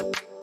You. 0.00 0.39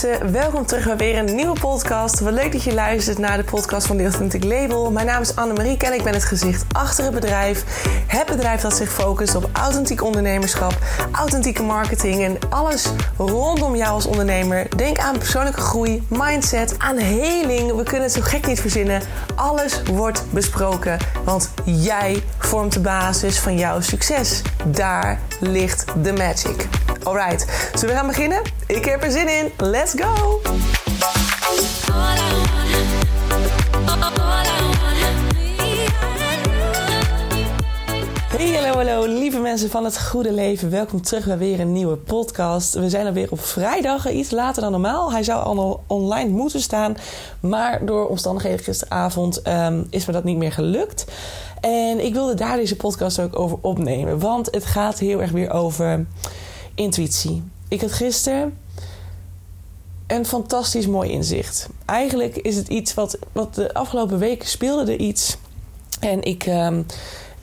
Welkom 0.00 0.66
terug 0.66 0.84
bij 0.84 0.96
weer 0.96 1.18
een 1.18 1.34
nieuwe 1.34 1.60
podcast. 1.60 2.20
Wat 2.20 2.32
leuk 2.32 2.52
dat 2.52 2.62
je 2.62 2.74
luistert 2.74 3.18
naar 3.18 3.36
de 3.36 3.44
podcast 3.44 3.86
van 3.86 3.96
The 3.96 4.02
Authentic 4.02 4.44
Label. 4.44 4.90
Mijn 4.90 5.06
naam 5.06 5.20
is 5.20 5.36
Annemarie 5.36 5.76
en 5.76 5.92
ik 5.92 6.02
ben 6.02 6.12
het 6.12 6.24
gezicht 6.24 6.64
achter 6.72 7.04
het 7.04 7.14
bedrijf. 7.14 7.64
Het 8.06 8.26
bedrijf 8.26 8.60
dat 8.60 8.76
zich 8.76 8.92
focust 8.92 9.34
op 9.34 9.48
authentiek 9.52 10.02
ondernemerschap, 10.02 10.78
authentieke 11.12 11.62
marketing 11.62 12.22
en 12.24 12.38
alles 12.48 12.86
rondom 13.16 13.76
jou 13.76 13.90
als 13.90 14.06
ondernemer. 14.06 14.76
Denk 14.76 14.98
aan 14.98 15.18
persoonlijke 15.18 15.60
groei, 15.60 16.06
mindset, 16.08 16.74
aan 16.78 16.96
heling. 16.96 17.76
We 17.76 17.82
kunnen 17.82 18.02
het 18.02 18.12
zo 18.12 18.20
gek 18.22 18.46
niet 18.46 18.60
verzinnen. 18.60 19.02
Alles 19.34 19.82
wordt 19.82 20.24
besproken, 20.30 20.98
want 21.24 21.50
jij 21.64 22.22
vormt 22.38 22.72
de 22.72 22.80
basis 22.80 23.38
van 23.38 23.56
jouw 23.56 23.80
succes. 23.80 24.42
Daar 24.66 25.20
ligt 25.40 25.84
de 26.02 26.12
magic. 26.12 26.66
Alright, 27.02 27.46
zullen 27.74 27.94
we 27.94 28.00
gaan 28.00 28.06
beginnen? 28.06 28.59
Ik 28.70 28.84
heb 28.84 29.02
er 29.02 29.10
zin 29.10 29.28
in. 29.28 29.50
Let's 29.56 29.94
go! 29.96 30.40
Hey, 38.36 38.54
hallo, 38.54 38.74
hallo, 38.74 39.06
lieve 39.06 39.38
mensen 39.38 39.70
van 39.70 39.84
het 39.84 40.00
goede 40.00 40.32
leven. 40.32 40.70
Welkom 40.70 41.02
terug 41.02 41.26
bij 41.26 41.38
weer 41.38 41.60
een 41.60 41.72
nieuwe 41.72 41.96
podcast. 41.96 42.74
We 42.74 42.88
zijn 42.88 43.06
er 43.06 43.12
weer 43.12 43.30
op 43.30 43.40
vrijdag, 43.40 44.10
iets 44.10 44.30
later 44.30 44.62
dan 44.62 44.70
normaal. 44.70 45.12
Hij 45.12 45.22
zou 45.22 45.44
al 45.44 45.84
online 45.86 46.30
moeten 46.30 46.60
staan, 46.60 46.96
maar 47.40 47.84
door 47.84 48.08
omstandigheden 48.08 48.64
gisteravond 48.64 49.46
um, 49.48 49.86
is 49.90 50.06
me 50.06 50.12
dat 50.12 50.24
niet 50.24 50.36
meer 50.36 50.52
gelukt. 50.52 51.04
En 51.60 52.04
ik 52.04 52.14
wilde 52.14 52.34
daar 52.34 52.56
deze 52.56 52.76
podcast 52.76 53.20
ook 53.20 53.38
over 53.38 53.58
opnemen, 53.60 54.18
want 54.18 54.48
het 54.50 54.64
gaat 54.64 54.98
heel 54.98 55.20
erg 55.20 55.30
weer 55.30 55.52
over 55.52 56.06
intuïtie. 56.74 57.42
Ik 57.70 57.80
had 57.80 57.92
gisteren 57.92 58.58
een 60.10 60.26
fantastisch 60.26 60.86
mooi 60.86 61.10
inzicht. 61.10 61.68
Eigenlijk 61.84 62.36
is 62.36 62.56
het 62.56 62.68
iets 62.68 62.94
wat, 62.94 63.18
wat 63.32 63.54
de 63.54 63.74
afgelopen 63.74 64.18
weken 64.18 64.48
speelde 64.48 64.92
er 64.92 64.98
iets. 64.98 65.36
En 66.00 66.22
ik, 66.22 66.46
um, 66.46 66.86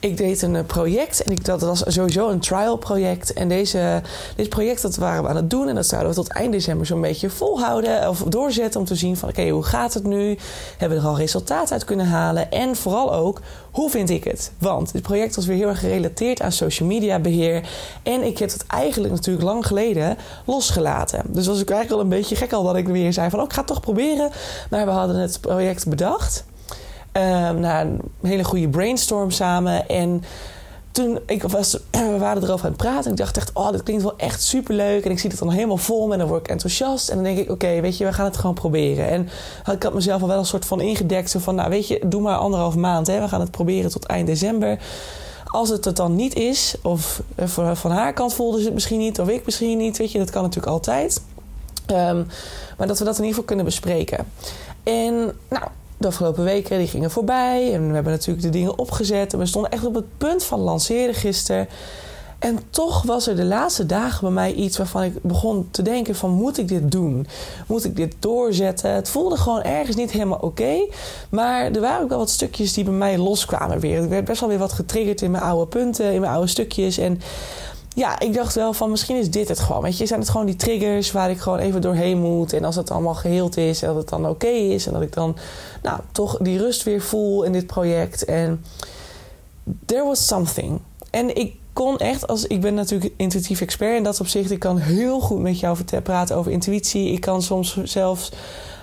ik 0.00 0.16
deed 0.16 0.42
een 0.42 0.66
project 0.66 1.22
en 1.22 1.32
ik, 1.32 1.44
dat 1.44 1.60
was 1.60 1.82
sowieso 1.86 2.28
een 2.28 2.40
trial 2.40 2.76
project. 2.76 3.32
En 3.32 3.48
deze, 3.48 4.02
dit 4.36 4.48
project 4.48 4.82
dat 4.82 4.96
waren 4.96 5.22
we 5.22 5.28
aan 5.28 5.36
het 5.36 5.50
doen 5.50 5.68
en 5.68 5.74
dat 5.74 5.86
zouden 5.86 6.10
we 6.10 6.16
tot 6.16 6.28
eind 6.28 6.52
december 6.52 6.86
zo'n 6.86 7.00
beetje 7.00 7.30
volhouden 7.30 8.08
of 8.08 8.22
doorzetten 8.22 8.80
om 8.80 8.86
te 8.86 8.94
zien 8.94 9.16
van 9.16 9.28
oké, 9.28 9.48
hoe 9.48 9.62
gaat 9.62 9.94
het 9.94 10.04
nu? 10.04 10.38
Hebben 10.78 10.98
we 10.98 11.04
er 11.04 11.10
al 11.10 11.16
resultaat 11.16 11.72
uit 11.72 11.84
kunnen 11.84 12.06
halen? 12.06 12.50
En 12.50 12.76
vooral 12.76 13.14
ook, 13.14 13.40
hoe 13.70 13.90
vind 13.90 14.10
ik 14.10 14.24
het? 14.24 14.52
Want 14.58 14.92
dit 14.92 15.02
project 15.02 15.36
was 15.36 15.46
weer 15.46 15.56
heel 15.56 15.68
erg 15.68 15.80
gerelateerd 15.80 16.40
aan 16.40 16.52
social 16.52 16.88
media 16.88 17.18
beheer. 17.18 17.68
En 18.02 18.22
ik 18.22 18.38
heb 18.38 18.52
het 18.52 18.66
eigenlijk 18.66 19.14
natuurlijk 19.14 19.44
lang 19.44 19.66
geleden 19.66 20.16
losgelaten. 20.44 21.22
Dus 21.26 21.46
was 21.46 21.60
ik 21.60 21.70
eigenlijk 21.70 22.00
al 22.00 22.10
een 22.10 22.18
beetje 22.18 22.36
gek 22.36 22.52
al 22.52 22.62
dat 22.62 22.76
ik 22.76 22.88
weer 22.88 23.12
zei 23.12 23.30
van 23.30 23.38
oh, 23.38 23.44
ik 23.44 23.52
ga 23.52 23.58
het 23.58 23.66
toch 23.66 23.80
proberen. 23.80 24.30
Maar 24.70 24.84
we 24.84 24.90
hadden 24.90 25.16
het 25.16 25.40
project 25.40 25.88
bedacht. 25.88 26.44
Um, 27.12 27.60
na 27.60 27.80
een 27.80 28.00
hele 28.22 28.44
goede 28.44 28.68
brainstorm 28.68 29.30
samen. 29.30 29.88
En 29.88 30.22
toen 30.92 31.18
ik 31.26 31.42
was, 31.42 31.78
we 31.90 32.18
waren 32.18 32.42
erover 32.42 32.64
aan 32.64 32.72
het 32.72 32.80
praten. 32.82 33.04
En 33.04 33.10
ik 33.10 33.16
dacht 33.16 33.36
echt, 33.36 33.50
oh, 33.52 33.70
dit 33.70 33.82
klinkt 33.82 34.02
wel 34.02 34.16
echt 34.16 34.42
superleuk. 34.42 35.04
En 35.04 35.10
ik 35.10 35.18
zie 35.18 35.30
het 35.30 35.38
dan 35.38 35.50
helemaal 35.50 35.76
vol 35.76 36.06
me 36.06 36.12
en 36.12 36.18
dan 36.18 36.28
word 36.28 36.40
ik 36.40 36.48
enthousiast. 36.48 37.08
En 37.08 37.14
dan 37.14 37.24
denk 37.24 37.38
ik, 37.38 37.50
oké, 37.50 37.80
weet 37.80 37.96
je, 37.96 38.04
we 38.04 38.12
gaan 38.12 38.24
het 38.24 38.36
gewoon 38.36 38.54
proberen. 38.54 39.08
En 39.08 39.28
ik 39.72 39.82
had 39.82 39.94
mezelf 39.94 40.22
al 40.22 40.28
wel 40.28 40.38
een 40.38 40.46
soort 40.46 40.64
van 40.64 40.80
ingedekt. 40.80 41.30
Zo 41.30 41.38
van, 41.38 41.54
nou 41.54 41.70
weet 41.70 41.88
je, 41.88 42.00
doe 42.06 42.20
maar 42.20 42.36
anderhalf 42.36 42.76
maand. 42.76 43.06
Hè. 43.06 43.20
We 43.20 43.28
gaan 43.28 43.40
het 43.40 43.50
proberen 43.50 43.90
tot 43.90 44.06
eind 44.06 44.26
december. 44.26 44.78
Als 45.44 45.68
het 45.68 45.84
het 45.84 45.96
dan 45.96 46.16
niet 46.16 46.34
is, 46.34 46.74
of 46.82 47.22
van 47.72 47.90
haar 47.90 48.12
kant 48.12 48.34
voelde 48.34 48.58
ze 48.58 48.64
het 48.64 48.74
misschien 48.74 48.98
niet, 48.98 49.20
of 49.20 49.28
ik 49.28 49.44
misschien 49.44 49.78
niet, 49.78 49.98
weet 49.98 50.12
je, 50.12 50.18
dat 50.18 50.30
kan 50.30 50.42
natuurlijk 50.42 50.72
altijd. 50.72 51.20
Um, 51.90 52.26
maar 52.78 52.86
dat 52.86 52.98
we 52.98 53.04
dat 53.04 53.18
in 53.18 53.24
ieder 53.24 53.28
geval 53.28 53.44
kunnen 53.44 53.64
bespreken. 53.64 54.26
En 54.82 55.32
nou, 55.48 55.64
de 55.98 56.06
afgelopen 56.06 56.44
weken 56.44 56.78
die 56.78 56.86
gingen 56.86 57.10
voorbij. 57.10 57.74
En 57.74 57.88
we 57.88 57.94
hebben 57.94 58.12
natuurlijk 58.12 58.42
de 58.42 58.50
dingen 58.50 58.78
opgezet. 58.78 59.32
En 59.32 59.38
we 59.38 59.46
stonden 59.46 59.70
echt 59.70 59.86
op 59.86 59.94
het 59.94 60.18
punt 60.18 60.44
van 60.44 60.60
lanceren 60.60 61.14
gisteren. 61.14 61.68
En 62.38 62.58
toch 62.70 63.02
was 63.02 63.26
er 63.26 63.36
de 63.36 63.44
laatste 63.44 63.86
dagen 63.86 64.20
bij 64.20 64.30
mij 64.30 64.52
iets 64.52 64.76
waarvan 64.76 65.02
ik 65.02 65.22
begon 65.22 65.68
te 65.70 65.82
denken 65.82 66.14
van... 66.14 66.30
moet 66.30 66.58
ik 66.58 66.68
dit 66.68 66.90
doen? 66.90 67.26
Moet 67.66 67.84
ik 67.84 67.96
dit 67.96 68.14
doorzetten? 68.18 68.90
Het 68.90 69.08
voelde 69.08 69.36
gewoon 69.36 69.62
ergens 69.62 69.96
niet 69.96 70.10
helemaal 70.10 70.38
oké. 70.40 70.86
Maar 71.30 71.64
er 71.64 71.80
waren 71.80 72.02
ook 72.02 72.08
wel 72.08 72.18
wat 72.18 72.30
stukjes 72.30 72.72
die 72.72 72.84
bij 72.84 72.92
mij 72.92 73.18
loskwamen 73.18 73.80
weer. 73.80 74.02
Ik 74.02 74.08
werd 74.08 74.24
best 74.24 74.40
wel 74.40 74.48
weer 74.48 74.58
wat 74.58 74.72
getriggerd 74.72 75.22
in 75.22 75.30
mijn 75.30 75.42
oude 75.42 75.66
punten, 75.66 76.12
in 76.12 76.20
mijn 76.20 76.32
oude 76.32 76.48
stukjes. 76.48 76.98
En 76.98 77.20
ja, 77.98 78.20
ik 78.20 78.34
dacht 78.34 78.54
wel 78.54 78.72
van 78.72 78.90
misschien 78.90 79.16
is 79.16 79.30
dit 79.30 79.48
het 79.48 79.58
gewoon. 79.58 79.82
Weet 79.82 79.98
je, 79.98 80.06
zijn 80.06 80.20
het 80.20 80.28
gewoon 80.28 80.46
die 80.46 80.56
triggers 80.56 81.12
waar 81.12 81.30
ik 81.30 81.38
gewoon 81.38 81.58
even 81.58 81.80
doorheen 81.80 82.18
moet. 82.18 82.52
En 82.52 82.64
als 82.64 82.76
het 82.76 82.90
allemaal 82.90 83.14
geheeld 83.14 83.56
is 83.56 83.82
en 83.82 83.88
dat 83.88 83.96
het 83.96 84.08
dan 84.08 84.28
oké 84.28 84.46
is. 84.46 84.86
En 84.86 84.92
dat 84.92 85.02
ik 85.02 85.12
dan 85.12 85.36
nou, 85.82 86.00
toch 86.12 86.36
die 86.40 86.58
rust 86.58 86.82
weer 86.82 87.00
voel 87.00 87.42
in 87.42 87.52
dit 87.52 87.66
project. 87.66 88.24
En 88.24 88.64
there 89.84 90.04
was 90.04 90.26
something. 90.26 90.80
En 91.10 91.36
ik 91.36 91.54
kon 91.72 91.98
echt, 91.98 92.26
als 92.26 92.46
ik 92.46 92.60
ben 92.60 92.74
natuurlijk 92.74 93.12
intuïtief 93.16 93.60
expert 93.60 93.96
in 93.96 94.02
dat 94.02 94.20
opzicht. 94.20 94.50
Ik 94.50 94.58
kan 94.58 94.78
heel 94.78 95.20
goed 95.20 95.40
met 95.40 95.60
jou 95.60 95.76
praten 96.02 96.36
over 96.36 96.52
intuïtie. 96.52 97.12
Ik 97.12 97.20
kan 97.20 97.42
soms 97.42 97.82
zelfs, 97.82 98.32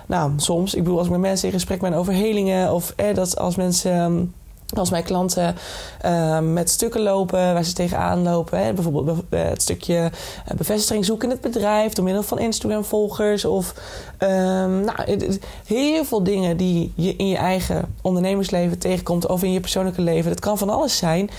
nou 0.06 0.32
soms, 0.36 0.74
ik 0.74 0.82
bedoel 0.82 0.98
als 0.98 1.06
ik 1.06 1.12
met 1.12 1.20
mensen 1.20 1.48
in 1.48 1.54
gesprek 1.54 1.80
ben 1.80 1.92
over 1.92 2.12
helingen. 2.12 2.72
Of 2.72 2.92
eh, 2.96 3.14
dat 3.14 3.38
als 3.38 3.56
mensen... 3.56 4.32
Ehm, 4.66 4.78
als 4.78 4.90
mijn 4.90 5.04
klanten 5.04 5.56
uh, 6.04 6.38
met 6.38 6.70
stukken 6.70 7.00
lopen 7.00 7.38
waar 7.38 7.64
ze 7.64 7.72
tegenaan 7.72 8.22
lopen, 8.22 8.64
hè, 8.64 8.72
bijvoorbeeld 8.72 9.22
het 9.28 9.62
stukje 9.62 10.10
eh, 10.44 10.56
bevestiging 10.56 11.04
zoeken 11.04 11.28
in 11.28 11.34
het 11.34 11.52
bedrijf 11.52 11.92
door 11.92 12.04
middel 12.04 12.22
van 12.22 12.38
Instagram-volgers 12.38 13.44
of 13.44 13.74
um, 14.18 14.80
nou, 14.80 15.38
heel 15.66 16.04
veel 16.04 16.22
dingen 16.22 16.56
die 16.56 16.92
je 16.94 17.16
in 17.16 17.28
je 17.28 17.36
eigen 17.36 17.94
ondernemersleven 18.02 18.78
tegenkomt 18.78 19.26
of 19.26 19.42
in 19.42 19.52
je 19.52 19.60
persoonlijke 19.60 20.02
leven. 20.02 20.30
Dat 20.30 20.40
kan 20.40 20.58
van 20.58 20.70
alles 20.70 20.96
zijn. 20.96 21.30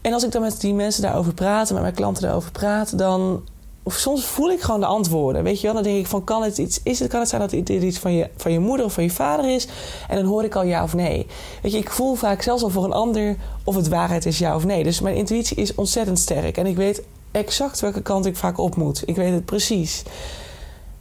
En 0.00 0.12
als 0.12 0.24
ik 0.24 0.32
dan 0.32 0.42
met 0.42 0.60
die 0.60 0.74
mensen 0.74 1.02
daarover 1.02 1.34
praat, 1.34 1.70
met 1.70 1.82
mijn 1.82 1.94
klanten 1.94 2.22
daarover 2.22 2.52
praat, 2.52 2.98
dan 2.98 3.42
of 3.82 3.94
soms 3.94 4.24
voel 4.24 4.50
ik 4.50 4.60
gewoon 4.60 4.80
de 4.80 4.86
antwoorden. 4.86 5.42
Weet 5.42 5.60
je 5.60 5.66
wel? 5.66 5.74
Dan 5.74 5.82
denk 5.82 5.98
ik 5.98 6.06
van, 6.06 6.24
kan 6.24 6.42
het 6.42 6.58
iets, 6.58 6.80
is 6.82 6.98
het, 6.98 7.08
kan 7.08 7.20
het 7.20 7.28
zijn 7.28 7.40
dat 7.40 7.50
het 7.50 7.68
iets 7.68 7.98
van 7.98 8.12
je, 8.12 8.28
van 8.36 8.52
je 8.52 8.58
moeder 8.58 8.86
of 8.86 8.92
van 8.92 9.02
je 9.02 9.10
vader 9.10 9.54
is? 9.54 9.68
En 10.08 10.16
dan 10.16 10.24
hoor 10.24 10.44
ik 10.44 10.54
al 10.54 10.64
ja 10.64 10.82
of 10.82 10.94
nee. 10.94 11.26
Weet 11.62 11.72
je, 11.72 11.78
ik 11.78 11.90
voel 11.90 12.14
vaak 12.14 12.42
zelfs 12.42 12.62
al 12.62 12.70
voor 12.70 12.84
een 12.84 12.92
ander 12.92 13.36
of 13.64 13.74
het 13.74 13.88
waarheid 13.88 14.26
is 14.26 14.38
ja 14.38 14.54
of 14.54 14.64
nee. 14.64 14.82
Dus 14.82 15.00
mijn 15.00 15.16
intuïtie 15.16 15.56
is 15.56 15.74
ontzettend 15.74 16.18
sterk. 16.18 16.56
En 16.56 16.66
ik 16.66 16.76
weet 16.76 17.02
exact 17.30 17.80
welke 17.80 18.02
kant 18.02 18.26
ik 18.26 18.36
vaak 18.36 18.58
op 18.58 18.76
moet. 18.76 19.02
Ik 19.06 19.16
weet 19.16 19.32
het 19.32 19.44
precies. 19.44 20.02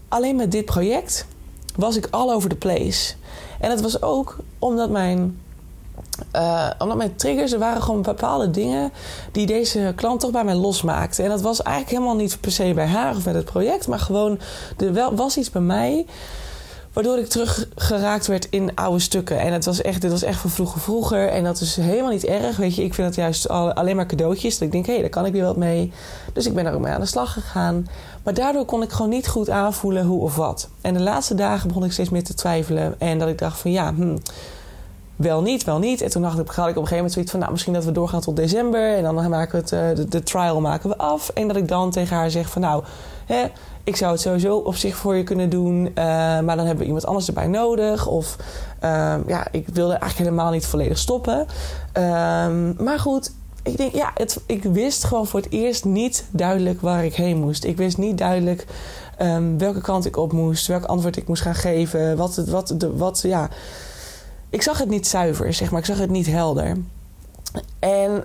Alleen 0.08 0.36
met 0.36 0.52
dit 0.52 0.66
project 0.66 1.26
was 1.76 1.96
ik 1.96 2.08
all 2.10 2.32
over 2.32 2.50
the 2.50 2.56
place. 2.56 3.14
En 3.60 3.70
het 3.70 3.82
was 3.82 4.02
ook 4.02 4.38
omdat 4.60 4.90
mijn 4.90 5.40
uh, 6.36 6.70
omdat 6.78 6.98
mijn 6.98 7.16
triggers, 7.16 7.52
er 7.52 7.60
waren 7.60 7.82
gewoon 7.82 8.02
bepaalde 8.02 8.52
dingen 8.52 8.92
die 9.32 9.46
deze 9.46 9.94
klant 9.96 10.20
toch 10.20 10.32
bij 10.32 10.44
mij 10.44 10.56
losmaakte. 10.56 11.24
En 11.24 11.30
dat 11.30 11.42
was 11.42 11.62
eigenlijk 11.62 11.96
helemaal 11.96 12.22
niet 12.22 12.38
per 12.42 12.52
se 12.52 12.74
bij 12.74 12.88
haar 12.88 13.16
of 13.16 13.26
met 13.26 13.36
het 13.36 13.46
project, 13.46 13.88
maar 13.88 14.00
gewoon 14.00 14.40
er 14.78 15.16
was 15.16 15.38
iets 15.38 15.50
bij 15.50 15.62
mij 15.62 16.06
waardoor 16.94 17.18
ik 17.18 17.28
teruggeraakt 17.28 18.28
werd 18.28 18.48
in 18.50 18.76
oude 18.76 19.00
stukken. 19.00 19.40
En 19.40 19.54
het 19.54 19.66
was 19.66 19.82
echt, 19.82 20.02
dit 20.02 20.12
was 20.12 20.24
echt 20.24 20.40
van 20.40 20.50
vroeger 20.50 20.82
vroeger. 20.82 21.28
En 21.28 21.44
dat 21.44 21.62
is 21.62 21.76
helemaal 21.76 22.12
niet 22.12 22.26
erg. 22.26 22.58
Weet 22.58 22.76
je, 22.76 22.84
ik 22.84 22.94
vind 22.94 23.08
het 23.08 23.16
juist 23.16 23.50
alleen 23.50 23.96
maar 23.96 24.06
cadeautjes. 24.06 24.54
Dat 24.54 24.62
ik 24.62 24.72
denk, 24.72 24.86
hé, 24.86 24.92
hey, 24.92 25.02
daar 25.02 25.10
kan 25.10 25.26
ik 25.26 25.32
weer 25.32 25.44
wat 25.44 25.58
mee. 25.58 25.92
Dus 26.34 26.46
ik 26.46 26.54
ben 26.54 26.66
er 26.66 26.74
ook 26.74 26.82
mee 26.82 26.94
aan 26.94 27.00
de 27.00 27.06
slag 27.06 27.34
gegaan. 27.34 27.88
Maar 28.24 28.34
daardoor 28.34 28.66
kon 28.66 28.82
ik 28.82 28.92
gewoon 28.92 29.10
niet 29.10 29.28
goed 29.28 29.50
aanvoelen 29.50 30.06
hoe 30.06 30.22
of 30.22 30.36
wat. 30.36 30.70
En 30.82 30.94
de 30.94 31.00
laatste 31.00 31.36
dagen 31.36 31.68
begon 31.68 31.84
ik 31.84 31.92
steeds 31.92 32.10
meer 32.10 32.24
te 32.24 32.34
twijfelen. 32.34 32.96
En 32.98 33.20
dat 33.20 33.28
ik 33.28 33.38
dacht 33.38 33.60
van 33.60 33.72
ja, 33.72 33.94
hm, 33.94 34.18
wel 35.20 35.42
niet, 35.42 35.64
wel 35.64 35.80
niet. 35.80 36.02
En 36.02 36.10
toen 36.10 36.22
dacht 36.22 36.40
ik, 36.40 36.48
had 36.48 36.50
ik 36.50 36.58
op 36.58 36.66
een 36.68 36.74
gegeven 36.74 36.96
moment 36.96 37.14
zoiets 37.14 37.32
van... 37.32 37.40
nou, 37.40 37.52
misschien 37.52 37.74
dat 37.74 37.86
we 37.86 37.92
doorgaan 37.92 38.22
tot 38.22 38.36
december... 38.36 38.96
en 38.96 39.04
dan 39.04 39.30
maken 39.30 39.52
we 39.52 39.58
het, 39.58 39.72
uh, 39.72 39.96
de, 39.96 40.10
de, 40.10 40.24
trial 40.24 40.62
maken 40.62 40.90
we 40.90 40.98
af. 40.98 41.30
En 41.30 41.48
dat 41.48 41.58
ik 41.58 41.68
dan 41.68 41.92
tegen 41.92 42.16
haar 42.16 42.32
zeg 42.32 42.50
van... 42.50 42.62
nou, 42.62 42.84
hè, 43.26 43.46
ik 43.84 43.96
zou 43.96 44.12
het 44.12 44.22
sowieso 44.22 44.58
op 44.58 44.76
zich 44.76 44.96
voor 44.96 45.16
je 45.16 45.24
kunnen 45.24 45.50
doen... 45.50 45.86
Uh, 45.86 45.94
maar 46.40 46.56
dan 46.56 46.58
hebben 46.58 46.78
we 46.78 46.86
iemand 46.86 47.06
anders 47.06 47.28
erbij 47.28 47.48
nodig. 47.48 48.08
Of 48.08 48.36
uh, 48.84 49.16
ja, 49.28 49.48
ik 49.52 49.68
wilde 49.68 49.94
eigenlijk 49.94 50.30
helemaal 50.30 50.52
niet 50.52 50.66
volledig 50.66 50.98
stoppen. 50.98 51.46
Ehm, 51.92 52.84
maar 52.84 53.00
goed, 53.00 53.32
ik 53.64 53.78
denk, 53.78 53.94
ja, 53.94 54.12
het, 54.14 54.42
ik 54.46 54.64
wist 54.64 55.04
gewoon 55.04 55.28
voor 55.28 55.40
het 55.40 55.52
eerst 55.52 55.86
niet 55.86 56.26
duidelijk 56.32 56.82
waar 56.82 57.06
ik 57.06 57.16
heen 57.16 57.38
moest. 57.38 57.64
Ik 57.64 57.78
wist 57.78 57.98
niet 57.98 58.18
duidelijk 58.18 58.66
um, 59.22 59.58
welke 59.58 59.82
kant 59.82 60.06
ik 60.06 60.18
op 60.18 60.32
moest... 60.32 60.68
welk 60.68 60.84
antwoord 60.84 61.18
ik 61.18 61.28
moest 61.28 61.42
gaan 61.42 61.56
geven. 61.56 62.18
Wat, 62.18 62.36
wat, 62.36 62.74
de, 62.78 62.96
wat 62.96 63.22
ja 63.24 63.50
ik 64.50 64.62
zag 64.62 64.78
het 64.78 64.90
niet 64.90 65.08
zuiver, 65.08 65.54
zeg 65.54 65.72
maar. 65.72 65.80
Ik 65.80 65.86
zag 65.86 65.98
het 65.98 66.10
niet 66.10 66.28
helder. 66.28 66.78
En 67.80 68.24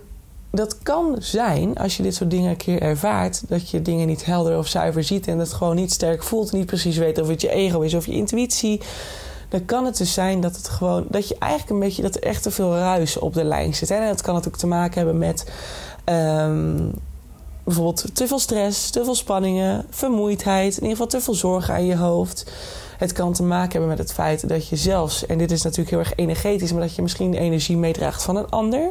dat 0.51 0.79
kan 0.83 1.17
zijn, 1.19 1.77
als 1.77 1.97
je 1.97 2.03
dit 2.03 2.15
soort 2.15 2.31
dingen 2.31 2.51
een 2.51 2.57
keer 2.57 2.83
ervaart, 2.83 3.49
dat 3.49 3.71
je 3.71 3.83
dingen 3.83 4.07
niet 4.07 4.25
helder 4.25 4.59
of 4.59 4.67
zuiver 4.67 5.05
ziet 5.05 5.29
en 5.29 5.39
het 5.39 5.53
gewoon 5.53 5.77
niet 5.77 5.93
sterk 5.93 6.23
voelt, 6.23 6.53
niet 6.53 6.67
precies 6.67 6.97
weet 6.97 7.21
of 7.21 7.29
het 7.29 7.41
je 7.41 7.51
ego 7.51 7.81
is 7.81 7.95
of 7.95 8.07
je 8.07 8.13
intuïtie. 8.13 8.81
dan 9.49 9.65
kan 9.65 9.85
het 9.85 9.97
dus 9.97 10.13
zijn 10.13 10.41
dat 10.41 10.57
het 10.57 10.69
gewoon 10.69 11.07
dat 11.09 11.29
je 11.29 11.37
eigenlijk 11.39 11.73
een 11.73 11.87
beetje 11.87 12.03
dat 12.03 12.15
er 12.15 12.23
echt 12.23 12.43
te 12.43 12.51
veel 12.51 12.77
ruis 12.77 13.19
op 13.19 13.35
de 13.35 13.45
lijn 13.45 13.75
zit. 13.75 13.91
En 13.91 14.07
dat 14.07 14.23
kan 14.23 14.35
natuurlijk 14.35 14.63
te 14.63 14.69
maken 14.69 14.97
hebben 14.97 15.19
met 15.19 15.51
ehm, 16.05 16.89
bijvoorbeeld 17.65 18.15
te 18.15 18.27
veel 18.27 18.39
stress, 18.39 18.91
te 18.91 19.05
veel 19.05 19.15
spanningen, 19.15 19.87
vermoeidheid, 19.91 20.77
in 20.77 20.83
ieder 20.83 20.91
geval 20.91 21.07
te 21.07 21.21
veel 21.21 21.35
zorgen 21.35 21.75
aan 21.75 21.87
je 21.87 21.97
hoofd. 21.97 22.53
Het 22.99 23.13
kan 23.13 23.33
te 23.33 23.43
maken 23.43 23.71
hebben 23.71 23.89
met 23.89 23.99
het 23.99 24.13
feit 24.13 24.49
dat 24.49 24.69
je 24.69 24.77
zelfs, 24.77 25.27
en 25.27 25.39
dit 25.39 25.51
is 25.51 25.63
natuurlijk 25.63 25.91
heel 25.91 25.99
erg 25.99 26.13
energetisch, 26.15 26.73
maar 26.73 26.81
dat 26.81 26.95
je 26.95 27.03
misschien 27.03 27.35
energie 27.35 27.77
meedraagt 27.77 28.23
van 28.23 28.37
een 28.37 28.51
ander. 28.51 28.91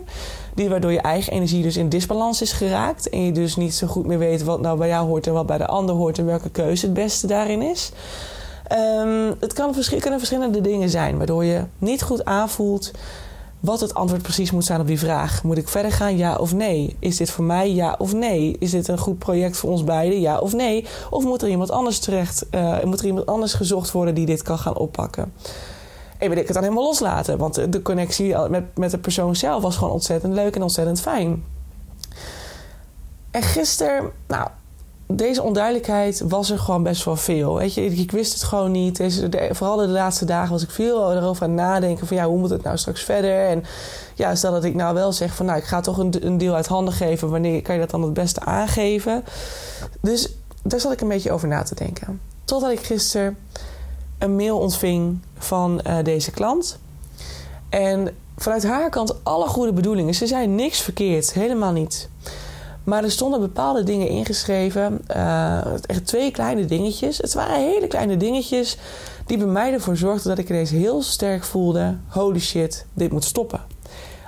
Die 0.56 0.70
waardoor 0.70 0.92
je 0.92 1.02
eigen 1.02 1.34
energie 1.34 1.64
dus 1.64 1.78
in 1.78 1.90
disbalans 1.90 2.42
is 2.42 2.52
geraakt. 2.52 3.10
En 3.10 3.26
je 3.26 3.32
dus 3.32 3.56
niet 3.56 3.74
zo 3.74 3.88
goed 3.88 4.06
meer 4.06 4.20
weet 4.20 4.44
wat 4.44 4.62
nou 4.62 4.78
bij 4.78 4.88
jou 4.88 5.08
hoort 5.08 5.28
en 5.28 5.34
wat 5.34 5.46
bij 5.46 5.58
de 5.58 5.68
ander 5.68 5.96
hoort 5.96 6.18
en 6.18 6.26
welke 6.26 6.50
keuze 6.50 6.86
het 6.86 6.94
beste 6.94 7.28
daarin 7.28 7.62
is. 7.62 7.92
Um, 8.72 9.36
het 9.40 9.54
kan 9.54 9.76
kunnen 10.00 10.20
verschillende 10.20 10.62
dingen 10.62 10.90
zijn, 10.90 11.18
waardoor 11.18 11.44
je 11.46 11.64
niet 11.78 12.02
goed 12.02 12.26
aanvoelt 12.26 12.92
wat 13.64 13.80
het 13.80 13.94
antwoord 13.94 14.22
precies 14.22 14.52
moet 14.52 14.66
zijn 14.66 14.80
op 14.80 14.88
die 14.88 15.00
vraag. 15.00 15.44
Moet 15.44 15.58
ik 15.58 15.68
verder 15.68 15.92
gaan, 15.92 16.18
ja 16.18 16.36
of 16.36 16.54
nee? 16.54 16.96
Is 17.00 17.18
dit 17.18 17.30
voor 17.30 17.44
mij, 17.44 17.74
ja 17.74 17.96
of 17.98 18.14
nee? 18.14 18.56
Is 18.60 18.72
dit 18.72 18.88
een 18.88 18.98
goed 18.98 19.18
project 19.18 19.58
voor 19.58 19.70
ons 19.70 19.84
beiden, 19.84 20.20
ja 20.20 20.40
of 20.40 20.54
nee? 20.54 20.88
Of 21.10 21.24
moet 21.24 21.42
er 21.42 21.50
iemand 21.50 21.72
anders 21.72 22.00
terecht, 22.00 22.46
uh, 22.52 22.84
moet 22.84 23.00
er 23.00 23.06
iemand 23.06 23.26
anders 23.26 23.54
gezocht 23.54 23.92
worden 23.92 24.16
die 24.16 24.26
dit 24.26 24.42
kan 24.42 24.58
gaan 24.58 24.78
oppakken? 24.78 25.34
En 26.18 26.30
wil 26.30 26.38
ik 26.38 26.46
het 26.46 26.54
dan 26.54 26.64
helemaal 26.64 26.84
loslaten, 26.84 27.38
want 27.38 27.72
de 27.72 27.82
connectie 27.82 28.36
met, 28.50 28.78
met 28.78 28.92
de 28.92 28.98
persoon 28.98 29.36
zelf 29.36 29.62
was 29.62 29.78
gewoon 29.78 29.94
ontzettend 29.94 30.34
leuk 30.34 30.56
en 30.56 30.62
ontzettend 30.62 31.02
fijn. 31.02 31.44
En 33.32 33.42
gisteren, 33.42 34.12
nou, 34.28 34.48
deze 35.16 35.44
onduidelijkheid 35.44 36.24
was 36.28 36.50
er 36.50 36.60
gewoon 36.60 36.84
best 36.84 37.04
wel 37.04 37.16
veel. 37.16 37.56
Weet 37.56 37.74
je, 37.74 37.86
ik 37.86 38.12
wist 38.12 38.34
het 38.34 38.44
gewoon 38.44 38.72
niet. 38.72 39.04
Vooral 39.52 39.78
de 39.78 39.88
laatste 39.88 40.26
dagen 40.26 40.52
was 40.52 40.64
ik 40.64 40.70
veel 40.70 41.14
erover 41.14 41.44
aan 41.44 41.56
nadenken 41.56 42.08
van 42.08 42.18
ja, 42.18 42.26
hoe 42.26 42.40
moet 42.40 42.50
het 42.50 42.64
nou 42.64 42.78
straks 42.78 43.04
verder? 43.04 43.48
En 43.48 43.64
ja, 44.16 44.36
stel 44.36 44.52
dat 44.52 44.64
ik 44.64 44.76
nou 44.76 44.94
wel 44.94 45.12
zeg 45.12 45.36
van 45.36 45.46
nou, 45.46 45.58
ik 45.58 45.64
ga 45.64 45.82
toch 45.82 45.98
een, 45.98 46.26
een 46.26 46.38
deel 46.38 46.56
uit 46.56 46.68
handen 46.68 46.94
geven. 46.94 47.30
Wanneer 47.30 47.62
kan 47.62 47.76
je 47.76 47.82
dat 47.82 47.90
dan 47.90 48.02
het 48.02 48.14
beste 48.14 48.40
aangeven? 48.40 49.24
Dus 50.02 50.36
daar 50.64 50.80
zat 50.80 50.92
ik 50.92 51.02
een 51.02 51.08
beetje 51.08 51.32
over 51.32 51.48
na 51.48 51.64
te 51.64 51.76
denken. 51.76 52.20
Totdat 52.46 52.72
ik 52.72 52.80
gisteren 52.80 53.38
een 54.18 54.36
mail 54.36 54.58
ontving 54.58 55.20
van 55.38 55.82
uh, 55.88 55.98
deze 56.04 56.32
klant. 56.32 56.80
En 57.70 58.16
vanuit 58.38 58.64
haar 58.64 58.90
kant 58.90 59.24
alle 59.24 59.48
goede 59.48 59.74
bedoelingen. 59.74 60.14
Ze 60.14 60.28
zei 60.28 60.48
niks 60.48 60.82
verkeerd, 60.82 61.34
helemaal 61.34 61.72
niet. 61.72 62.10
Maar 62.84 63.04
er 63.04 63.12
stonden 63.12 63.40
bepaalde 63.40 63.84
dingen 63.84 64.08
ingeschreven. 64.08 65.02
Uh, 65.16 65.58
echt 65.86 66.06
twee 66.06 66.32
kleine 66.32 66.66
dingetjes. 66.66 67.18
Het 67.18 67.34
waren 67.34 67.70
hele 67.70 67.88
kleine 67.88 68.18
dingetjes 68.18 68.78
die 69.26 69.38
bij 69.38 69.48
mij 69.48 69.74
ervoor 69.74 69.98
zorgden 69.98 70.30
dat 70.30 70.38
ik 70.38 70.50
ineens 70.50 70.70
heel 70.70 71.02
sterk 71.02 71.44
voelde: 71.44 71.98
holy 72.08 72.40
shit, 72.40 72.86
dit 72.94 73.12
moet 73.12 73.24
stoppen. 73.24 73.73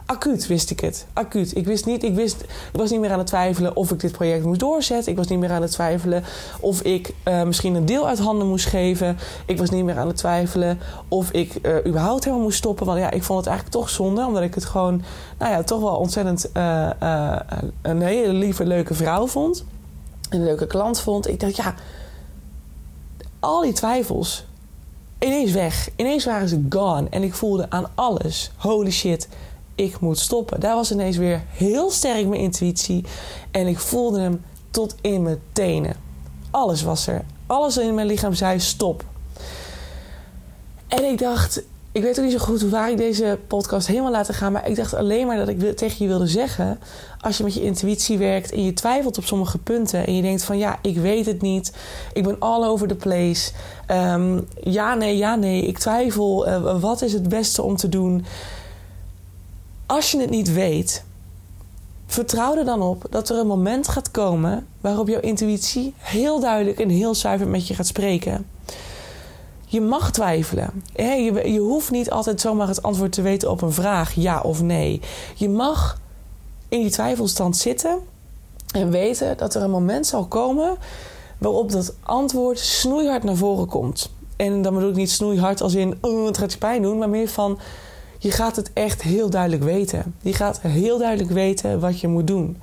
Acuut 0.06 0.48
wist 0.48 0.69
ik 0.69 0.80
het. 0.80 1.06
Acuut. 1.13 1.56
Ik 1.56 1.66
wist 1.66 1.86
niet, 1.86 2.04
ik 2.04 2.16
wist, 2.16 2.42
ik 2.42 2.80
was 2.80 2.90
niet 2.90 3.00
meer 3.00 3.12
aan 3.12 3.18
het 3.18 3.28
twijfelen 3.28 3.75
of 3.75 3.92
ik 3.92 4.00
dit 4.00 4.12
project 4.12 4.46
moest 4.46 4.60
doorzetten. 4.60 5.12
Ik 5.12 5.18
was 5.18 5.28
niet 5.28 5.40
meer 5.40 5.52
aan 5.52 5.62
het 5.62 5.72
twijfelen 5.72 6.24
of 6.60 6.81
ik 6.81 7.13
uh, 7.28 7.44
misschien 7.44 7.75
een 7.75 7.86
deel 7.86 8.07
uit 8.07 8.19
handen 8.19 8.48
moest 8.48 8.66
geven. 8.66 9.18
Ik 9.46 9.57
was 9.57 9.69
niet 9.69 9.84
meer 9.84 9.98
aan 9.98 10.07
het 10.07 10.18
twijfelen 10.18 10.80
of 11.07 11.31
ik 11.31 11.56
uh, 11.62 11.75
überhaupt 11.86 12.24
helemaal 12.24 12.46
moest 12.46 12.57
stoppen. 12.57 12.86
Want 12.86 13.00
ja, 13.00 13.12
ik 13.12 13.24
vond 13.24 13.40
het 13.40 13.48
eigenlijk 13.48 13.78
toch 13.78 13.90
zonde, 13.90 14.25
omdat 14.25 14.42
ik 14.42 14.56
het 14.56 14.66
gewoon, 14.66 15.04
nou 15.38 15.52
ja, 15.52 15.63
toch 15.63 15.81
wel 15.81 15.96
ontzettend 15.96 16.50
uh, 16.54 16.90
een 17.81 18.01
hele 18.01 18.34
lieve, 18.34 18.66
leuke 18.66 18.94
vrouw 18.94 19.28
vond. 19.28 19.66
Een 20.30 20.44
leuke 20.44 20.68
klant 20.68 21.00
vond. 21.00 21.28
Ik 21.28 21.40
dacht, 21.40 21.56
ja, 21.56 21.74
al 23.40 23.62
die 23.62 23.74
twijfels, 23.74 24.46
ineens 25.19 25.51
weg. 25.51 25.90
Ineens 25.96 26.25
waren 26.25 26.50
ze 26.50 26.66
gone. 26.69 27.08
En 27.10 27.24
ik 27.24 27.34
voelde 27.34 27.66
aan 27.69 27.86
alles, 27.96 28.51
holy 28.56 28.92
shit 28.92 29.28
ik 29.75 30.00
moet 30.00 30.19
stoppen. 30.19 30.60
Daar 30.60 30.75
was 30.75 30.92
ineens 30.92 31.18
weer 31.18 31.44
heel 31.48 31.92
sterk 31.92 32.27
mijn 32.27 32.42
intuïtie. 32.42 33.06
En 33.51 33.68
ik 33.68 33.80
voelde 33.80 34.19
hem 34.19 34.44
tot 34.72 34.95
in 35.01 35.22
mijn 35.22 35.39
tenen. 35.51 35.95
Alles 36.51 36.81
was 36.81 37.07
er. 37.07 37.25
Alles 37.48 37.77
in 37.77 37.95
mijn 37.95 38.07
lichaam 38.07 38.33
zei 38.33 38.60
stop. 38.60 39.04
En 40.88 41.04
ik 41.04 41.19
dacht, 41.19 41.63
ik 41.92 42.01
weet 42.01 42.18
ook 42.19 42.24
niet 42.24 42.33
zo 42.33 42.45
goed 42.45 42.62
hoe 42.62 42.69
waar 42.69 42.92
ik 42.92 42.98
deze 42.98 43.39
podcast 43.48 43.88
helemaal 43.88 44.12
laten 44.12 44.33
gaan. 44.33 44.51
Maar 44.51 44.69
ik 44.69 44.75
dacht 44.75 44.94
alleen 44.94 45.27
maar 45.27 45.38
dat 45.38 45.48
ik 45.48 45.77
tegen 45.77 45.95
je 45.98 46.07
wilde 46.07 46.27
zeggen. 46.27 46.80
Als 47.22 47.38
je 47.38 47.44
met 47.44 47.54
je 47.54 47.63
intuïtie 47.63 48.18
werkt 48.18 48.51
en 48.51 48.63
je 48.63 48.74
twijfelt 48.74 49.18
op 49.18 49.25
sommige 49.25 49.57
punten. 49.57 50.06
En 50.06 50.16
je 50.16 50.22
denkt 50.22 50.44
van 50.44 50.57
ja, 50.57 50.80
ik 50.81 50.98
weet 50.98 51.25
het 51.25 51.42
niet. 51.42 51.74
Ik 52.13 52.24
ben 52.24 52.39
all 52.39 52.63
over 52.63 52.88
the 52.88 52.95
place. 52.95 53.51
Ehm, 53.88 54.39
ja, 54.63 54.94
nee, 54.94 55.18
ja, 55.18 55.36
nee. 55.36 55.62
Ik 55.62 55.77
twijfel. 55.77 56.48
Uh, 56.48 56.81
wat 56.81 57.01
is 57.01 57.13
het 57.13 57.30
beste 57.30 57.62
om 57.62 57.75
te 57.75 57.89
doen? 57.89 58.25
Als 59.86 60.12
je 60.12 60.20
het 60.20 60.30
niet 60.30 60.54
weet, 60.54 61.04
vertrouw 62.06 62.58
er 62.58 62.66
dan 62.66 62.82
op 62.82 63.06
dat 63.10 63.30
er 63.30 63.38
een 63.38 63.48
moment 63.48 63.88
gaat 63.88 64.12
komen 64.12 64.68
waarop 64.82 65.08
jouw 65.08 65.20
intuïtie 65.20 65.94
heel 65.98 66.40
duidelijk 66.40 66.80
en 66.80 66.90
heel 66.90 67.16
zuiver 67.16 67.48
met 67.48 67.68
je 67.68 67.74
gaat 67.74 67.88
spreken. 67.88 68.48
Je 69.66 69.82
mag 69.82 70.12
twijfelen. 70.12 70.84
Je, 70.96 71.60
hoeft 71.60 71.92
niet 71.92 72.12
altijd 72.12 72.42
zomaar 72.42 72.68
het 72.68 72.84
antwoord 72.84 73.12
te 73.12 73.22
weten 73.22 73.50
op 73.50 73.62
een 73.62 73.72
vraag, 73.72 74.14
ja 74.14 74.42
of 74.42 74.62
nee. 74.62 75.02
Je 75.36 75.50
mag 75.50 76.00
in 76.70 76.82
die 76.82 76.92
twijfelstand 76.92 77.58
zitten 77.58 78.00
en 78.72 78.90
weten 78.90 79.38
dat 79.38 79.56
er 79.56 79.62
een 79.62 79.70
moment 79.70 80.08
zal 80.08 80.26
komen 80.26 80.78
waarop 81.38 81.72
dat 81.72 81.94
antwoord 82.04 82.60
snoeihard 82.60 83.24
naar 83.24 83.36
voren 83.36 83.68
komt. 83.68 84.14
En 84.36 84.62
dan 84.62 84.74
bedoel 84.74 84.90
ik 84.90 84.96
niet 84.96 85.12
snoeihard 85.12 85.62
als 85.62 85.74
in, 85.74 85.98
oh, 86.02 86.26
het 86.26 86.38
gaat 86.38 86.52
je 86.52 86.58
pijn 86.58 86.82
doen, 86.82 86.98
maar 86.98 87.10
meer 87.10 87.28
van, 87.28 87.60
je 88.25 88.31
gaat 88.31 88.56
het 88.56 88.72
echt 88.74 89.01
heel 89.01 89.30
duidelijk 89.30 89.63
weten. 89.63 90.16
Je 90.22 90.33
gaat 90.33 90.62
heel 90.62 90.98
duidelijk 90.98 91.31
weten 91.31 91.80
wat 91.80 92.00
je 92.00 92.07
moet 92.07 92.27
doen. 92.27 92.57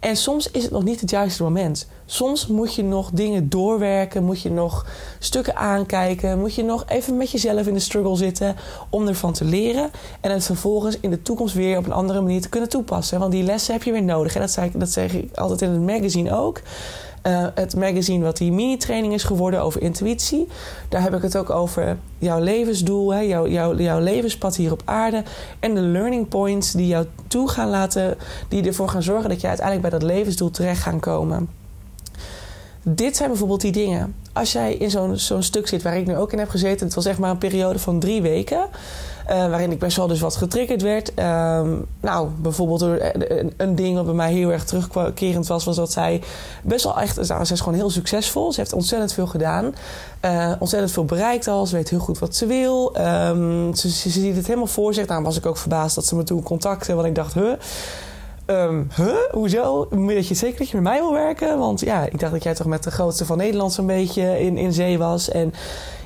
En 0.00 0.16
soms 0.16 0.50
is 0.50 0.62
het 0.62 0.72
nog 0.72 0.84
niet 0.84 1.00
het 1.00 1.10
juiste 1.10 1.42
moment. 1.42 1.88
Soms 2.06 2.46
moet 2.46 2.74
je 2.74 2.82
nog 2.82 3.10
dingen 3.10 3.48
doorwerken, 3.48 4.24
moet 4.24 4.40
je 4.40 4.50
nog 4.50 4.86
stukken 5.18 5.56
aankijken, 5.56 6.38
moet 6.38 6.54
je 6.54 6.62
nog 6.62 6.84
even 6.88 7.16
met 7.16 7.30
jezelf 7.30 7.66
in 7.66 7.74
de 7.74 7.80
struggle 7.80 8.16
zitten 8.16 8.56
om 8.90 9.06
ervan 9.08 9.32
te 9.32 9.44
leren 9.44 9.90
en 10.20 10.30
het 10.30 10.44
vervolgens 10.44 11.00
in 11.00 11.10
de 11.10 11.22
toekomst 11.22 11.54
weer 11.54 11.78
op 11.78 11.86
een 11.86 11.92
andere 11.92 12.20
manier 12.20 12.40
te 12.40 12.48
kunnen 12.48 12.68
toepassen. 12.68 13.18
Want 13.18 13.32
die 13.32 13.42
lessen 13.42 13.72
heb 13.72 13.82
je 13.82 13.92
weer 13.92 14.02
nodig. 14.02 14.34
En 14.34 14.40
dat 14.40 14.50
zeg, 14.50 14.70
dat 14.70 14.90
zeg 14.90 15.12
ik 15.12 15.36
altijd 15.36 15.62
in 15.62 15.70
het 15.70 15.80
magazine 15.80 16.36
ook. 16.36 16.60
Uh, 17.26 17.46
het 17.54 17.76
magazine 17.76 18.24
wat 18.24 18.36
die 18.36 18.52
mini-training 18.52 19.12
is 19.12 19.24
geworden 19.24 19.62
over 19.62 19.82
intuïtie. 19.82 20.48
Daar 20.88 21.02
heb 21.02 21.14
ik 21.14 21.22
het 21.22 21.36
ook 21.36 21.50
over 21.50 21.96
jouw 22.18 22.40
levensdoel, 22.40 23.14
hè, 23.14 23.20
jouw, 23.20 23.48
jouw, 23.48 23.76
jouw 23.76 24.00
levenspad 24.00 24.56
hier 24.56 24.72
op 24.72 24.82
aarde. 24.84 25.22
En 25.60 25.74
de 25.74 25.80
learning 25.80 26.28
points 26.28 26.72
die 26.72 26.86
jou 26.86 27.06
toe 27.26 27.48
gaan 27.48 27.68
laten, 27.68 28.16
die 28.48 28.66
ervoor 28.66 28.88
gaan 28.88 29.02
zorgen 29.02 29.28
dat 29.28 29.40
je 29.40 29.46
uiteindelijk 29.48 29.88
bij 29.88 29.98
dat 29.98 30.08
levensdoel 30.08 30.50
terecht 30.50 30.82
gaan 30.82 31.00
komen. 31.00 31.48
Dit 32.86 33.16
zijn 33.16 33.28
bijvoorbeeld 33.28 33.60
die 33.60 33.72
dingen. 33.72 34.14
Als 34.32 34.52
jij 34.52 34.74
in 34.74 34.90
zo'n 34.90 35.16
zo'n 35.16 35.42
stuk 35.42 35.68
zit 35.68 35.82
waar 35.82 35.96
ik 35.96 36.06
nu 36.06 36.16
ook 36.16 36.32
in 36.32 36.38
heb 36.38 36.48
gezeten, 36.48 36.86
het 36.86 36.94
was 36.94 37.06
echt 37.06 37.18
maar 37.18 37.30
een 37.30 37.38
periode 37.38 37.78
van 37.78 37.98
drie 37.98 38.22
weken. 38.22 38.66
Uh, 39.30 39.48
waarin 39.48 39.70
ik 39.70 39.78
best 39.78 39.96
wel 39.96 40.06
dus 40.06 40.20
wat 40.20 40.36
getriggerd 40.36 40.82
werd. 40.82 41.12
Uh, 41.18 41.62
nou, 42.00 42.28
bijvoorbeeld 42.40 42.80
een, 42.80 43.52
een, 43.56 43.74
ding 43.74 43.96
wat 43.96 44.04
bij 44.04 44.14
mij 44.14 44.32
heel 44.32 44.52
erg 44.52 44.64
terugkerend 44.64 45.46
was, 45.46 45.64
was 45.64 45.76
dat 45.76 45.92
zij 45.92 46.22
best 46.62 46.84
wel 46.84 47.00
echt. 47.00 47.28
Nou, 47.28 47.44
ze 47.44 47.52
is 47.52 47.60
gewoon 47.60 47.78
heel 47.78 47.90
succesvol. 47.90 48.52
Ze 48.52 48.60
heeft 48.60 48.72
ontzettend 48.72 49.12
veel 49.12 49.26
gedaan. 49.26 49.74
Uh, 50.24 50.52
ontzettend 50.58 50.92
veel 50.92 51.04
bereikt 51.04 51.48
al. 51.48 51.66
Ze 51.66 51.76
weet 51.76 51.90
heel 51.90 51.98
goed 51.98 52.18
wat 52.18 52.36
ze 52.36 52.46
wil. 52.46 52.90
Ze, 53.74 53.90
ze, 53.90 54.10
ziet 54.10 54.36
het 54.36 54.46
helemaal 54.46 54.66
voor 54.66 54.94
zich. 54.94 55.06
Daarom 55.06 55.24
was 55.24 55.36
ik 55.36 55.46
ook 55.46 55.58
verbaasd 55.58 55.94
dat 55.94 56.06
ze 56.06 56.16
me 56.16 56.22
toen 56.22 56.42
contacten. 56.42 56.94
Want 56.94 57.06
ik 57.06 57.14
dacht, 57.14 57.34
huh? 57.34 57.52
Um, 58.46 58.88
huh? 58.96 59.16
Hoezo? 59.30 59.88
Dat 59.90 60.28
je 60.28 60.34
zeker 60.34 60.58
dat 60.58 60.68
je 60.68 60.74
met 60.74 60.84
mij 60.84 61.00
wil 61.00 61.12
werken? 61.12 61.58
Want 61.58 61.80
ja, 61.80 62.04
ik 62.04 62.20
dacht 62.20 62.32
dat 62.32 62.42
jij 62.42 62.54
toch 62.54 62.66
met 62.66 62.82
de 62.82 62.90
grootste 62.90 63.24
van 63.24 63.36
Nederland 63.36 63.72
zo'n 63.72 63.86
beetje 63.86 64.40
in, 64.40 64.56
in 64.56 64.72
zee 64.72 64.98
was. 64.98 65.30
En 65.30 65.52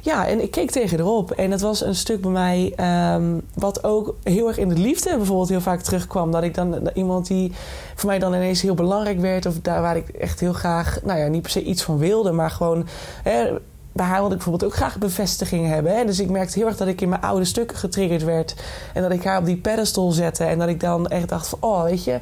ja, 0.00 0.26
en 0.26 0.42
ik 0.42 0.50
keek 0.50 0.70
tegen 0.70 0.98
erop. 0.98 1.30
En 1.30 1.50
het 1.50 1.60
was 1.60 1.84
een 1.84 1.94
stuk 1.94 2.20
bij 2.20 2.30
mij 2.30 2.74
um, 3.14 3.42
wat 3.54 3.84
ook 3.84 4.14
heel 4.22 4.48
erg 4.48 4.58
in 4.58 4.68
de 4.68 4.78
liefde 4.78 5.16
bijvoorbeeld 5.16 5.48
heel 5.48 5.60
vaak 5.60 5.80
terugkwam. 5.80 6.32
Dat 6.32 6.42
ik 6.42 6.54
dan 6.54 6.90
iemand 6.94 7.26
die 7.26 7.52
voor 7.94 8.08
mij 8.08 8.18
dan 8.18 8.34
ineens 8.34 8.62
heel 8.62 8.74
belangrijk 8.74 9.20
werd. 9.20 9.46
Of 9.46 9.54
daar 9.62 9.80
waar 9.82 9.96
ik 9.96 10.08
echt 10.08 10.40
heel 10.40 10.52
graag, 10.52 10.98
nou 11.02 11.18
ja, 11.18 11.26
niet 11.26 11.42
per 11.42 11.50
se 11.50 11.62
iets 11.62 11.82
van 11.82 11.98
wilde. 11.98 12.32
Maar 12.32 12.50
gewoon... 12.50 12.86
Hè, 13.22 13.50
bij 13.98 14.06
haar 14.06 14.18
wilde 14.18 14.34
ik 14.34 14.40
bijvoorbeeld 14.42 14.70
ook 14.70 14.76
graag 14.76 14.98
bevestiging 14.98 15.68
hebben. 15.68 15.96
Hè? 15.96 16.04
Dus 16.04 16.20
ik 16.20 16.30
merkte 16.30 16.58
heel 16.58 16.68
erg 16.68 16.76
dat 16.76 16.88
ik 16.88 17.00
in 17.00 17.08
mijn 17.08 17.22
oude 17.22 17.44
stukken 17.44 17.76
getriggerd 17.76 18.24
werd. 18.24 18.54
En 18.94 19.02
dat 19.02 19.10
ik 19.10 19.24
haar 19.24 19.38
op 19.38 19.44
die 19.44 19.56
pedestal 19.56 20.10
zette. 20.10 20.44
En 20.44 20.58
dat 20.58 20.68
ik 20.68 20.80
dan 20.80 21.06
echt 21.06 21.28
dacht 21.28 21.48
van, 21.48 21.58
oh, 21.60 21.82
weet 21.82 22.04
je... 22.04 22.20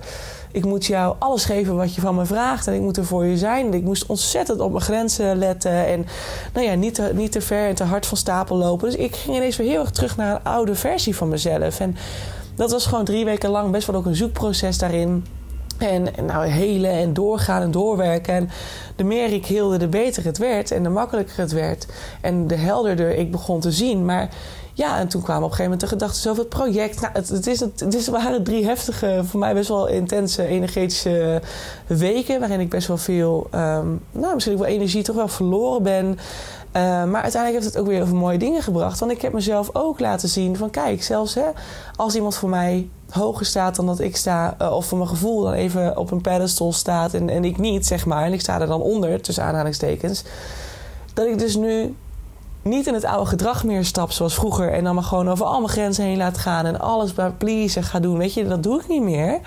Ik 0.52 0.64
moet 0.64 0.87
jou 0.87 1.16
alles 1.18 1.45
geven 1.45 1.76
wat 1.76 1.95
je 1.95 2.00
van 2.00 2.14
me 2.14 2.25
vraagt. 2.25 2.66
En 2.66 2.75
ik 2.75 2.80
moet 2.80 2.97
er 2.97 3.04
voor 3.04 3.25
je 3.25 3.37
zijn. 3.37 3.66
En 3.66 3.75
ik 3.75 3.83
moest 3.83 4.06
ontzettend 4.06 4.61
op 4.61 4.71
mijn 4.71 4.83
grenzen 4.83 5.37
letten. 5.37 5.87
En 5.87 6.06
nou 6.52 6.66
ja, 6.66 6.75
niet 6.75 6.95
te, 6.95 7.11
niet 7.14 7.33
te 7.33 7.40
ver 7.40 7.68
en 7.68 7.75
te 7.75 7.85
hard 7.85 8.06
van 8.06 8.16
stapel 8.16 8.56
lopen. 8.56 8.90
Dus 8.90 8.99
ik 8.99 9.16
ging 9.16 9.37
ineens 9.37 9.56
weer 9.56 9.68
heel 9.68 9.80
erg 9.80 9.90
terug 9.90 10.16
naar 10.16 10.35
een 10.35 10.42
oude 10.42 10.75
versie 10.75 11.16
van 11.16 11.28
mezelf. 11.28 11.80
En 11.80 11.97
dat 12.54 12.71
was 12.71 12.87
gewoon 12.87 13.04
drie 13.04 13.25
weken 13.25 13.50
lang 13.50 13.71
best 13.71 13.87
wel 13.87 13.97
ook 13.97 14.06
een 14.06 14.16
zoekproces 14.16 14.78
daarin. 14.78 15.25
En 15.78 16.09
nou, 16.26 16.47
helen 16.47 16.90
en 16.90 17.12
doorgaan 17.12 17.62
en 17.62 17.71
doorwerken. 17.71 18.35
En 18.35 18.50
de 18.97 19.04
meer 19.04 19.33
ik 19.33 19.47
heelde, 19.47 19.76
de 19.76 19.88
beter 19.88 20.25
het 20.25 20.38
werd. 20.38 20.71
En 20.71 20.83
de 20.83 20.88
makkelijker 20.88 21.37
het 21.37 21.52
werd. 21.52 21.87
En 22.21 22.47
de 22.47 22.56
helderder 22.56 23.14
ik 23.14 23.30
begon 23.30 23.61
te 23.61 23.73
zien. 23.73 24.04
Maar 24.04 24.28
ja, 24.76 24.99
en 24.99 25.09
toen 25.09 25.23
kwamen 25.23 25.45
op 25.45 25.50
een 25.50 25.56
gegeven 25.56 25.78
moment 25.78 25.90
de 25.90 25.97
gedachten 25.97 26.30
over 26.30 26.42
het 26.42 26.52
project. 26.52 27.00
Nou, 27.00 27.12
het, 27.14 27.47
is, 27.47 27.61
het, 27.61 27.80
het 27.80 28.06
waren 28.06 28.42
drie 28.42 28.64
heftige, 28.64 29.21
voor 29.25 29.40
mij 29.40 29.54
best 29.54 29.68
wel 29.68 29.87
intense, 29.87 30.47
energetische 30.47 31.42
weken. 31.87 32.40
Waarin 32.40 32.61
ik 32.61 32.71
best 32.71 32.88
wel 32.88 32.97
veel, 32.97 33.47
ehm, 33.50 33.87
nou, 34.12 34.35
misschien 34.35 34.59
wel 34.59 34.66
energie 34.66 35.02
toch 35.02 35.16
wel 35.16 35.28
verloren 35.28 35.83
ben. 35.83 36.18
Uh, 36.76 36.83
maar 36.83 37.23
uiteindelijk 37.23 37.62
heeft 37.62 37.75
het 37.75 37.78
ook 37.78 37.87
weer 37.87 38.02
over 38.02 38.16
mooie 38.16 38.38
dingen 38.38 38.62
gebracht. 38.62 38.99
Want 38.99 39.12
ik 39.12 39.23
heb 39.23 39.33
mezelf 39.33 39.71
ook 39.73 40.00
laten 40.00 40.28
zien 40.28 40.56
van 40.56 40.71
kijk, 40.71 41.02
zelfs 41.02 41.35
hè, 41.35 41.45
als 41.97 42.14
iemand 42.14 42.35
voor 42.37 42.49
mij 42.49 42.88
hoger 43.11 43.47
staat 43.47 43.76
dan 43.76 43.87
dat 43.87 44.00
ik 44.00 44.16
sta, 44.16 44.56
uh, 44.62 44.73
of 44.73 44.87
voor 44.87 44.99
mijn 44.99 45.11
gevoel 45.11 45.42
dan 45.42 45.52
even 45.52 45.97
op 45.97 46.11
een 46.11 46.21
pedestal 46.21 46.73
staat 46.73 47.14
en, 47.14 47.28
en 47.28 47.45
ik 47.45 47.59
niet, 47.59 47.87
zeg 47.87 48.06
maar, 48.06 48.25
en 48.25 48.33
ik 48.33 48.40
sta 48.40 48.61
er 48.61 48.66
dan 48.66 48.80
onder, 48.80 49.23
tussen 49.23 49.45
aanhalingstekens, 49.45 50.25
dat 51.14 51.26
ik 51.26 51.38
dus 51.38 51.56
nu 51.56 51.95
niet 52.62 52.87
in 52.87 52.95
het 52.95 53.04
oude 53.04 53.26
gedrag 53.26 53.64
meer 53.64 53.85
stap 53.85 54.11
zoals 54.11 54.35
vroeger 54.35 54.73
en 54.73 54.85
dan 54.85 54.95
maar 54.95 55.04
gewoon 55.04 55.28
over 55.30 55.47
al 55.47 55.59
mijn 55.59 55.73
grenzen 55.73 56.04
heen 56.04 56.16
laat 56.16 56.38
gaan 56.38 56.66
en 56.66 56.80
alles 56.80 57.12
bij 57.12 57.30
please 57.30 57.83
ga 57.83 58.00
doen. 58.00 58.18
Weet 58.18 58.35
je, 58.35 58.49
dat 58.49 58.62
doe 58.62 58.80
ik 58.80 58.88
niet 58.88 59.02
meer. 59.02 59.40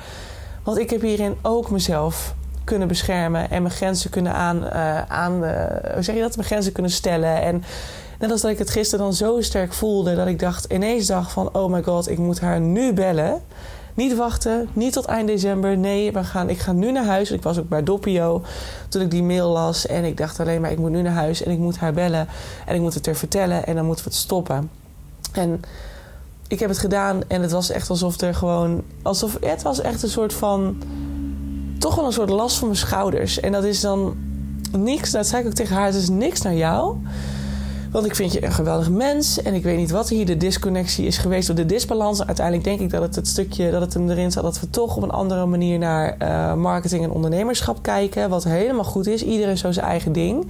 Want 0.63 0.77
ik 0.77 0.89
heb 0.89 1.01
hierin 1.01 1.37
ook 1.41 1.69
mezelf 1.69 2.35
kunnen 2.69 2.87
beschermen 2.87 3.49
en 3.49 3.61
mijn 3.61 3.73
grenzen 3.73 4.09
kunnen 4.09 4.33
aan, 4.33 4.63
uh, 4.63 5.01
aan 5.01 5.43
uh, 5.43 5.51
hoe 5.93 6.03
zeg 6.03 6.15
je 6.15 6.21
dat? 6.21 6.35
Mijn 6.35 6.47
grenzen 6.47 6.71
kunnen 6.71 6.91
stellen. 6.91 7.41
En 7.41 7.63
net 8.19 8.31
als 8.31 8.41
dat 8.41 8.51
ik 8.51 8.57
het 8.57 8.69
gisteren 8.69 9.05
dan 9.05 9.13
zo 9.13 9.41
sterk 9.41 9.73
voelde 9.73 10.15
dat 10.15 10.27
ik 10.27 10.39
dacht, 10.39 10.65
ineens 10.73 11.05
dacht 11.07 11.31
van, 11.31 11.49
oh 11.53 11.71
my 11.71 11.83
god, 11.83 12.09
ik 12.09 12.17
moet 12.17 12.39
haar 12.39 12.59
nu 12.59 12.93
bellen. 12.93 13.41
Niet 13.93 14.15
wachten, 14.15 14.69
niet 14.73 14.93
tot 14.93 15.05
eind 15.05 15.27
december. 15.27 15.77
Nee, 15.77 16.11
we 16.11 16.23
gaan, 16.23 16.49
ik 16.49 16.59
ga 16.59 16.71
nu 16.71 16.91
naar 16.91 17.05
huis. 17.05 17.31
Ik 17.31 17.43
was 17.43 17.59
ook 17.59 17.69
bij 17.69 17.83
Doppio 17.83 18.43
toen 18.89 19.01
ik 19.01 19.11
die 19.11 19.23
mail 19.23 19.49
las. 19.49 19.87
En 19.87 20.03
ik 20.03 20.17
dacht 20.17 20.39
alleen 20.39 20.61
maar, 20.61 20.71
ik 20.71 20.77
moet 20.77 20.91
nu 20.91 21.01
naar 21.01 21.13
huis 21.13 21.43
en 21.43 21.51
ik 21.51 21.57
moet 21.57 21.77
haar 21.77 21.93
bellen. 21.93 22.27
En 22.65 22.75
ik 22.75 22.81
moet 22.81 22.93
het 22.93 23.07
er 23.07 23.15
vertellen 23.15 23.65
en 23.65 23.75
dan 23.75 23.85
moeten 23.85 24.05
we 24.05 24.11
het 24.11 24.19
stoppen. 24.19 24.69
En 25.33 25.61
ik 26.47 26.59
heb 26.59 26.69
het 26.69 26.77
gedaan 26.77 27.21
en 27.27 27.41
het 27.41 27.51
was 27.51 27.69
echt 27.69 27.89
alsof 27.89 28.21
er 28.21 28.35
gewoon... 28.35 28.83
Alsof, 29.01 29.37
het 29.41 29.61
was 29.61 29.81
echt 29.81 30.03
een 30.03 30.09
soort 30.09 30.33
van... 30.33 30.81
Toch 31.79 31.95
wel 31.95 32.05
een 32.05 32.13
soort 32.13 32.29
last 32.29 32.57
van 32.57 32.67
mijn 32.67 32.79
schouders. 32.79 33.39
En 33.39 33.51
dat 33.51 33.63
is 33.63 33.81
dan 33.81 34.15
niks, 34.77 35.11
dat 35.11 35.27
zei 35.27 35.41
ik 35.41 35.47
ook 35.47 35.53
tegen 35.53 35.75
haar, 35.75 35.85
het 35.85 35.95
is 35.95 36.09
niks 36.09 36.41
naar 36.41 36.55
jou. 36.55 36.95
Want 37.91 38.05
ik 38.05 38.15
vind 38.15 38.33
je 38.33 38.45
een 38.45 38.51
geweldig 38.51 38.89
mens. 38.89 39.41
En 39.41 39.53
ik 39.53 39.63
weet 39.63 39.77
niet 39.77 39.91
wat 39.91 40.09
hier 40.09 40.25
de 40.25 40.37
disconnectie 40.37 41.05
is 41.05 41.17
geweest. 41.17 41.49
Of 41.49 41.55
de 41.55 41.65
disbalans. 41.65 42.25
Uiteindelijk 42.25 42.65
denk 42.65 42.79
ik 42.79 42.89
dat 42.89 43.01
het 43.01 43.15
het 43.15 43.27
stukje 43.27 43.71
dat 43.71 43.81
het 43.81 43.93
hem 43.93 44.09
erin 44.09 44.31
zat. 44.31 44.43
Dat 44.43 44.59
we 44.59 44.69
toch 44.69 44.95
op 44.95 45.03
een 45.03 45.11
andere 45.11 45.45
manier 45.45 45.77
naar 45.77 46.15
uh, 46.21 46.53
marketing 46.53 47.03
en 47.03 47.11
ondernemerschap 47.11 47.81
kijken. 47.81 48.29
Wat 48.29 48.43
helemaal 48.43 48.83
goed 48.83 49.07
is. 49.07 49.23
Iedereen 49.23 49.57
zo 49.57 49.71
zijn 49.71 49.85
eigen 49.85 50.11
ding. 50.11 50.45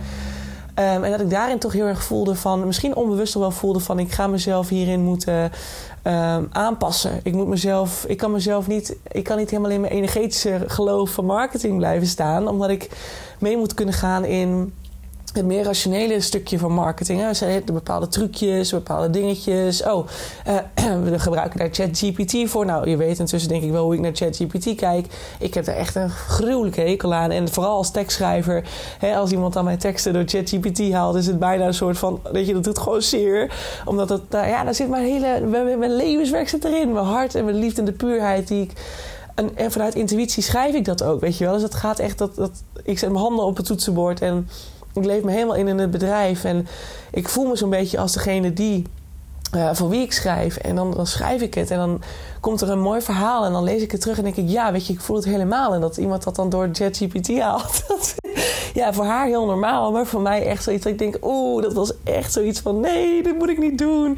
Um, 0.80 1.04
en 1.04 1.12
dat 1.12 1.20
ik 1.20 1.30
daarin 1.30 1.60
toch 1.60 1.74
heel 1.74 1.86
erg 1.86 2.04
voelde 2.04 2.36
van, 2.36 2.66
misschien 2.66 2.96
onbewust 2.96 3.34
wel 3.34 3.52
voelde 3.52 3.80
van, 3.80 4.00
ik 4.00 4.12
ga 4.12 4.28
mezelf 4.28 4.70
hierin 4.70 5.02
moeten 5.02 5.52
um, 6.04 6.50
aanpassen. 6.52 7.20
Ik 7.24 7.34
moet 7.34 7.48
mezelf, 7.48 8.06
ik 8.08 8.18
kan 8.18 8.32
mezelf 8.32 8.68
niet, 8.68 8.96
ik 9.12 9.24
kan 9.24 9.38
niet 9.38 9.50
helemaal 9.50 9.72
in 9.72 9.82
mijn 9.82 9.94
energetische 9.94 10.64
geloof 10.68 11.10
van 11.10 11.26
marketing 11.26 11.78
blijven 11.78 12.08
staan, 12.08 12.48
omdat 12.48 12.70
ik 12.70 12.90
mee 13.40 13.58
moet 13.58 13.74
kunnen 13.74 13.94
gaan 13.94 14.26
in 14.26 14.74
het 15.36 15.46
meer 15.46 15.64
rationele 15.64 16.22
stukje 16.22 16.60
van 16.60 16.72
marketing. 16.72 17.22
Hè. 17.22 17.34
Ze 17.34 17.62
bepaalde 17.66 18.08
trucjes, 18.08 18.72
bepaalde 18.72 19.10
dingetjes. 19.10 19.84
Oh, 19.84 20.08
uh, 20.48 21.02
we 21.12 21.20
gebruiken 21.20 21.60
daar 21.60 21.70
ChatGPT 21.72 22.50
voor. 22.50 22.66
Nou, 22.66 22.90
je 22.90 22.98
weet 22.98 23.20
intussen 23.20 23.50
denk 23.50 23.64
ik 23.64 23.72
wel 23.72 23.84
hoe 23.84 23.94
ik 23.94 24.00
naar 24.00 24.16
ChatGPT 24.16 24.76
kijk. 24.76 25.08
Ik 25.40 25.54
heb 25.54 25.68
er 25.68 25.76
echt 25.76 25.96
een 25.96 26.10
gruwelijke 26.10 26.82
hekel 26.82 27.14
aan. 27.14 27.32
En 27.32 27.50
vooral 27.50 27.76
als 27.76 27.92
tekstschrijver, 27.92 28.64
hè, 29.00 29.16
als 29.16 29.32
iemand 29.32 29.54
dan 29.54 29.64
mijn 29.64 29.78
teksten 29.78 30.14
door 30.14 30.24
ChatGPT 30.26 30.92
haalt, 30.92 31.16
is 31.16 31.28
het 31.28 31.40
bijna 31.40 31.66
een 31.66 31.74
soort 31.74 31.98
van, 31.98 32.20
weet 32.32 32.48
je, 32.48 32.54
dat 32.54 32.64
doet 32.64 32.80
gewoon 32.80 33.02
zeer. 33.02 33.54
Omdat 33.86 34.10
het, 34.10 34.30
nou 34.30 34.48
ja, 34.48 34.64
daar 34.64 34.76
zit 34.76 34.90
mijn 34.90 35.06
hele, 35.06 35.76
mijn 35.78 35.96
levenswerk 35.96 36.50
zit 36.50 36.64
erin. 36.64 36.94
Mijn 36.94 37.06
hart 37.06 37.36
en 37.36 37.46
mijn 37.46 37.60
liefde 37.60 37.80
en 37.80 37.86
de 37.86 37.92
puurheid 37.92 38.48
die 38.48 38.62
ik 38.62 38.72
en, 39.40 39.56
en, 39.56 39.72
vanuit 39.72 39.96
intuïtie 39.96 40.44
schrijf 40.44 40.76
ik 40.76 40.86
dat 40.86 41.04
ook, 41.04 41.22
weet 41.22 41.38
je 41.38 41.44
wel. 41.44 41.54
Dus 41.54 41.62
het 41.62 41.76
gaat 41.76 42.00
echt 42.00 42.18
dat, 42.18 42.36
dat 42.36 42.52
ik 42.84 43.00
zet 43.00 43.10
mijn 43.10 43.24
handen 43.24 43.46
op 43.46 43.58
het 43.58 43.66
toetsenbord 43.66 44.22
en 44.22 44.48
ik 45.00 45.06
leef 45.06 45.24
me 45.24 45.32
helemaal 45.32 45.56
in 45.56 45.68
in 45.68 45.78
het 45.78 45.92
bedrijf. 45.92 46.44
En 46.44 46.68
ik 47.12 47.30
voel 47.30 47.48
me 47.48 47.56
zo'n 47.56 47.70
beetje 47.70 48.00
als 48.00 48.14
degene 48.14 48.54
die. 48.54 48.86
Uh, 49.56 49.70
voor 49.74 49.90
wie 49.90 50.02
ik 50.02 50.14
schrijf. 50.14 50.58
En 50.58 50.76
dan, 50.76 50.92
dan 50.92 51.08
schrijf 51.08 51.42
ik 51.42 51.54
het. 51.54 51.72
En 51.72 51.78
dan 51.78 52.02
komt 52.40 52.62
er 52.62 52.70
een 52.70 52.80
mooi 52.80 53.02
verhaal. 53.02 53.46
En 53.46 53.52
dan 53.52 53.64
lees 53.64 53.82
ik 53.82 53.92
het 53.92 54.02
terug. 54.02 54.18
En 54.18 54.24
denk 54.24 54.36
ik, 54.36 54.50
ja, 54.50 54.72
weet 54.72 54.88
je, 54.88 54.94
ik 54.94 55.02
voel 55.02 55.16
het 55.16 55.26
helemaal. 55.26 55.74
En 55.74 55.82
dat 55.82 55.98
iemand 55.98 56.24
dat 56.24 56.36
dan 56.36 56.50
door 56.50 56.70
ChatGPT 56.72 57.40
haalt. 57.40 57.84
ja, 58.74 58.94
voor 58.94 59.06
haar 59.06 59.26
heel 59.26 59.46
normaal. 59.46 59.92
Maar 59.92 60.06
voor 60.06 60.22
mij 60.22 60.46
echt 60.46 60.64
zoiets 60.64 60.84
dat 60.84 60.92
ik 60.94 61.00
denk, 61.00 61.18
oeh, 61.22 61.64
dat 61.64 61.74
was 61.74 61.94
echt 62.04 62.34
zoiets 62.34 62.60
van, 62.60 62.80
nee, 62.80 63.24
dit 63.24 63.38
moet 63.38 63.50
ik 63.50 63.58
niet 63.58 63.78
doen. 63.78 64.18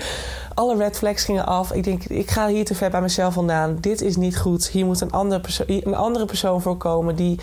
Alle 0.54 0.76
red 0.76 0.98
flags 0.98 1.24
gingen 1.24 1.46
af. 1.46 1.72
Ik 1.72 1.84
denk, 1.84 2.04
ik 2.04 2.32
ga 2.32 2.48
hier 2.48 2.66
te 2.66 2.76
ver 2.76 2.90
bij 2.90 3.02
mezelf 3.02 3.34
vandaan. 3.34 3.78
Dit 3.82 4.02
is 4.02 4.16
niet 4.16 4.38
goed. 4.38 4.68
Hier 4.68 4.86
moet 4.86 5.02
een 5.02 5.12
andere, 5.12 5.42
perso 5.42 5.64
een 5.68 5.96
andere 5.96 6.26
persoon 6.26 6.62
voor 6.62 6.78
komen 6.78 7.16
die 7.16 7.40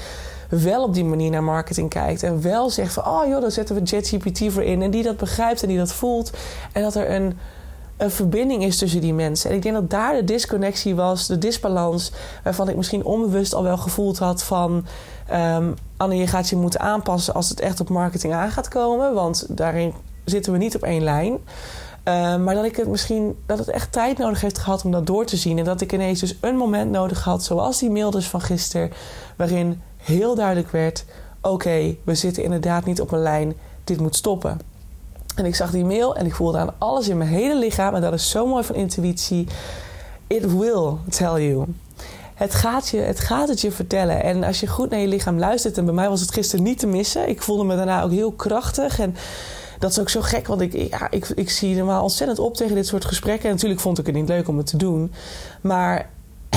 wel 0.49 0.83
op 0.83 0.95
die 0.95 1.05
manier 1.05 1.31
naar 1.31 1.45
marketing 1.45 1.91
kijkt. 1.91 2.23
En 2.23 2.43
wel 2.43 2.71
zegt 2.71 2.93
van, 2.93 3.07
oh 3.07 3.27
joh, 3.27 3.41
daar 3.41 3.51
zetten 3.51 3.75
we 3.75 3.87
ChatGPT 3.87 4.53
voor 4.53 4.63
in. 4.63 4.83
En 4.83 4.91
die 4.91 5.03
dat 5.03 5.17
begrijpt 5.17 5.63
en 5.63 5.69
die 5.69 5.79
dat 5.79 5.93
voelt. 5.93 6.31
En 6.73 6.83
dat 6.83 6.95
er 6.95 7.11
een, 7.11 7.39
een 7.97 8.11
verbinding 8.11 8.65
is 8.65 8.79
tussen 8.79 9.01
die 9.01 9.15
mensen. 9.15 9.51
En 9.51 9.57
ik 9.57 9.63
denk 9.63 9.75
dat 9.75 9.91
daar 9.91 10.15
de 10.15 10.25
disconnectie 10.25 10.95
was, 10.95 11.27
de 11.27 11.39
disbalans. 11.39 12.13
Waarvan 12.45 12.69
ik 12.69 12.77
misschien 12.77 13.05
onbewust 13.05 13.55
al 13.55 13.63
wel 13.63 13.77
gevoeld 13.77 14.19
had 14.19 14.43
van... 14.43 14.87
Um, 15.33 15.75
Anne, 15.97 16.17
je 16.17 16.27
gaat 16.27 16.49
je 16.49 16.57
moeten 16.57 16.81
aanpassen 16.81 17.35
als 17.35 17.49
het 17.49 17.61
echt 17.61 17.81
op 17.81 17.89
marketing 17.89 18.33
aan 18.33 18.51
gaat 18.51 18.69
komen. 18.69 19.15
Want 19.15 19.47
daarin 19.49 19.93
zitten 20.25 20.53
we 20.53 20.59
niet 20.59 20.75
op 20.75 20.83
één 20.83 21.03
lijn. 21.03 21.39
Uh, 22.05 22.37
maar 22.37 22.55
dat 22.55 22.65
ik 22.65 22.77
het 22.77 22.89
misschien 22.89 23.37
dat 23.47 23.59
het 23.59 23.69
echt 23.69 23.93
tijd 23.93 24.19
nodig 24.19 24.41
heeft 24.41 24.59
gehad 24.59 24.85
om 24.85 24.91
dat 24.91 25.07
door 25.07 25.25
te 25.25 25.37
zien. 25.37 25.59
En 25.59 25.65
dat 25.65 25.81
ik 25.81 25.93
ineens 25.93 26.21
dus 26.21 26.37
een 26.41 26.57
moment 26.57 26.91
nodig 26.91 27.25
had, 27.25 27.45
zoals 27.45 27.79
die 27.79 27.91
mail 27.91 28.11
dus 28.11 28.29
van 28.29 28.41
gisteren, 28.41 28.91
waarin 29.37 29.83
heel 30.09 30.35
duidelijk 30.35 30.71
werd: 30.71 31.05
oké, 31.41 31.97
we 32.05 32.15
zitten 32.15 32.43
inderdaad 32.43 32.85
niet 32.85 33.01
op 33.01 33.13
een 33.13 33.23
lijn, 33.23 33.55
dit 33.85 34.01
moet 34.01 34.17
stoppen. 34.17 34.61
En 35.35 35.45
ik 35.45 35.55
zag 35.55 35.71
die 35.71 35.85
mail 35.85 36.17
en 36.17 36.27
ik 36.27 36.35
voelde 36.35 36.59
aan 36.59 36.75
alles 36.79 37.09
in 37.09 37.19
mijn 37.19 37.31
hele 37.31 37.59
lichaam, 37.59 37.95
en 37.95 38.01
dat 38.01 38.13
is 38.13 38.31
zo 38.31 38.47
mooi 38.47 38.65
van 38.65 38.75
intuïtie. 38.75 39.47
It 40.27 40.53
will 40.53 40.93
tell 41.11 41.49
you. 41.49 41.65
Het 42.35 42.55
gaat, 42.55 42.89
je, 42.89 42.97
het 42.97 43.21
gaat 43.21 43.49
het 43.49 43.61
je 43.61 43.71
vertellen. 43.71 44.23
En 44.23 44.45
als 44.45 44.61
je 44.61 44.67
goed 44.67 44.91
naar 44.91 45.01
je 45.01 45.07
lichaam 45.07 45.39
luistert, 45.39 45.79
en 45.79 45.85
bij 45.85 45.95
mij 45.95 46.09
was 46.09 46.21
het 46.21 46.33
gisteren 46.33 46.65
niet 46.65 46.79
te 46.79 46.87
missen. 46.87 47.29
Ik 47.29 47.43
voelde 47.43 47.65
me 47.65 47.77
daarna 47.77 48.03
ook 48.03 48.11
heel 48.11 48.33
krachtig. 48.33 48.99
En 48.99 49.17
dat 49.79 49.91
is 49.91 50.01
ook 50.01 50.09
zo 50.09 50.21
gek, 50.21 50.47
want 50.47 50.61
ik, 50.61 50.73
ja, 50.91 51.11
ik, 51.11 51.29
ik 51.29 51.51
zie 51.51 51.77
normaal 51.77 52.03
ontzettend 52.03 52.39
op 52.39 52.55
tegen 52.55 52.75
dit 52.75 52.87
soort 52.87 53.05
gesprekken. 53.05 53.49
En 53.49 53.55
natuurlijk 53.55 53.81
vond 53.81 53.99
ik 53.99 54.07
het 54.07 54.15
niet 54.15 54.29
leuk 54.29 54.49
om 54.49 54.57
het 54.57 54.67
te 54.67 54.77
doen. 54.77 55.13
Maar 55.61 56.11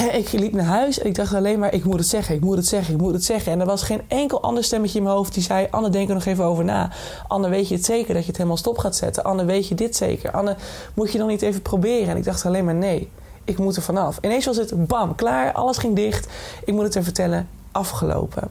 ik 0.22 0.32
liep 0.32 0.54
naar 0.54 0.66
huis 0.66 1.00
en 1.00 1.08
ik 1.08 1.16
dacht 1.16 1.34
alleen 1.34 1.60
maar: 1.60 1.74
ik 1.74 1.84
moet 1.84 2.00
het 2.00 2.08
zeggen, 2.08 2.36
ik 2.36 2.42
moet 2.42 2.56
het 2.56 2.68
zeggen, 2.68 2.94
ik 2.94 3.02
moet 3.02 3.14
het 3.14 3.24
zeggen. 3.24 3.52
En 3.52 3.60
er 3.60 3.66
was 3.66 3.84
geen 3.84 4.02
enkel 4.08 4.42
ander 4.42 4.64
stemmetje 4.64 4.98
in 4.98 5.04
mijn 5.04 5.16
hoofd 5.16 5.34
die 5.34 5.44
zei: 5.44 5.68
Anne, 5.72 5.90
denk 5.90 6.08
er 6.08 6.14
nog 6.14 6.26
even 6.26 6.44
over 6.44 6.64
na. 6.64 6.92
Anne, 7.28 7.50
weet 7.50 7.68
je 7.68 7.76
het 7.76 7.86
zeker 7.86 8.14
dat 8.14 8.22
je 8.22 8.28
het 8.28 8.38
helemaal 8.38 8.58
stop 8.58 8.78
gaat 8.78 8.96
zetten? 8.96 9.24
Anne, 9.24 9.46
weet 9.46 9.68
je 9.68 9.76
dit 9.76 9.96
zeker? 9.96 10.32
Anne, 10.32 10.56
moet 10.94 11.12
je 11.12 11.18
dan 11.18 11.28
niet 11.28 11.42
even 11.42 11.62
proberen? 11.62 12.08
En 12.08 12.18
ik 12.18 12.24
dacht 12.24 12.46
alleen 12.46 12.66
maar: 12.66 12.76
nee, 12.76 13.10
ik 13.44 13.58
moet 13.58 13.76
er 13.76 13.82
vanaf. 13.82 14.18
Ineens 14.22 14.46
was 14.46 14.58
het 14.58 14.88
bam, 14.88 15.16
klaar, 15.16 15.52
alles 15.52 15.78
ging 15.78 15.96
dicht. 15.96 16.28
Ik 16.66 16.74
moet 16.74 16.84
het 16.84 16.96
er 16.96 17.04
vertellen, 17.04 17.48
afgelopen. 17.72 18.50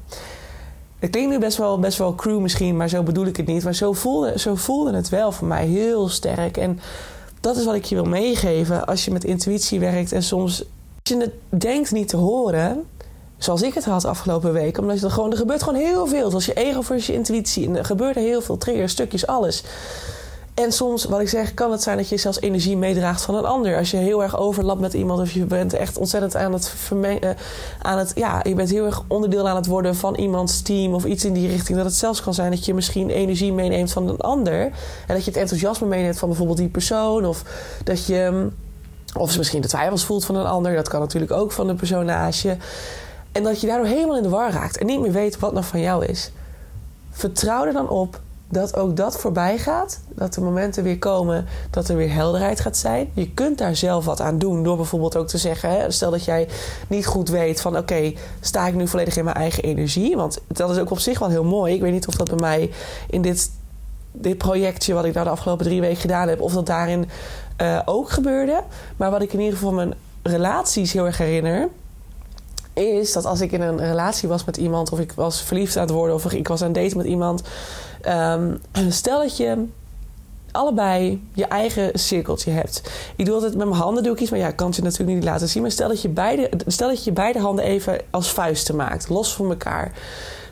Het 0.98 1.10
klinkt 1.10 1.30
nu 1.30 1.38
best 1.38 1.56
wel, 1.56 1.78
best 1.78 1.98
wel 1.98 2.14
crew 2.14 2.40
misschien, 2.40 2.76
maar 2.76 2.88
zo 2.88 3.02
bedoel 3.02 3.26
ik 3.26 3.36
het 3.36 3.46
niet. 3.46 3.64
Maar 3.64 3.74
zo 3.74 3.92
voelde, 3.92 4.38
zo 4.38 4.54
voelde 4.54 4.94
het 4.94 5.08
wel 5.08 5.32
voor 5.32 5.46
mij 5.46 5.66
heel 5.66 6.08
sterk. 6.08 6.56
En 6.56 6.80
dat 7.40 7.56
is 7.56 7.64
wat 7.64 7.74
ik 7.74 7.84
je 7.84 7.94
wil 7.94 8.04
meegeven 8.04 8.86
als 8.86 9.04
je 9.04 9.10
met 9.10 9.24
intuïtie 9.24 9.80
werkt 9.80 10.12
en 10.12 10.22
soms 10.22 10.64
je 11.10 11.16
het 11.16 11.62
denkt 11.62 11.90
niet 11.90 12.08
te 12.08 12.16
horen, 12.16 12.86
zoals 13.38 13.62
ik 13.62 13.74
het 13.74 13.84
had 13.84 14.04
afgelopen 14.04 14.52
week, 14.52 14.78
omdat 14.78 14.98
je 15.00 15.04
er 15.04 15.12
gewoon, 15.12 15.30
er 15.30 15.36
gebeurt 15.36 15.62
gewoon 15.62 15.80
heel 15.80 16.06
veel. 16.06 16.28
Zoals 16.28 16.46
je 16.46 16.54
ego 16.54 16.80
versus 16.80 17.06
je 17.06 17.12
intuïtie. 17.12 17.70
Er 17.70 17.84
gebeurt 17.84 18.16
er 18.16 18.22
heel 18.22 18.42
veel, 18.42 18.56
triggers, 18.56 18.92
stukjes, 18.92 19.26
alles. 19.26 19.64
En 20.54 20.72
soms, 20.72 21.04
wat 21.04 21.20
ik 21.20 21.28
zeg, 21.28 21.54
kan 21.54 21.72
het 21.72 21.82
zijn 21.82 21.96
dat 21.96 22.08
je 22.08 22.16
zelfs 22.16 22.40
energie 22.40 22.76
meedraagt 22.76 23.22
van 23.22 23.34
een 23.34 23.44
ander. 23.44 23.76
Als 23.76 23.90
je 23.90 23.96
heel 23.96 24.22
erg 24.22 24.38
overlapt 24.38 24.80
met 24.80 24.94
iemand 24.94 25.20
of 25.20 25.30
je 25.30 25.44
bent 25.44 25.72
echt 25.72 25.98
ontzettend 25.98 26.36
aan 26.36 26.52
het 26.52 26.68
vermengen. 26.68 27.22
Eh, 27.22 27.30
aan 27.82 27.98
het, 27.98 28.12
ja, 28.14 28.40
je 28.42 28.54
bent 28.54 28.70
heel 28.70 28.84
erg 28.84 29.02
onderdeel 29.08 29.48
aan 29.48 29.56
het 29.56 29.66
worden 29.66 29.96
van 29.96 30.14
iemands 30.14 30.62
team 30.62 30.94
of 30.94 31.04
iets 31.04 31.24
in 31.24 31.32
die 31.32 31.48
richting. 31.48 31.76
Dat 31.76 31.86
het 31.86 31.94
zelfs 31.94 32.22
kan 32.22 32.34
zijn 32.34 32.50
dat 32.50 32.64
je 32.64 32.74
misschien 32.74 33.10
energie 33.10 33.52
meeneemt 33.52 33.92
van 33.92 34.08
een 34.08 34.20
ander. 34.20 34.60
En 34.60 35.14
dat 35.14 35.24
je 35.24 35.30
het 35.30 35.40
enthousiasme 35.40 35.86
meeneemt 35.86 36.18
van 36.18 36.28
bijvoorbeeld 36.28 36.58
die 36.58 36.68
persoon. 36.68 37.26
Of 37.26 37.42
dat 37.84 38.06
je 38.06 38.48
of 39.14 39.30
ze 39.30 39.38
misschien 39.38 39.60
de 39.60 39.68
twijfels 39.68 40.04
voelt 40.04 40.24
van 40.24 40.34
een 40.34 40.46
ander. 40.46 40.74
Dat 40.74 40.88
kan 40.88 41.00
natuurlijk 41.00 41.32
ook 41.32 41.52
van 41.52 41.78
naast 42.04 42.42
je. 42.42 42.56
En 43.32 43.42
dat 43.42 43.60
je 43.60 43.66
daardoor 43.66 43.86
helemaal 43.86 44.16
in 44.16 44.22
de 44.22 44.28
war 44.28 44.52
raakt 44.52 44.78
en 44.78 44.86
niet 44.86 45.00
meer 45.00 45.12
weet 45.12 45.38
wat 45.38 45.52
nog 45.52 45.66
van 45.66 45.80
jou 45.80 46.04
is. 46.04 46.30
Vertrouw 47.10 47.64
er 47.64 47.72
dan 47.72 47.88
op 47.88 48.20
dat 48.50 48.76
ook 48.76 48.96
dat 48.96 49.18
voorbij 49.18 49.58
gaat. 49.58 50.00
Dat 50.08 50.34
de 50.34 50.40
momenten 50.40 50.82
weer 50.82 50.98
komen 50.98 51.46
dat 51.70 51.88
er 51.88 51.96
weer 51.96 52.12
helderheid 52.12 52.60
gaat 52.60 52.76
zijn. 52.76 53.10
Je 53.14 53.30
kunt 53.30 53.58
daar 53.58 53.76
zelf 53.76 54.04
wat 54.04 54.20
aan 54.20 54.38
doen 54.38 54.62
door 54.62 54.76
bijvoorbeeld 54.76 55.16
ook 55.16 55.28
te 55.28 55.38
zeggen: 55.38 55.70
hè, 55.70 55.90
stel 55.90 56.10
dat 56.10 56.24
jij 56.24 56.48
niet 56.88 57.06
goed 57.06 57.28
weet 57.28 57.60
van 57.60 57.76
oké, 57.76 58.12
sta 58.40 58.66
ik 58.66 58.74
nu 58.74 58.88
volledig 58.88 59.16
in 59.16 59.24
mijn 59.24 59.36
eigen 59.36 59.62
energie? 59.62 60.16
Want 60.16 60.40
dat 60.46 60.70
is 60.70 60.78
ook 60.78 60.90
op 60.90 60.98
zich 60.98 61.18
wel 61.18 61.28
heel 61.28 61.44
mooi. 61.44 61.74
Ik 61.74 61.80
weet 61.80 61.92
niet 61.92 62.06
of 62.06 62.14
dat 62.14 62.28
bij 62.28 62.38
mij 62.38 62.70
in 63.10 63.22
dit, 63.22 63.50
dit 64.12 64.38
projectje 64.38 64.94
wat 64.94 65.04
ik 65.04 65.14
nou 65.14 65.24
de 65.24 65.32
afgelopen 65.32 65.64
drie 65.64 65.80
weken 65.80 66.00
gedaan 66.00 66.28
heb, 66.28 66.40
of 66.40 66.52
dat 66.52 66.66
daarin 66.66 67.08
eh, 67.60 67.80
ook 67.84 68.10
gebeurde. 68.10 68.62
Maar 68.96 69.10
wat 69.10 69.22
ik 69.22 69.32
in 69.32 69.38
ieder 69.40 69.58
geval 69.58 69.72
mijn 69.72 69.94
relaties 70.22 70.92
heel 70.92 71.06
erg 71.06 71.18
herinner. 71.18 71.68
Is 72.72 73.12
dat 73.12 73.24
als 73.24 73.40
ik 73.40 73.52
in 73.52 73.60
een 73.60 73.78
relatie 73.78 74.28
was 74.28 74.44
met 74.44 74.56
iemand, 74.56 74.90
of 74.92 75.00
ik 75.00 75.12
was 75.12 75.42
verliefd 75.42 75.76
aan 75.76 75.82
het 75.82 75.92
worden, 75.92 76.14
of 76.14 76.32
ik 76.32 76.48
was 76.48 76.62
aan 76.62 76.72
het 76.72 76.94
met 76.94 77.06
iemand. 77.06 77.42
Um, 78.08 78.60
stel 78.88 79.18
dat 79.18 79.36
je 79.36 79.66
allebei 80.52 81.28
je 81.32 81.44
eigen 81.44 81.98
cirkeltje 81.98 82.50
hebt. 82.50 82.90
Ik 83.16 83.24
doe 83.24 83.34
altijd 83.34 83.56
met 83.56 83.68
mijn 83.68 83.80
handen 83.80 84.02
doe 84.02 84.12
ik 84.12 84.20
iets, 84.20 84.30
maar 84.30 84.40
ja, 84.40 84.48
ik 84.48 84.56
kan 84.56 84.66
het 84.66 84.76
je 84.76 84.82
natuurlijk 84.82 85.18
niet 85.18 85.24
laten 85.24 85.48
zien. 85.48 85.62
Maar 85.62 85.70
stel 85.70 85.88
dat 85.88 86.02
je 86.02 86.08
beide, 86.08 86.50
stel 86.66 86.88
dat 86.88 87.04
je 87.04 87.12
beide 87.12 87.38
handen 87.38 87.64
even 87.64 88.00
als 88.10 88.32
vuisten 88.32 88.76
maakt, 88.76 89.08
los 89.08 89.34
van 89.34 89.50
elkaar. 89.50 89.92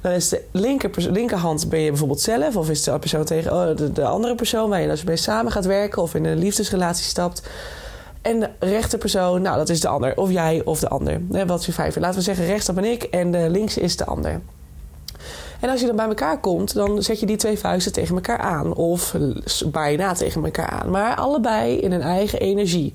Dan 0.03 0.13
is 0.13 0.29
de 0.29 0.43
linker, 0.53 0.91
linkerhand 1.11 1.69
ben 1.69 1.81
je 1.81 1.89
bijvoorbeeld 1.89 2.21
zelf, 2.21 2.57
of 2.57 2.71
is 2.71 2.83
de 2.83 2.99
persoon 2.99 3.25
tegen 3.25 3.53
oh, 3.53 3.95
de, 3.95 4.05
andere 4.05 4.35
persoon 4.35 4.69
waar 4.69 4.81
je 4.81 4.89
dus 4.89 5.05
mee 5.05 5.17
samen 5.17 5.53
gaat 5.53 5.65
werken 5.67 6.03
of 6.03 6.15
in 6.15 6.25
een 6.25 6.39
liefdesrelatie 6.39 7.05
stapt. 7.05 7.43
En 8.23 8.41
de 8.41 8.51
rechterpersoon, 8.59 9.43
nou, 9.43 9.57
dat 9.57 9.69
is 9.69 9.81
de 9.81 9.89
ander. 9.89 10.17
Of 10.17 10.31
jij 10.31 10.63
of 10.65 10.81
de 10.81 10.89
ander. 10.89 11.21
Wat 11.47 11.65
je 11.65 11.73
vijver? 11.73 12.01
Laten 12.01 12.19
we 12.19 12.25
zeggen, 12.25 12.47
rechts 12.47 12.73
ben 12.73 12.85
ik 12.85 13.03
en 13.03 13.31
de 13.31 13.51
links 13.51 13.79
is 13.79 13.97
de 13.97 14.05
ander. 14.05 14.41
En 15.61 15.69
als 15.71 15.81
je 15.81 15.87
dan 15.87 15.97
bij 15.97 16.07
elkaar 16.07 16.41
komt, 16.41 16.75
dan 16.75 17.03
zet 17.03 17.21
je 17.21 17.27
die 17.27 17.37
twee 17.37 17.59
vuisten 17.59 17.93
tegen 17.93 18.15
elkaar 18.15 18.39
aan. 18.39 18.75
Of 18.75 19.15
bijna 19.67 20.13
tegen 20.13 20.45
elkaar 20.45 20.69
aan. 20.69 20.91
Maar 20.91 21.17
allebei 21.17 21.79
in 21.79 21.93
een 21.93 22.03
eigen 22.03 22.41
energie. 22.41 22.93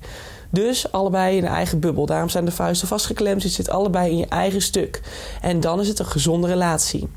Dus 0.54 0.92
allebei 0.92 1.36
in 1.36 1.44
een 1.44 1.50
eigen 1.50 1.80
bubbel. 1.80 2.06
Daarom 2.06 2.28
zijn 2.28 2.44
de 2.44 2.50
vuisten 2.50 2.88
vastgeklemd. 2.88 3.42
Je 3.42 3.48
zit 3.48 3.70
allebei 3.70 4.10
in 4.10 4.16
je 4.16 4.26
eigen 4.26 4.62
stuk. 4.62 5.00
En 5.40 5.60
dan 5.60 5.80
is 5.80 5.88
het 5.88 5.98
een 5.98 6.06
gezonde 6.06 6.46
relatie. 6.46 7.08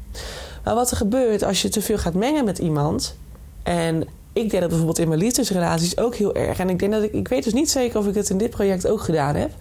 Maar 0.63 0.75
wat 0.75 0.91
er 0.91 0.98
gebeurt 0.98 1.44
als 1.44 1.62
je 1.62 1.70
te 1.70 1.82
veel 1.82 1.98
gaat 1.98 2.13
mengen 2.13 2.46
met 2.46 2.58
iemand. 2.58 3.15
En 3.63 4.08
ik 4.34 4.50
deed 4.50 4.60
dat 4.60 4.70
bijvoorbeeld 4.70 5.00
in 5.00 5.08
mijn 5.08 5.20
liefdesrelaties 5.20 5.98
ook 5.98 6.15
heel 6.15 6.36
erg. 6.36 6.60
En 6.60 6.70
ik 6.70 6.79
denk 6.79 6.91
dat 6.91 7.03
ik, 7.03 7.13
ik 7.13 7.27
weet 7.27 7.44
dus 7.44 7.53
niet 7.53 7.72
zeker 7.72 8.00
of 8.00 8.08
ik 8.08 8.15
het 8.15 8.29
in 8.29 8.38
dit 8.38 8.50
project 8.50 8.88
ook 8.88 9.01
gedaan 9.01 9.36
heb. 9.36 9.51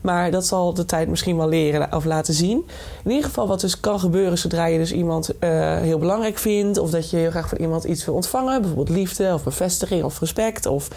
Maar 0.00 0.30
dat 0.30 0.46
zal 0.46 0.74
de 0.74 0.84
tijd 0.84 1.08
misschien 1.08 1.36
wel 1.36 1.48
leren 1.48 1.92
of 1.92 2.04
laten 2.04 2.34
zien. 2.34 2.66
In 3.04 3.10
ieder 3.10 3.24
geval, 3.24 3.46
wat 3.46 3.60
dus 3.60 3.80
kan 3.80 4.00
gebeuren 4.00 4.38
zodra 4.38 4.66
je 4.66 4.78
dus 4.78 4.92
iemand 4.92 5.30
uh, 5.40 5.76
heel 5.76 5.98
belangrijk 5.98 6.38
vindt. 6.38 6.78
Of 6.78 6.90
dat 6.90 7.10
je 7.10 7.16
heel 7.16 7.30
graag 7.30 7.48
van 7.48 7.58
iemand 7.58 7.84
iets 7.84 8.04
wil 8.04 8.14
ontvangen. 8.14 8.60
Bijvoorbeeld 8.60 8.96
liefde 8.96 9.30
of 9.34 9.44
bevestiging 9.44 10.04
of 10.04 10.20
respect. 10.20 10.66
Of 10.66 10.88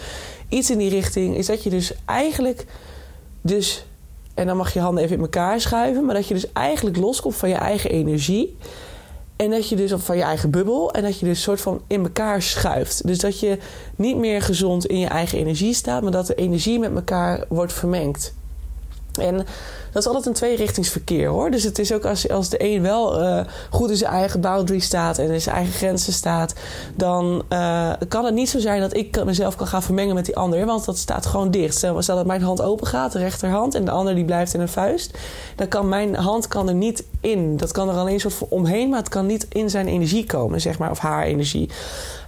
iets 0.48 0.70
in 0.70 0.78
die 0.78 0.90
richting. 0.90 1.36
Is 1.36 1.46
dat 1.46 1.62
je 1.62 1.70
dus 1.70 1.92
eigenlijk 2.04 2.66
dus. 3.40 3.86
En 4.34 4.46
dan 4.46 4.56
mag 4.56 4.72
je 4.72 4.80
handen 4.80 5.04
even 5.04 5.16
in 5.16 5.22
elkaar 5.22 5.60
schuiven. 5.60 6.04
Maar 6.04 6.14
dat 6.14 6.28
je 6.28 6.34
dus 6.34 6.52
eigenlijk 6.52 6.96
loskomt 6.96 7.36
van 7.36 7.48
je 7.48 7.54
eigen 7.54 7.90
energie. 7.90 8.56
En 9.36 9.50
dat 9.50 9.68
je 9.68 9.76
dus 9.76 9.92
van 9.96 10.16
je 10.16 10.22
eigen 10.22 10.50
bubbel. 10.50 10.92
En 10.92 11.02
dat 11.02 11.18
je 11.18 11.26
dus 11.26 11.42
soort 11.42 11.60
van 11.60 11.80
in 11.86 12.02
elkaar 12.02 12.42
schuift. 12.42 13.06
Dus 13.06 13.18
dat 13.18 13.40
je 13.40 13.58
niet 13.96 14.16
meer 14.16 14.42
gezond 14.42 14.86
in 14.86 14.98
je 14.98 15.06
eigen 15.06 15.38
energie 15.38 15.74
staat. 15.74 16.02
Maar 16.02 16.12
dat 16.12 16.26
de 16.26 16.34
energie 16.34 16.78
met 16.78 16.94
elkaar 16.94 17.44
wordt 17.48 17.72
vermengd. 17.72 18.34
En 19.20 19.36
dat 19.92 20.02
is 20.02 20.06
altijd 20.06 20.26
een 20.26 20.32
tweerichtingsverkeer 20.32 21.28
hoor. 21.28 21.50
Dus 21.50 21.62
het 21.62 21.78
is 21.78 21.92
ook 21.92 22.04
als, 22.04 22.28
als 22.28 22.48
de 22.48 22.64
een 22.64 22.82
wel 22.82 23.22
uh, 23.22 23.40
goed 23.70 23.90
in 23.90 23.96
zijn 23.96 24.12
eigen 24.12 24.40
boundary 24.40 24.78
staat 24.78 25.18
en 25.18 25.30
in 25.30 25.40
zijn 25.40 25.56
eigen 25.56 25.74
grenzen 25.74 26.12
staat, 26.12 26.54
dan 26.94 27.42
uh, 27.48 27.92
kan 28.08 28.24
het 28.24 28.34
niet 28.34 28.48
zo 28.48 28.58
zijn 28.58 28.80
dat 28.80 28.96
ik 28.96 29.24
mezelf 29.24 29.56
kan 29.56 29.66
gaan 29.66 29.82
vermengen 29.82 30.14
met 30.14 30.24
die 30.24 30.36
ander. 30.36 30.66
Want 30.66 30.84
dat 30.84 30.98
staat 30.98 31.26
gewoon 31.26 31.50
dicht. 31.50 31.74
Stel, 31.74 32.00
dat 32.04 32.26
mijn 32.26 32.42
hand 32.42 32.62
open 32.62 32.86
gaat, 32.86 33.12
de 33.12 33.18
rechterhand, 33.18 33.74
en 33.74 33.84
de 33.84 33.90
ander 33.90 34.14
die 34.14 34.24
blijft 34.24 34.54
in 34.54 34.60
een 34.60 34.68
vuist. 34.68 35.18
Dan 35.56 35.68
kan 35.68 35.88
mijn 35.88 36.14
hand 36.14 36.48
kan 36.48 36.68
er 36.68 36.74
niet 36.74 37.04
in. 37.20 37.56
Dat 37.56 37.72
kan 37.72 37.88
er 37.88 37.94
alleen 37.94 38.14
een 38.14 38.20
soort 38.20 38.34
van 38.34 38.46
omheen, 38.50 38.88
maar 38.88 38.98
het 38.98 39.08
kan 39.08 39.26
niet 39.26 39.46
in 39.48 39.70
zijn 39.70 39.88
energie 39.88 40.26
komen, 40.26 40.60
zeg 40.60 40.78
maar, 40.78 40.90
of 40.90 40.98
haar 40.98 41.24
energie. 41.24 41.70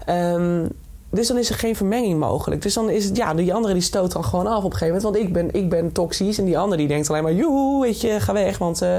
Um, 0.09 0.69
dus 1.15 1.29
dan 1.29 1.39
is 1.39 1.49
er 1.49 1.55
geen 1.55 1.77
vermenging 1.77 2.19
mogelijk. 2.19 2.63
Dus 2.63 2.75
dan 2.75 2.91
is 2.91 3.05
het, 3.05 3.17
ja, 3.17 3.35
die 3.35 3.55
andere 3.55 3.75
die 3.75 3.83
stoot 3.83 4.13
dan 4.13 4.25
gewoon 4.25 4.47
af 4.47 4.65
op 4.65 4.73
een 4.73 4.79
gegeven 4.79 5.03
moment. 5.03 5.03
Want 5.03 5.27
ik 5.27 5.33
ben, 5.33 5.63
ik 5.63 5.69
ben 5.69 5.93
toxisch 5.93 6.39
en 6.39 6.45
die 6.45 6.59
andere 6.59 6.77
die 6.77 6.89
denkt 6.89 7.11
alleen 7.11 7.23
maar, 7.23 7.35
joehoe, 7.35 7.83
weet 7.83 8.01
je, 8.01 8.21
ga 8.21 8.33
weg. 8.33 8.59
Want 8.59 8.83
uh, 8.83 8.97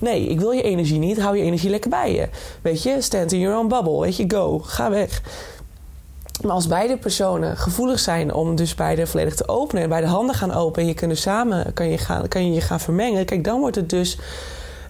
nee, 0.00 0.26
ik 0.26 0.40
wil 0.40 0.50
je 0.50 0.62
energie 0.62 0.98
niet. 0.98 1.20
Hou 1.20 1.36
je 1.36 1.42
energie 1.42 1.70
lekker 1.70 1.90
bij 1.90 2.14
je. 2.14 2.28
Weet 2.62 2.82
je, 2.82 3.00
stand 3.00 3.32
in 3.32 3.40
your 3.40 3.58
own 3.58 3.68
bubble. 3.68 4.00
Weet 4.00 4.16
je, 4.16 4.24
go, 4.28 4.58
ga 4.58 4.90
weg. 4.90 5.22
Maar 6.42 6.54
als 6.54 6.66
beide 6.66 6.96
personen 6.96 7.56
gevoelig 7.56 7.98
zijn 7.98 8.34
om 8.34 8.56
dus 8.56 8.74
beide 8.74 9.06
volledig 9.06 9.34
te 9.34 9.48
openen 9.48 9.82
en 9.82 9.88
beide 9.88 10.06
handen 10.06 10.34
gaan 10.34 10.52
open 10.52 10.82
en 10.82 10.88
je 10.88 11.06
dus 11.06 11.20
samen 11.20 11.72
kan 11.72 11.88
je, 11.88 11.98
gaan, 11.98 12.28
kan 12.28 12.46
je 12.46 12.54
je 12.54 12.60
gaan 12.60 12.80
vermengen, 12.80 13.24
kijk, 13.24 13.44
dan 13.44 13.60
wordt 13.60 13.76
het 13.76 13.90
dus 13.90 14.18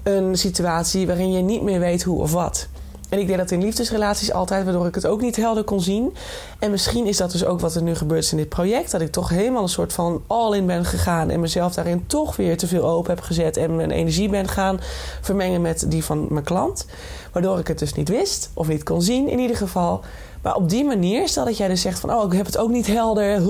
een 0.03 0.37
situatie 0.37 1.07
waarin 1.07 1.33
je 1.33 1.43
niet 1.43 1.63
meer 1.63 1.81
weet 1.81 2.03
hoe 2.03 2.21
of 2.21 2.33
wat. 2.33 2.69
En 3.09 3.19
ik 3.19 3.27
deed 3.27 3.37
dat 3.37 3.51
in 3.51 3.63
liefdesrelaties 3.63 4.33
altijd, 4.33 4.65
waardoor 4.65 4.87
ik 4.87 4.95
het 4.95 5.07
ook 5.07 5.21
niet 5.21 5.37
helder 5.37 5.65
kon 5.65 5.81
zien. 5.81 6.15
En 6.59 6.71
misschien 6.71 7.07
is 7.07 7.17
dat 7.17 7.31
dus 7.31 7.45
ook 7.45 7.61
wat 7.61 7.75
er 7.75 7.83
nu 7.83 7.95
gebeurt 7.95 8.31
in 8.31 8.37
dit 8.37 8.49
project. 8.49 8.91
Dat 8.91 9.01
ik 9.01 9.13
toch 9.13 9.29
helemaal 9.29 9.63
een 9.63 9.69
soort 9.69 9.93
van 9.93 10.23
all-in 10.27 10.67
ben 10.67 10.85
gegaan. 10.85 11.31
En 11.31 11.41
mezelf 11.41 11.75
daarin 11.75 12.07
toch 12.07 12.37
weer 12.37 12.57
te 12.57 12.67
veel 12.67 12.89
open 12.89 13.15
heb 13.15 13.25
gezet. 13.25 13.57
En 13.57 13.77
mijn 13.77 13.91
energie 13.91 14.29
ben 14.29 14.49
gaan 14.49 14.81
vermengen 15.21 15.61
met 15.61 15.85
die 15.89 16.05
van 16.05 16.27
mijn 16.31 16.45
klant. 16.45 16.87
Waardoor 17.33 17.59
ik 17.59 17.69
het 17.69 17.79
dus 17.79 17.95
niet 17.95 18.09
wist 18.09 18.51
of 18.55 18.69
niet 18.69 18.83
kon 18.83 19.03
zien 19.03 19.29
in 19.29 19.39
ieder 19.39 19.57
geval. 19.57 20.01
Maar 20.43 20.55
op 20.55 20.69
die 20.69 20.85
manier, 20.85 21.29
stel 21.29 21.45
dat 21.45 21.57
jij 21.57 21.69
dus 21.69 21.81
zegt 21.81 22.01
van... 22.01 22.15
oh, 22.15 22.25
ik 22.25 22.33
heb 22.33 22.47
het 22.47 22.59
ook 22.59 22.71
niet 22.71 22.87
helder 22.87 23.43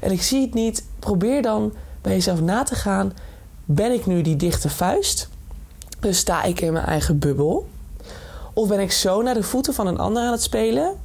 en 0.00 0.10
ik 0.10 0.22
zie 0.22 0.40
het 0.40 0.54
niet. 0.54 0.84
Probeer 0.98 1.42
dan 1.42 1.72
bij 2.02 2.12
jezelf 2.12 2.40
na 2.40 2.62
te 2.62 2.74
gaan. 2.74 3.12
Ben 3.64 3.92
ik 3.92 4.06
nu 4.06 4.22
die 4.22 4.36
dichte 4.36 4.70
vuist? 4.70 5.28
Dus 6.00 6.18
sta 6.18 6.42
ik 6.42 6.60
in 6.60 6.72
mijn 6.72 6.86
eigen 6.86 7.18
bubbel? 7.18 7.66
Of 8.54 8.68
ben 8.68 8.80
ik 8.80 8.92
zo 8.92 9.22
naar 9.22 9.34
de 9.34 9.42
voeten 9.42 9.74
van 9.74 9.86
een 9.86 9.98
ander 9.98 10.22
aan 10.22 10.32
het 10.32 10.42
spelen 10.42 10.96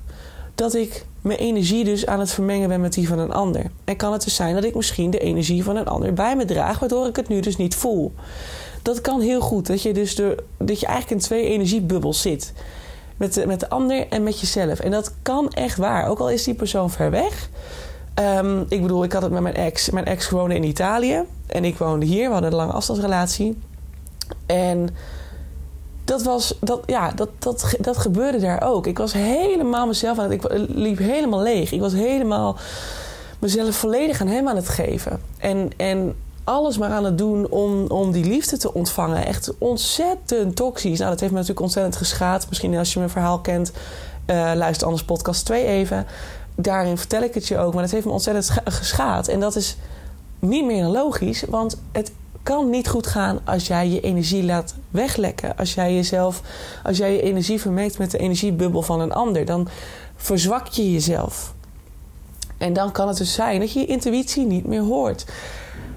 dat 0.56 0.76
ik 0.76 1.06
mijn 1.22 1.40
energie 1.40 1.84
dus 1.84 2.06
aan 2.06 2.20
het 2.20 2.32
vermengen 2.32 2.70
ben 2.70 2.82
met 2.82 2.94
die 2.94 3.08
van 3.08 3.20
een 3.20 3.34
ander. 3.34 3.72
En 3.84 3.96
kan 3.96 4.14
het 4.14 4.24
dus 4.24 4.36
zijn 4.36 4.56
dat 4.56 4.64
ik 4.64 4.76
misschien 4.76 5.10
de 5.10 5.20
energie 5.20 5.64
van 5.64 5.76
een 5.76 5.88
ander 5.88 6.14
bij 6.14 6.36
me 6.36 6.46
draag, 6.46 6.80
waardoor 6.80 7.08
ik 7.08 7.16
het 7.16 7.28
nu 7.28 7.40
dus 7.40 7.58
niet 7.58 7.76
voel. 7.76 8.14
Dat 8.82 9.02
kan 9.02 9.22
heel 9.22 9.42
goed, 9.42 9.68
dat 9.68 9.82
je 9.82 9.94
dus 9.94 10.16
de, 10.16 10.44
dat 10.58 10.80
je 10.80 10.86
eigenlijk 10.86 11.22
in 11.22 11.28
twee 11.28 11.46
energiebubbels 11.46 12.22
zit. 12.22 12.54
Met 13.18 13.34
de, 13.34 13.48
met 13.48 13.60
de 13.60 13.70
ander 13.70 14.08
en 14.10 14.24
met 14.24 14.40
jezelf. 14.40 14.80
En 14.80 14.92
dat 14.92 15.14
kan 15.22 15.52
echt 15.52 15.78
waar, 15.78 16.08
ook 16.08 16.20
al 16.20 16.30
is 16.30 16.44
die 16.44 16.54
persoon 16.54 16.90
ver 16.90 17.12
weg. 17.12 17.50
Um, 18.16 18.66
ik 18.70 18.82
bedoel, 18.82 19.04
ik 19.04 19.12
had 19.12 19.22
het 19.22 19.32
met 19.32 19.42
mijn 19.42 19.56
ex. 19.56 19.90
Mijn 19.90 20.06
ex 20.06 20.30
woonde 20.30 20.56
in 20.56 20.64
Italië 20.64 21.24
en 21.48 21.66
ik 21.66 21.78
woonde 21.78 22.06
hier. 22.06 22.26
We 22.28 22.34
hadden 22.34 22.52
een 22.52 22.58
lange 22.58 22.72
afstandsrelatie. 22.72 23.58
En 24.46 24.90
dat, 26.10 26.24
was, 26.24 26.56
dat, 26.60 26.82
ja, 26.86 27.12
dat, 27.12 27.30
dat, 27.40 27.76
dat 27.80 27.98
gebeurde 27.98 28.40
daar 28.40 28.64
ook. 28.64 28.88
Ik 28.88 28.98
was 28.98 29.14
helemaal 29.14 29.88
mezelf 29.88 30.20
aan 30.20 30.32
het... 30.32 30.44
Ik 30.44 30.68
liep 30.68 30.98
helemaal 30.98 31.42
leeg. 31.42 31.72
Ik 31.72 31.80
was 31.80 31.94
helemaal 31.94 32.58
mezelf 33.40 33.76
volledig 33.76 34.22
aan 34.22 34.28
hem 34.28 34.48
aan 34.48 34.56
het 34.56 34.70
geven. 34.70 35.22
En, 35.38 35.72
en 35.78 36.16
alles 36.44 36.78
maar 36.78 36.90
aan 36.90 37.06
het 37.06 37.18
doen 37.18 37.50
om, 37.50 37.86
om 37.88 38.12
die 38.12 38.26
liefde 38.26 38.58
te 38.58 38.74
ontvangen. 38.74 39.26
Echt 39.26 39.54
ontzettend 39.58 40.56
toxisch. 40.56 40.98
Nou, 41.00 41.10
dat 41.12 41.20
heeft 41.20 41.32
me 41.32 41.38
natuurlijk 41.38 41.66
ontzettend 41.66 41.96
geschaad. 41.96 42.46
Misschien 42.50 42.78
als 42.78 42.94
je 42.94 43.00
mijn 43.00 43.12
verhaal 43.12 43.40
kent, 43.40 43.72
uh, 44.28 44.52
luister 44.56 44.88
anders 44.88 45.06
podcast 45.06 45.46
2 45.46 45.66
even. 45.66 46.06
Daarin 46.56 46.98
vertel 46.98 47.22
ik 47.22 47.34
het 47.34 47.48
je 47.48 47.58
ook. 47.58 47.74
Maar 47.74 47.84
dat 47.84 47.92
heeft 47.92 48.06
me 48.06 48.12
ontzettend 48.12 48.60
geschaad. 48.64 49.28
En 49.28 49.40
dat 49.40 49.56
is 49.56 49.78
niet 50.40 50.66
meer 50.66 50.86
logisch, 50.86 51.44
want 51.50 51.78
het 51.92 52.12
kan 52.44 52.70
niet 52.70 52.88
goed 52.88 53.08
gaan 53.08 53.40
als 53.46 53.68
jij 53.68 53.90
je 53.90 54.02
energie 54.02 54.44
laat 54.44 54.76
weglekken. 54.92 55.58
Als 55.58 55.74
jij 55.74 55.94
jezelf, 55.94 56.42
als 56.84 56.98
jij 56.98 57.14
je 57.14 57.22
energie 57.22 57.62
vermengt 57.62 57.98
met 57.98 58.12
de 58.12 58.18
energiebubbel 58.18 58.82
van 58.82 59.00
een 59.02 59.14
ander, 59.14 59.46
dan 59.46 59.68
verzwak 60.16 60.68
je 60.68 60.92
jezelf. 60.92 61.54
En 62.58 62.74
dan 62.74 62.92
kan 62.92 63.08
het 63.08 63.18
dus 63.18 63.34
zijn 63.34 63.60
dat 63.60 63.72
je 63.72 63.80
je 63.80 63.86
intuïtie 63.86 64.46
niet 64.46 64.66
meer 64.66 64.82
hoort. 64.82 65.26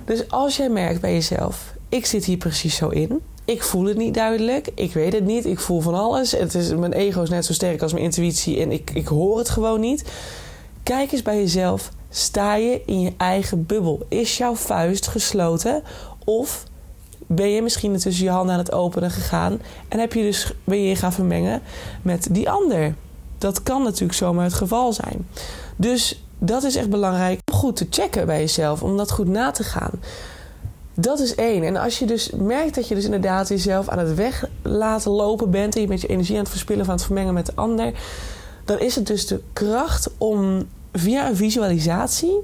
Dus 0.05 0.31
als 0.31 0.57
jij 0.57 0.69
merkt 0.69 1.01
bij 1.01 1.13
jezelf, 1.13 1.75
ik 1.89 2.07
zit 2.07 2.25
hier 2.25 2.37
precies 2.37 2.77
zo 2.77 2.89
in. 2.89 3.21
Ik 3.45 3.63
voel 3.63 3.85
het 3.85 3.97
niet 3.97 4.15
duidelijk. 4.15 4.69
Ik 4.75 4.93
weet 4.93 5.13
het 5.13 5.25
niet. 5.25 5.47
Ik 5.47 5.61
voel 5.61 5.81
van 5.81 5.95
alles. 5.95 6.33
Het 6.33 6.55
is, 6.55 6.75
mijn 6.75 6.93
ego 6.93 7.23
is 7.23 7.31
net 7.31 7.45
zo 7.45 7.53
sterk 7.53 7.83
als 7.83 7.93
mijn 7.93 8.05
intuïtie 8.05 8.61
en 8.61 8.73
ik, 8.73 8.91
ik 8.91 9.07
hoor 9.07 9.39
het 9.39 9.49
gewoon 9.49 9.81
niet. 9.81 10.05
Kijk 10.83 11.13
eens 11.13 11.23
bij 11.23 11.37
jezelf. 11.37 11.91
Sta 12.11 12.55
je 12.55 12.83
in 12.87 13.01
je 13.01 13.13
eigen 13.17 13.67
bubbel? 13.67 14.07
Is 14.09 14.37
jouw 14.37 14.55
vuist 14.55 15.07
gesloten 15.07 15.83
of 16.25 16.65
ben 17.27 17.49
je 17.49 17.63
misschien 17.63 17.99
tussen 17.99 18.25
je 18.25 18.31
handen 18.31 18.53
aan 18.53 18.61
het 18.61 18.73
openen 18.73 19.11
gegaan 19.11 19.61
en 19.89 19.99
heb 19.99 20.13
je 20.13 20.23
dus, 20.23 20.53
ben 20.65 20.83
je 20.83 20.89
je 20.89 20.97
gaan 20.97 21.13
vermengen 21.13 21.63
met 22.03 22.29
die 22.31 22.51
ander. 22.51 22.95
Dat 23.39 23.63
kan 23.63 23.83
natuurlijk 23.83 24.19
zomaar 24.19 24.45
het 24.45 24.55
geval 24.55 24.93
zijn. 24.93 25.29
Dus 25.77 26.25
dat 26.39 26.63
is 26.63 26.77
echt 26.77 26.91
belangrijk 26.91 27.41
om 27.53 27.59
goed 27.59 27.77
te 27.77 27.87
checken 27.91 28.27
bij 28.27 28.39
jezelf, 28.39 28.83
om 28.83 28.97
dat 28.97 29.11
goed 29.11 29.29
na 29.29 29.51
te 29.51 29.65
gaan. 29.65 29.91
Dat 30.95 31.21
is 31.21 31.35
één. 31.35 31.63
En 31.63 31.77
als 31.77 31.99
je 31.99 32.07
dus 32.07 32.31
merkt 32.31 32.75
dat 32.75 32.89
je 32.89 32.95
dus 32.95 33.05
inderdaad 33.05 33.49
jezelf 33.49 33.89
aan 33.89 33.99
het 33.99 34.15
weg 34.15 34.49
laten 34.63 35.11
lopen 35.11 35.51
bent 35.51 35.75
en 35.75 35.81
je 35.81 35.89
met 35.89 36.01
je 36.01 36.07
energie 36.07 36.35
aan 36.35 36.43
het 36.43 36.51
verspillen 36.51 36.85
van 36.85 36.95
het 36.95 37.05
vermengen 37.05 37.35
met 37.35 37.47
de 37.47 37.53
ander, 37.55 37.93
dan 38.65 38.79
is 38.79 38.95
het 38.95 39.07
dus 39.07 39.27
de 39.27 39.41
kracht 39.53 40.11
om 40.19 40.69
via 40.93 41.29
een 41.29 41.37
visualisatie 41.37 42.37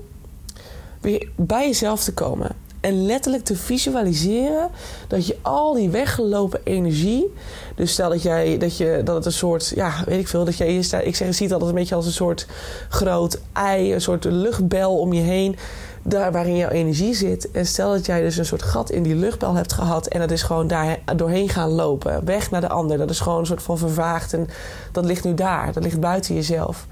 weer 1.01 1.29
bij 1.37 1.67
jezelf 1.67 2.05
te 2.05 2.15
komen. 2.15 2.51
En 2.81 3.07
letterlijk 3.07 3.45
te 3.45 3.57
visualiseren 3.57 4.71
dat 5.09 5.27
je 5.27 5.37
al 5.43 5.75
die 5.75 5.91
weggelopen 5.91 6.61
energie. 6.65 7.35
Dus 7.75 7.93
stel 7.93 8.09
dat 8.09 8.23
jij 8.23 8.59
dat 8.59 8.77
je 8.77 9.01
dat 9.05 9.15
het 9.15 9.27
een 9.27 9.33
soort, 9.33 9.73
ja, 9.75 9.93
weet 10.07 10.21
ik 10.21 10.29
veel, 10.29 10.45
dat 10.45 10.57
jij 10.57 10.83
staat. 10.83 11.05
Ik 11.05 11.17
zeg, 11.17 11.27
je 11.27 11.33
ziet 11.33 11.53
altijd 11.53 11.71
een 11.71 11.77
beetje 11.77 11.95
als 11.95 12.07
een 12.07 12.13
soort 12.13 12.47
groot 12.89 13.41
ei, 13.53 13.95
een 13.95 14.01
soort 14.01 14.25
luchtbel 14.25 14.99
om 14.99 15.13
je 15.13 15.21
heen 15.21 15.57
daar 16.03 16.33
waarin 16.33 16.57
jouw 16.57 16.69
energie 16.69 17.15
zit. 17.15 17.51
En 17.51 17.67
stel 17.67 17.91
dat 17.91 18.07
jij 18.07 18.21
dus 18.21 18.37
een 18.37 18.47
soort 18.47 18.63
gat 18.63 18.91
in 18.91 19.03
die 19.03 19.15
luchtbel 19.15 19.55
hebt 19.55 19.73
gehad 19.73 20.07
en 20.07 20.21
dat 20.21 20.31
is 20.31 20.43
gewoon 20.43 20.67
daar 20.67 20.99
doorheen 21.17 21.49
gaan 21.49 21.71
lopen. 21.71 22.25
Weg 22.25 22.51
naar 22.51 22.61
de 22.61 22.69
ander. 22.69 22.99
Dat 22.99 23.11
is 23.11 23.21
gewoon 23.21 23.39
een 23.39 23.47
soort 23.47 23.63
van 23.63 23.79
vervaagd 23.79 24.33
en 24.33 24.49
dat 24.93 25.05
ligt 25.05 25.25
nu 25.25 25.35
daar. 25.35 25.73
Dat 25.73 25.83
ligt 25.83 26.01
buiten 26.01 26.35
jezelf. 26.35 26.87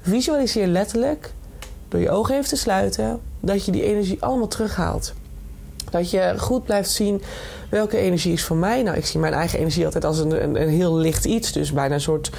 Visualiseer 0.00 0.66
letterlijk, 0.66 1.32
door 1.88 2.00
je 2.00 2.10
ogen 2.10 2.34
even 2.34 2.48
te 2.48 2.56
sluiten, 2.56 3.20
dat 3.40 3.64
je 3.64 3.72
die 3.72 3.84
energie 3.84 4.22
allemaal 4.22 4.48
terughaalt. 4.48 5.12
Dat 5.90 6.10
je 6.10 6.34
goed 6.36 6.64
blijft 6.64 6.90
zien 6.90 7.22
welke 7.70 7.96
energie 7.96 8.32
is 8.32 8.44
van 8.44 8.58
mij. 8.58 8.82
Nou, 8.82 8.96
ik 8.96 9.06
zie 9.06 9.20
mijn 9.20 9.32
eigen 9.32 9.58
energie 9.58 9.84
altijd 9.84 10.04
als 10.04 10.18
een, 10.18 10.42
een, 10.42 10.62
een 10.62 10.68
heel 10.68 10.96
licht 10.96 11.24
iets. 11.24 11.52
Dus 11.52 11.72
bijna 11.72 11.94
een 11.94 12.00
soort 12.00 12.30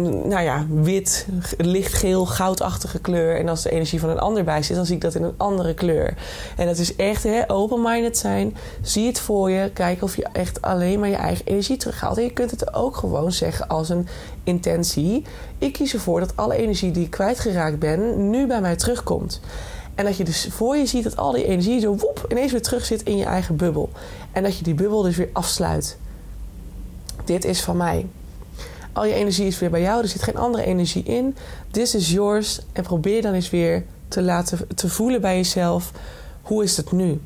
nou 0.00 0.40
ja, 0.40 0.66
wit, 0.68 1.26
lichtgeel, 1.56 2.26
goudachtige 2.26 2.98
kleur. 2.98 3.38
En 3.38 3.48
als 3.48 3.62
de 3.62 3.70
energie 3.70 4.00
van 4.00 4.10
een 4.10 4.18
ander 4.18 4.44
bij 4.44 4.62
zit, 4.62 4.76
dan 4.76 4.86
zie 4.86 4.94
ik 4.94 5.00
dat 5.00 5.14
in 5.14 5.22
een 5.22 5.34
andere 5.36 5.74
kleur. 5.74 6.14
En 6.56 6.66
dat 6.66 6.78
is 6.78 6.96
echt 6.96 7.26
open-minded 7.46 8.18
zijn. 8.18 8.56
Zie 8.82 9.06
het 9.06 9.20
voor 9.20 9.50
je. 9.50 9.70
Kijk 9.70 10.02
of 10.02 10.16
je 10.16 10.26
echt 10.32 10.62
alleen 10.62 11.00
maar 11.00 11.08
je 11.08 11.16
eigen 11.16 11.46
energie 11.46 11.76
terughaalt. 11.76 12.16
En 12.16 12.22
je 12.22 12.32
kunt 12.32 12.50
het 12.50 12.74
ook 12.74 12.96
gewoon 12.96 13.32
zeggen 13.32 13.68
als 13.68 13.88
een 13.88 14.08
intentie. 14.44 15.24
Ik 15.58 15.72
kies 15.72 15.94
ervoor 15.94 16.20
dat 16.20 16.36
alle 16.36 16.56
energie 16.56 16.90
die 16.90 17.04
ik 17.04 17.10
kwijtgeraakt 17.10 17.78
ben, 17.78 18.30
nu 18.30 18.46
bij 18.46 18.60
mij 18.60 18.76
terugkomt. 18.76 19.40
En 19.94 20.04
dat 20.04 20.16
je 20.16 20.24
dus 20.24 20.48
voor 20.50 20.76
je 20.76 20.86
ziet 20.86 21.04
dat 21.04 21.16
al 21.16 21.32
die 21.32 21.44
energie 21.44 21.80
zo 21.80 21.96
woep 21.96 22.26
ineens 22.28 22.52
weer 22.52 22.62
terug 22.62 22.84
zit 22.84 23.02
in 23.02 23.16
je 23.16 23.24
eigen 23.24 23.56
bubbel. 23.56 23.90
En 24.32 24.42
dat 24.42 24.56
je 24.56 24.64
die 24.64 24.74
bubbel 24.74 25.02
dus 25.02 25.16
weer 25.16 25.30
afsluit. 25.32 25.96
Dit 27.24 27.44
is 27.44 27.62
van 27.62 27.76
mij. 27.76 28.06
Al 28.92 29.04
je 29.04 29.14
energie 29.14 29.46
is 29.46 29.58
weer 29.58 29.70
bij 29.70 29.80
jou. 29.80 30.02
Er 30.02 30.08
zit 30.08 30.22
geen 30.22 30.36
andere 30.36 30.64
energie 30.64 31.02
in. 31.02 31.36
This 31.70 31.94
is 31.94 32.10
yours. 32.10 32.60
En 32.72 32.82
probeer 32.82 33.22
dan 33.22 33.32
eens 33.32 33.50
weer 33.50 33.84
te 34.08 34.22
laten 34.22 34.58
te 34.74 34.88
voelen 34.88 35.20
bij 35.20 35.36
jezelf. 35.36 35.92
Hoe 36.42 36.62
is 36.62 36.76
het 36.76 36.92
nu? 36.92 37.20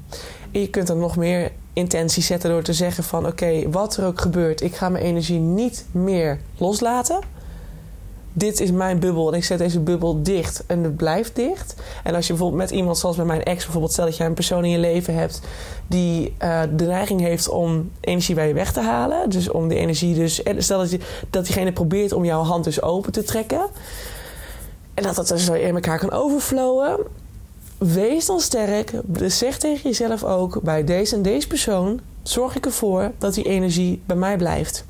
En 0.50 0.60
je 0.60 0.70
kunt 0.70 0.86
dan 0.86 0.98
nog 0.98 1.16
meer 1.16 1.52
intentie 1.72 2.22
zetten 2.22 2.50
door 2.50 2.62
te 2.62 2.72
zeggen 2.72 3.04
van 3.04 3.26
oké, 3.26 3.70
wat 3.70 3.96
er 3.96 4.06
ook 4.06 4.20
gebeurt, 4.20 4.60
ik 4.60 4.74
ga 4.74 4.88
mijn 4.88 5.04
energie 5.04 5.38
niet 5.38 5.84
meer 5.90 6.40
loslaten 6.56 7.18
dit 8.38 8.60
is 8.60 8.70
mijn 8.70 8.98
bubbel 8.98 9.32
en 9.32 9.38
ik 9.38 9.44
zet 9.44 9.58
deze 9.58 9.80
bubbel 9.80 10.22
dicht 10.22 10.64
en 10.66 10.82
het 10.82 10.96
blijft 10.96 11.36
dicht. 11.36 11.74
En 12.04 12.14
als 12.14 12.26
je 12.26 12.32
bijvoorbeeld 12.32 12.62
met 12.62 12.70
iemand 12.70 12.98
zoals 12.98 13.16
bij 13.16 13.24
mijn 13.24 13.42
ex, 13.42 13.62
bijvoorbeeld 13.62 13.92
stel 13.92 14.04
dat 14.04 14.16
jij 14.16 14.26
een 14.26 14.34
persoon 14.34 14.64
in 14.64 14.70
je 14.70 14.78
leven 14.78 15.14
hebt 15.14 15.40
die 15.86 16.34
uh, 16.42 16.62
de 16.76 16.84
neiging 16.84 17.20
heeft 17.20 17.48
om 17.48 17.90
energie 18.00 18.34
bij 18.34 18.48
je 18.48 18.54
weg 18.54 18.72
te 18.72 18.80
halen. 18.80 19.30
Dus 19.30 19.50
om 19.50 19.68
die 19.68 19.78
energie 19.78 20.14
dus. 20.14 20.42
Stel 20.58 20.78
dat, 20.78 20.90
je, 20.90 20.98
dat 21.30 21.44
diegene 21.44 21.72
probeert 21.72 22.12
om 22.12 22.24
jouw 22.24 22.42
hand 22.42 22.64
dus 22.64 22.82
open 22.82 23.12
te 23.12 23.22
trekken. 23.22 23.66
En 24.94 25.02
dat 25.02 25.14
dat 25.14 25.28
dus 25.28 25.48
in 25.48 25.74
elkaar 25.74 25.98
kan 25.98 26.10
overflowen. 26.10 26.98
Wees 27.78 28.26
dan 28.26 28.40
sterk. 28.40 28.92
Zeg 29.26 29.58
tegen 29.58 29.82
jezelf 29.82 30.24
ook: 30.24 30.62
bij 30.62 30.84
deze 30.84 31.14
en 31.14 31.22
deze 31.22 31.46
persoon 31.46 32.00
zorg 32.22 32.56
ik 32.56 32.66
ervoor 32.66 33.12
dat 33.18 33.34
die 33.34 33.44
energie 33.44 34.02
bij 34.06 34.16
mij 34.16 34.36
blijft 34.36 34.84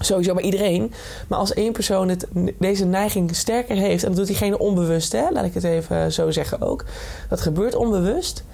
sowieso 0.00 0.34
bij 0.34 0.42
iedereen. 0.42 0.92
Maar 1.28 1.38
als 1.38 1.54
één 1.54 1.72
persoon 1.72 2.08
het, 2.08 2.26
deze 2.58 2.84
neiging 2.84 3.36
sterker 3.36 3.76
heeft, 3.76 4.02
en 4.02 4.08
dat 4.08 4.18
doet 4.18 4.26
diegene 4.26 4.58
onbewust, 4.58 5.12
hè, 5.12 5.30
laat 5.30 5.44
ik 5.44 5.54
het 5.54 5.64
even 5.64 6.12
zo 6.12 6.30
zeggen 6.30 6.60
ook. 6.60 6.84
Dat 7.28 7.40
gebeurt 7.40 7.74
onbewust. 7.74 8.44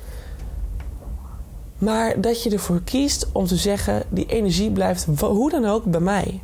Maar 1.78 2.20
dat 2.20 2.42
je 2.42 2.50
ervoor 2.50 2.80
kiest 2.84 3.26
om 3.32 3.46
te 3.46 3.56
zeggen: 3.56 4.02
die 4.08 4.26
energie 4.26 4.70
blijft 4.70 5.06
hoe 5.20 5.50
dan 5.50 5.66
ook 5.66 5.84
bij 5.84 6.00
mij. 6.00 6.40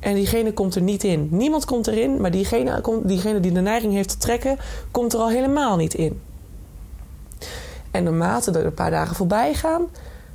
En 0.00 0.14
diegene 0.14 0.52
komt 0.52 0.74
er 0.74 0.82
niet 0.82 1.04
in. 1.04 1.28
Niemand 1.30 1.64
komt 1.64 1.86
erin, 1.86 2.20
maar 2.20 2.30
diegene, 2.30 3.00
diegene 3.02 3.40
die 3.40 3.52
de 3.52 3.60
neiging 3.60 3.92
heeft 3.92 4.08
te 4.08 4.18
trekken, 4.18 4.58
komt 4.90 5.12
er 5.12 5.18
al 5.18 5.28
helemaal 5.28 5.76
niet 5.76 5.94
in. 5.94 6.20
En 7.90 8.04
naarmate 8.04 8.50
er 8.50 8.66
een 8.66 8.74
paar 8.74 8.90
dagen 8.90 9.16
voorbij 9.16 9.54
gaan, 9.54 9.82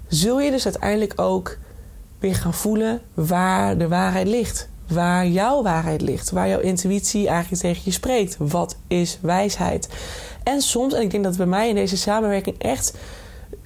zul 0.08 0.40
je 0.40 0.52
dus 0.52 0.66
uiteindelijk 0.66 1.14
ook 1.16 1.58
weer 2.20 2.36
gaan 2.36 2.54
voelen 2.54 3.02
waar 3.14 3.78
de 3.78 3.88
waarheid 3.88 4.28
ligt. 4.28 4.70
Waar 4.88 5.28
jouw 5.28 5.64
waarheid 5.64 6.02
ligt. 6.02 6.32
Waar 6.32 6.48
jouw 6.48 6.60
intuïtie 6.60 7.28
eigenlijk 7.28 7.62
tegen 7.62 7.82
je 7.86 7.92
spreekt. 7.92 8.36
Wat 8.40 8.78
is 8.88 9.20
wijsheid? 9.22 9.90
En 10.44 10.62
soms, 10.62 10.94
en 10.94 11.02
ik 11.02 11.12
denk 11.12 11.24
dat 11.24 11.38
bij 11.38 11.46
mij 11.46 11.70
in 11.70 11.76
deze 11.76 11.98
samenwerking 11.98 12.56
echt 12.58 12.94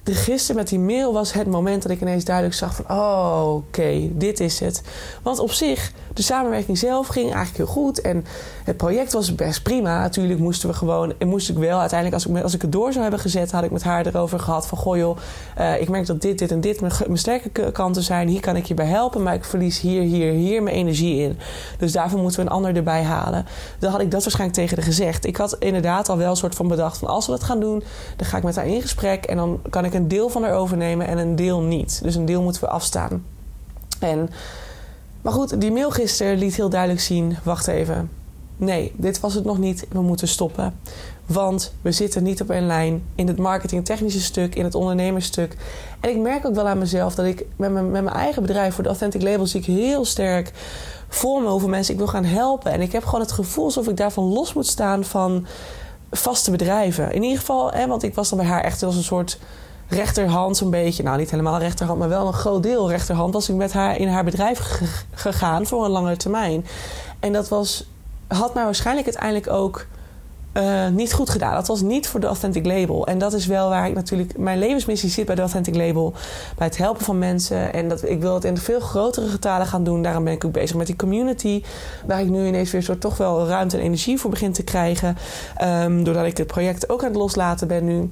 de 0.02 0.14
gisteren 0.14 0.56
met 0.56 0.68
die 0.68 0.78
mail 0.78 1.12
was 1.12 1.32
het 1.32 1.46
moment 1.46 1.82
dat 1.82 1.92
ik 1.92 2.00
ineens 2.00 2.24
duidelijk 2.24 2.54
zag 2.54 2.74
van... 2.74 2.96
oh, 2.96 3.54
oké, 3.54 4.08
dit 4.12 4.40
is 4.40 4.60
het. 4.60 4.82
Want 5.22 5.38
op 5.38 5.52
zich, 5.52 5.92
de 6.14 6.22
samenwerking 6.22 6.78
zelf 6.78 7.06
ging 7.06 7.24
eigenlijk 7.24 7.56
heel 7.56 7.82
goed. 7.82 8.00
En 8.00 8.24
het 8.64 8.76
project 8.76 9.12
was 9.12 9.34
best 9.34 9.62
prima. 9.62 10.00
Natuurlijk 10.00 10.40
moesten 10.40 10.68
we 10.68 10.74
gewoon... 10.74 11.12
en 11.18 11.28
moest 11.28 11.48
ik 11.48 11.56
wel 11.56 11.80
uiteindelijk, 11.80 12.22
als 12.22 12.34
ik, 12.34 12.42
als 12.42 12.54
ik 12.54 12.62
het 12.62 12.72
door 12.72 12.90
zou 12.90 13.02
hebben 13.02 13.20
gezet... 13.20 13.50
had 13.50 13.64
ik 13.64 13.70
met 13.70 13.82
haar 13.82 14.06
erover 14.06 14.40
gehad 14.40 14.66
van... 14.66 14.78
goh 14.78 14.96
joh, 14.96 15.16
uh, 15.58 15.80
ik 15.80 15.88
merk 15.88 16.06
dat 16.06 16.20
dit, 16.20 16.38
dit 16.38 16.50
en 16.50 16.60
dit 16.60 16.80
mijn, 16.80 16.92
mijn 17.06 17.18
sterke 17.18 17.72
kanten 17.72 18.02
zijn. 18.02 18.28
Hier 18.28 18.40
kan 18.40 18.56
ik 18.56 18.66
je 18.66 18.74
bij 18.74 18.86
helpen. 18.86 19.22
Maar 19.22 19.34
ik 19.34 19.44
verlies 19.44 19.80
hier, 19.80 20.02
hier, 20.02 20.32
hier 20.32 20.62
mijn 20.62 20.76
energie 20.76 21.20
in. 21.20 21.38
Dus 21.78 21.92
daarvoor 21.92 22.20
moeten 22.20 22.40
we 22.40 22.46
een 22.46 22.52
ander 22.52 22.76
erbij 22.76 23.02
halen. 23.02 23.46
Dan 23.78 23.90
had 23.90 24.00
ik 24.00 24.10
dat 24.10 24.22
waarschijnlijk 24.22 24.58
tegen 24.58 24.76
haar 24.76 24.86
gezegd. 24.86 25.26
Ik 25.26 25.36
had 25.36 25.56
inderdaad 25.58 26.08
al 26.08 26.16
wel 26.16 26.30
een 26.30 26.36
soort 26.36 26.54
van 26.54 26.68
bedacht 26.68 26.98
van... 26.98 27.08
als 27.08 27.26
we 27.26 27.32
dat 27.32 27.44
gaan 27.44 27.60
doen, 27.60 27.82
dan 28.16 28.26
ga 28.26 28.36
ik 28.36 28.42
met 28.42 28.56
haar 28.56 28.66
in 28.66 28.82
gesprek... 28.82 29.24
en 29.24 29.36
dan 29.36 29.60
kan 29.70 29.84
ik 29.84 29.94
een 29.94 30.08
deel 30.08 30.28
van 30.28 30.42
haar 30.42 30.54
overnemen 30.54 31.06
en 31.06 31.18
een 31.18 31.36
deel 31.36 31.60
niet. 31.60 32.00
Dus 32.02 32.14
een 32.14 32.26
deel 32.26 32.42
moeten 32.42 32.62
we 32.62 32.68
afstaan. 32.68 33.24
En, 33.98 34.30
maar 35.24 35.32
goed, 35.32 35.60
die 35.60 35.72
mail 35.72 35.90
gisteren 35.90 36.38
liet 36.38 36.54
heel 36.54 36.68
duidelijk 36.68 37.00
zien: 37.00 37.36
wacht 37.42 37.66
even. 37.66 38.10
Nee, 38.56 38.92
dit 38.96 39.20
was 39.20 39.34
het 39.34 39.44
nog 39.44 39.58
niet. 39.58 39.86
We 39.90 40.00
moeten 40.00 40.28
stoppen. 40.28 40.78
Want 41.26 41.72
we 41.82 41.92
zitten 41.92 42.22
niet 42.22 42.40
op 42.40 42.50
een 42.50 42.66
lijn 42.66 43.02
in 43.14 43.28
het 43.28 43.36
marketingtechnische 43.36 44.20
stuk, 44.20 44.54
in 44.54 44.64
het 44.64 44.74
ondernemersstuk. 44.74 45.56
En 46.00 46.10
ik 46.10 46.16
merk 46.16 46.46
ook 46.46 46.54
wel 46.54 46.68
aan 46.68 46.78
mezelf 46.78 47.14
dat 47.14 47.26
ik 47.26 47.44
met 47.56 47.72
mijn, 47.72 47.90
met 47.90 48.04
mijn 48.04 48.16
eigen 48.16 48.42
bedrijf 48.42 48.74
voor 48.74 48.82
de 48.82 48.88
Authentic 48.88 49.22
Label 49.22 49.46
zie 49.46 49.60
ik 49.60 49.66
heel 49.66 50.04
sterk 50.04 50.52
voor 51.08 51.42
me 51.42 51.48
hoeveel 51.48 51.68
mensen 51.68 51.92
ik 51.92 51.98
wil 51.98 52.08
gaan 52.08 52.24
helpen. 52.24 52.72
En 52.72 52.80
ik 52.80 52.92
heb 52.92 53.04
gewoon 53.04 53.20
het 53.20 53.32
gevoel 53.32 53.64
alsof 53.64 53.88
ik 53.88 53.96
daarvan 53.96 54.24
los 54.24 54.52
moet 54.52 54.66
staan 54.66 55.04
van 55.04 55.46
vaste 56.10 56.50
bedrijven. 56.50 57.12
In 57.12 57.22
ieder 57.22 57.38
geval, 57.38 57.72
hè, 57.72 57.86
want 57.86 58.02
ik 58.02 58.14
was 58.14 58.28
dan 58.28 58.38
bij 58.38 58.46
haar 58.46 58.64
echt 58.64 58.82
als 58.82 58.96
een 58.96 59.02
soort 59.02 59.38
rechterhand 59.88 60.56
zo'n 60.56 60.70
beetje, 60.70 61.02
nou 61.02 61.18
niet 61.18 61.30
helemaal 61.30 61.58
rechterhand, 61.58 61.98
maar 61.98 62.08
wel 62.08 62.26
een 62.26 62.32
groot 62.32 62.62
deel 62.62 62.90
rechterhand, 62.90 63.32
was 63.32 63.48
ik 63.48 63.56
met 63.56 63.72
haar 63.72 63.98
in 63.98 64.08
haar 64.08 64.24
bedrijf 64.24 64.80
gegaan 65.12 65.66
voor 65.66 65.84
een 65.84 65.90
langere 65.90 66.16
termijn. 66.16 66.66
En 67.20 67.32
dat 67.32 67.48
was, 67.48 67.88
had 68.26 68.54
mij 68.54 68.64
waarschijnlijk 68.64 69.06
uiteindelijk 69.06 69.50
ook 69.50 69.86
uh, 70.54 70.88
niet 70.88 71.12
goed 71.12 71.30
gedaan. 71.30 71.54
Dat 71.54 71.66
was 71.66 71.80
niet 71.80 72.08
voor 72.08 72.20
de 72.20 72.26
Authentic 72.26 72.66
Label. 72.66 73.06
En 73.06 73.18
dat 73.18 73.32
is 73.32 73.46
wel 73.46 73.68
waar 73.68 73.86
ik 73.86 73.94
natuurlijk. 73.94 74.38
Mijn 74.38 74.58
levensmissie 74.58 75.10
zit 75.10 75.26
bij 75.26 75.34
de 75.34 75.40
Authentic 75.40 75.74
Label. 75.74 76.12
Bij 76.56 76.66
het 76.66 76.76
helpen 76.76 77.04
van 77.04 77.18
mensen. 77.18 77.72
En 77.72 77.88
dat, 77.88 78.08
ik 78.08 78.20
wil 78.20 78.34
het 78.34 78.44
in 78.44 78.56
veel 78.56 78.80
grotere 78.80 79.28
getalen 79.28 79.66
gaan 79.66 79.84
doen. 79.84 80.02
Daarom 80.02 80.24
ben 80.24 80.32
ik 80.32 80.44
ook 80.44 80.52
bezig 80.52 80.76
met 80.76 80.86
die 80.86 80.96
community. 80.96 81.62
Waar 82.06 82.20
ik 82.20 82.28
nu 82.28 82.46
ineens 82.46 82.70
weer 82.70 82.82
soort 82.82 83.00
toch 83.00 83.16
wel 83.16 83.46
ruimte 83.46 83.76
en 83.76 83.82
energie 83.82 84.18
voor 84.18 84.30
begin 84.30 84.52
te 84.52 84.62
krijgen. 84.62 85.16
Um, 85.62 86.04
doordat 86.04 86.24
ik 86.24 86.36
het 86.36 86.46
project 86.46 86.88
ook 86.88 87.00
aan 87.00 87.08
het 87.08 87.16
loslaten 87.16 87.68
ben 87.68 87.84
nu. 87.84 88.10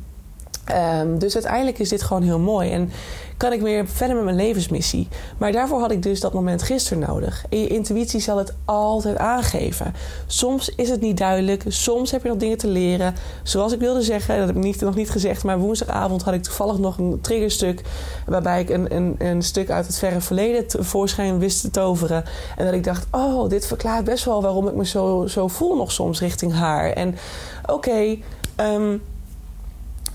Um, 0.70 1.18
dus 1.18 1.34
uiteindelijk 1.34 1.78
is 1.78 1.88
dit 1.88 2.02
gewoon 2.02 2.22
heel 2.22 2.38
mooi. 2.38 2.70
En 2.70 2.90
kan 3.36 3.52
ik 3.52 3.60
weer 3.60 3.88
verder 3.88 4.16
met 4.16 4.24
mijn 4.24 4.36
levensmissie. 4.36 5.08
Maar 5.38 5.52
daarvoor 5.52 5.80
had 5.80 5.90
ik 5.90 6.02
dus 6.02 6.20
dat 6.20 6.32
moment 6.32 6.62
gisteren 6.62 6.98
nodig. 7.08 7.44
En 7.48 7.58
je 7.58 7.66
intuïtie 7.66 8.20
zal 8.20 8.38
het 8.38 8.54
altijd 8.64 9.16
aangeven. 9.16 9.94
Soms 10.26 10.68
is 10.68 10.88
het 10.88 11.00
niet 11.00 11.16
duidelijk. 11.16 11.64
Soms 11.68 12.10
heb 12.10 12.22
je 12.22 12.28
nog 12.28 12.36
dingen 12.36 12.58
te 12.58 12.66
leren. 12.66 13.14
Zoals 13.42 13.72
ik 13.72 13.78
wilde 13.78 14.02
zeggen, 14.02 14.38
dat 14.38 14.46
heb 14.46 14.56
ik 14.56 14.62
niet, 14.62 14.80
nog 14.80 14.94
niet 14.94 15.10
gezegd. 15.10 15.44
Maar 15.44 15.58
woensdagavond 15.58 16.22
had 16.22 16.34
ik 16.34 16.42
toevallig 16.42 16.78
nog 16.78 16.98
een 16.98 17.20
triggerstuk. 17.20 17.82
Waarbij 18.26 18.60
ik 18.60 18.70
een, 18.70 18.94
een, 18.94 19.14
een 19.18 19.42
stuk 19.42 19.70
uit 19.70 19.86
het 19.86 19.98
verre 19.98 20.20
verleden 20.20 20.66
tevoorschijn 20.66 21.38
wist 21.38 21.60
te 21.60 21.70
toveren. 21.70 22.24
En 22.56 22.64
dat 22.64 22.74
ik 22.74 22.84
dacht, 22.84 23.06
oh, 23.10 23.48
dit 23.48 23.66
verklaart 23.66 24.04
best 24.04 24.24
wel 24.24 24.42
waarom 24.42 24.68
ik 24.68 24.74
me 24.74 24.86
zo, 24.86 25.26
zo 25.26 25.48
voel 25.48 25.76
nog 25.76 25.92
soms 25.92 26.20
richting 26.20 26.52
haar. 26.52 26.90
En 26.90 27.16
oké, 27.62 27.72
okay, 27.72 28.22
um, 28.56 29.02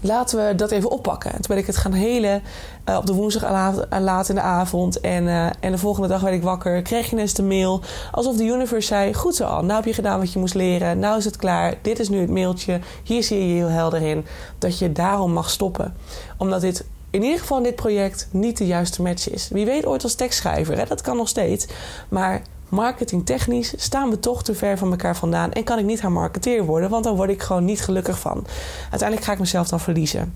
laten 0.02 0.48
we 0.48 0.56
dat 0.56 0.72
even 0.72 0.90
oppakken. 0.90 1.32
toen 1.32 1.42
ben 1.48 1.58
ik 1.58 1.66
het 1.66 1.78
gaan 1.78 1.94
helen 1.94 2.44
uh, 2.90 2.98
op 2.98 3.06
de 3.06 3.14
woensdag 3.14 3.52
laat 4.00 4.30
in 4.30 4.36
de 4.36 4.42
avond. 4.42 5.00
En, 5.00 5.24
uh, 5.24 5.46
en 5.60 5.72
de 5.72 5.78
volgende 5.78 6.08
dag 6.08 6.22
werd 6.22 6.36
ik 6.36 6.44
wakker. 6.44 6.82
Kreeg 6.82 7.06
je 7.06 7.12
ineens 7.12 7.34
de 7.34 7.44
mail. 7.44 7.82
Alsof 8.12 8.36
de 8.38 8.44
universe 8.44 8.88
zei: 8.88 9.14
Goed 9.14 9.36
zo, 9.36 9.44
al. 9.44 9.62
Nou 9.62 9.74
heb 9.74 9.86
je 9.86 9.94
gedaan 9.94 10.20
wat 10.20 10.34
je 10.34 10.40
moest 10.40 10.54
leren. 10.54 11.00
Nou 11.00 11.18
is 11.18 11.26
het 11.26 11.38
klaar. 11.38 11.74
Dit 11.82 12.00
is 12.00 12.10
nu 12.10 12.20
het 12.20 12.30
mailtje. 12.30 12.80
Hier 13.04 13.24
zie 13.24 13.48
je 13.48 13.54
heel 13.54 13.70
helder 13.70 14.02
in 14.02 14.26
dat 14.58 14.80
je 14.80 14.92
daarom 14.92 15.34
mag 15.34 15.50
stoppen. 15.50 15.96
Omdat 16.38 16.62
dit 16.62 16.86
in 17.10 17.24
ieder 17.24 17.40
geval 17.40 17.58
in 17.58 17.64
dit 17.64 17.76
project 17.76 18.28
niet 18.32 18.58
de 18.58 18.66
juiste 18.66 19.02
match 19.02 19.30
is. 19.30 19.50
Wie 19.50 19.66
weet 19.66 19.86
ooit 19.86 20.04
als 20.04 20.16
tekstschrijver, 20.16 20.78
hè? 20.78 20.86
dat 20.86 21.02
kan 21.02 21.18
nog 21.18 21.28
steeds. 21.28 21.68
Maar 22.10 22.42
marketingtechnisch 22.70 23.74
staan 23.78 24.10
we 24.10 24.20
toch 24.20 24.44
te 24.44 24.54
ver 24.54 24.78
van 24.78 24.92
elkaar 24.92 25.16
vandaan 25.16 25.52
en 25.52 25.64
kan 25.64 25.80
ik 25.80 25.86
niet 25.86 26.02
haar 26.02 26.12
marketeer 26.12 26.66
worden, 26.66 26.90
want 26.90 27.04
dan 27.04 27.16
word 27.16 27.30
ik 27.30 27.42
gewoon 27.42 27.66
niet 27.66 27.82
gelukkig 27.82 28.20
van. 28.20 28.46
Uiteindelijk 28.82 29.24
ga 29.24 29.34
ik 29.34 29.40
mezelf 29.40 29.68
dan 29.68 29.80
verliezen. 29.80 30.34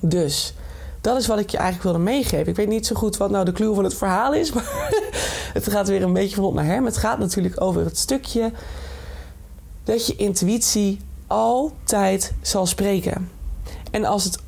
Dus 0.00 0.54
dat 1.00 1.16
is 1.16 1.26
wat 1.26 1.38
ik 1.38 1.50
je 1.50 1.56
eigenlijk 1.56 1.84
wilde 1.84 2.10
meegeven. 2.10 2.48
Ik 2.48 2.56
weet 2.56 2.68
niet 2.68 2.86
zo 2.86 2.94
goed 2.94 3.16
wat 3.16 3.30
nou 3.30 3.44
de 3.44 3.52
clue 3.52 3.74
van 3.74 3.84
het 3.84 3.94
verhaal 3.94 4.34
is, 4.34 4.52
maar 4.54 4.90
het 5.52 5.70
gaat 5.70 5.88
weer 5.88 6.02
een 6.02 6.12
beetje 6.12 6.36
van 6.36 6.44
op 6.44 6.54
naar 6.54 6.64
hem. 6.64 6.84
Het 6.84 6.96
gaat 6.96 7.18
natuurlijk 7.18 7.60
over 7.60 7.84
het 7.84 7.98
stukje 7.98 8.52
dat 9.84 10.06
je 10.06 10.16
intuïtie 10.16 11.00
altijd 11.26 12.32
zal 12.40 12.66
spreken. 12.66 13.30
En 13.90 14.04
als 14.04 14.24
het 14.24 14.41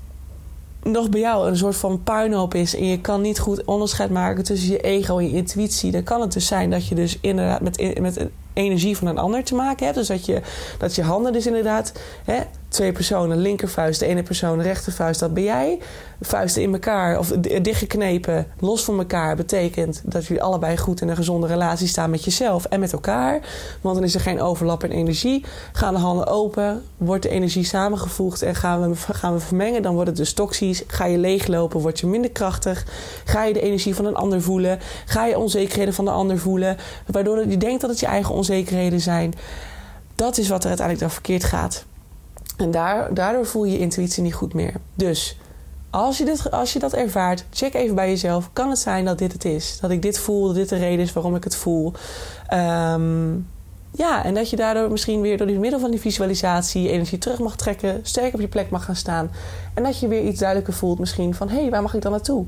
nog 0.84 1.08
bij 1.08 1.20
jou 1.20 1.48
een 1.48 1.56
soort 1.56 1.76
van 1.76 2.02
puinhoop 2.02 2.54
is 2.54 2.76
en 2.76 2.86
je 2.86 3.00
kan 3.00 3.20
niet 3.20 3.38
goed 3.38 3.64
onderscheid 3.64 4.10
maken 4.10 4.44
tussen 4.44 4.70
je 4.70 4.80
ego 4.80 5.18
en 5.18 5.30
je 5.30 5.36
intuïtie, 5.36 5.90
dan 5.90 6.02
kan 6.02 6.20
het 6.20 6.32
dus 6.32 6.46
zijn 6.46 6.70
dat 6.70 6.86
je 6.86 6.94
dus 6.94 7.18
inderdaad 7.20 7.60
met, 7.60 8.00
met 8.00 8.28
energie 8.52 8.96
van 8.96 9.06
een 9.06 9.18
ander 9.18 9.44
te 9.44 9.54
maken 9.54 9.84
hebt. 9.84 9.98
Dus 9.98 10.08
dat 10.08 10.26
je, 10.26 10.40
dat 10.78 10.94
je 10.94 11.02
handen 11.02 11.32
dus 11.32 11.46
inderdaad 11.46 11.92
hè, 12.24 12.40
twee 12.74 12.92
personen, 12.92 13.38
linkervuist, 13.38 14.00
de 14.00 14.06
ene 14.06 14.22
persoon, 14.22 14.62
rechtervuist, 14.62 15.20
dat 15.20 15.34
ben 15.34 15.42
jij. 15.42 15.78
Vuisten 16.20 16.62
in 16.62 16.72
elkaar 16.72 17.18
of 17.18 17.28
dichtgeknepen, 17.62 18.46
los 18.58 18.84
van 18.84 18.98
elkaar, 18.98 19.36
betekent 19.36 20.02
dat 20.04 20.26
jullie 20.26 20.42
allebei 20.42 20.76
goed 20.76 21.00
in 21.00 21.08
een 21.08 21.16
gezonde 21.16 21.46
relatie 21.46 21.86
staan 21.86 22.10
met 22.10 22.24
jezelf 22.24 22.64
en 22.64 22.80
met 22.80 22.92
elkaar. 22.92 23.40
Want 23.80 23.94
dan 23.94 24.04
is 24.04 24.14
er 24.14 24.20
geen 24.20 24.40
overlap 24.40 24.84
in 24.84 24.90
energie. 24.90 25.44
Gaan 25.72 25.94
de 25.94 26.00
handen 26.00 26.26
open, 26.26 26.82
wordt 26.96 27.22
de 27.22 27.28
energie 27.28 27.64
samengevoegd 27.64 28.42
en 28.42 28.54
gaan 28.54 28.90
we, 28.90 28.96
gaan 28.96 29.32
we 29.32 29.40
vermengen, 29.40 29.82
dan 29.82 29.94
wordt 29.94 30.08
het 30.08 30.18
dus 30.18 30.32
toxisch. 30.32 30.82
Ga 30.86 31.04
je 31.04 31.18
leeglopen, 31.18 31.80
word 31.80 32.00
je 32.00 32.06
minder 32.06 32.30
krachtig. 32.30 32.86
Ga 33.24 33.44
je 33.44 33.52
de 33.52 33.60
energie 33.60 33.94
van 33.94 34.04
een 34.04 34.16
ander 34.16 34.42
voelen, 34.42 34.78
ga 35.04 35.26
je 35.26 35.38
onzekerheden 35.38 35.94
van 35.94 36.04
de 36.04 36.10
ander 36.10 36.38
voelen, 36.38 36.76
waardoor 37.06 37.48
je 37.48 37.56
denkt 37.56 37.80
dat 37.80 37.90
het 37.90 38.00
je 38.00 38.06
eigen 38.06 38.34
onzekerheden 38.34 39.00
zijn. 39.00 39.34
Dat 40.14 40.38
is 40.38 40.48
wat 40.48 40.62
er 40.62 40.68
uiteindelijk 40.68 41.06
dan 41.06 41.14
verkeerd 41.14 41.44
gaat. 41.44 41.84
En 42.56 42.70
daar, 42.70 43.14
daardoor 43.14 43.46
voel 43.46 43.64
je 43.64 43.72
je 43.72 43.78
intuïtie 43.78 44.22
niet 44.22 44.34
goed 44.34 44.54
meer. 44.54 44.74
Dus 44.94 45.38
als 45.90 46.18
je, 46.18 46.24
dit, 46.24 46.50
als 46.50 46.72
je 46.72 46.78
dat 46.78 46.92
ervaart, 46.92 47.44
check 47.50 47.74
even 47.74 47.94
bij 47.94 48.08
jezelf. 48.08 48.50
Kan 48.52 48.70
het 48.70 48.78
zijn 48.78 49.04
dat 49.04 49.18
dit 49.18 49.32
het 49.32 49.44
is? 49.44 49.78
Dat 49.80 49.90
ik 49.90 50.02
dit 50.02 50.18
voel, 50.18 50.46
dat 50.46 50.54
dit 50.54 50.68
de 50.68 50.76
reden 50.76 51.04
is 51.04 51.12
waarom 51.12 51.36
ik 51.36 51.44
het 51.44 51.56
voel? 51.56 51.92
Um, 52.52 53.46
ja, 53.96 54.24
en 54.24 54.34
dat 54.34 54.50
je 54.50 54.56
daardoor 54.56 54.90
misschien 54.90 55.20
weer 55.20 55.38
door 55.38 55.46
die 55.46 55.58
middel 55.58 55.80
van 55.80 55.90
die 55.90 56.00
visualisatie 56.00 56.82
je 56.82 56.88
energie 56.88 57.18
terug 57.18 57.38
mag 57.38 57.56
trekken, 57.56 58.00
sterk 58.02 58.34
op 58.34 58.40
je 58.40 58.48
plek 58.48 58.70
mag 58.70 58.84
gaan 58.84 58.96
staan. 58.96 59.30
En 59.74 59.82
dat 59.82 59.98
je 59.98 60.08
weer 60.08 60.22
iets 60.22 60.38
duidelijker 60.38 60.74
voelt, 60.74 60.98
misschien 60.98 61.34
van 61.34 61.48
hé, 61.48 61.60
hey, 61.60 61.70
waar 61.70 61.82
mag 61.82 61.94
ik 61.94 62.02
dan 62.02 62.12
naartoe? 62.12 62.44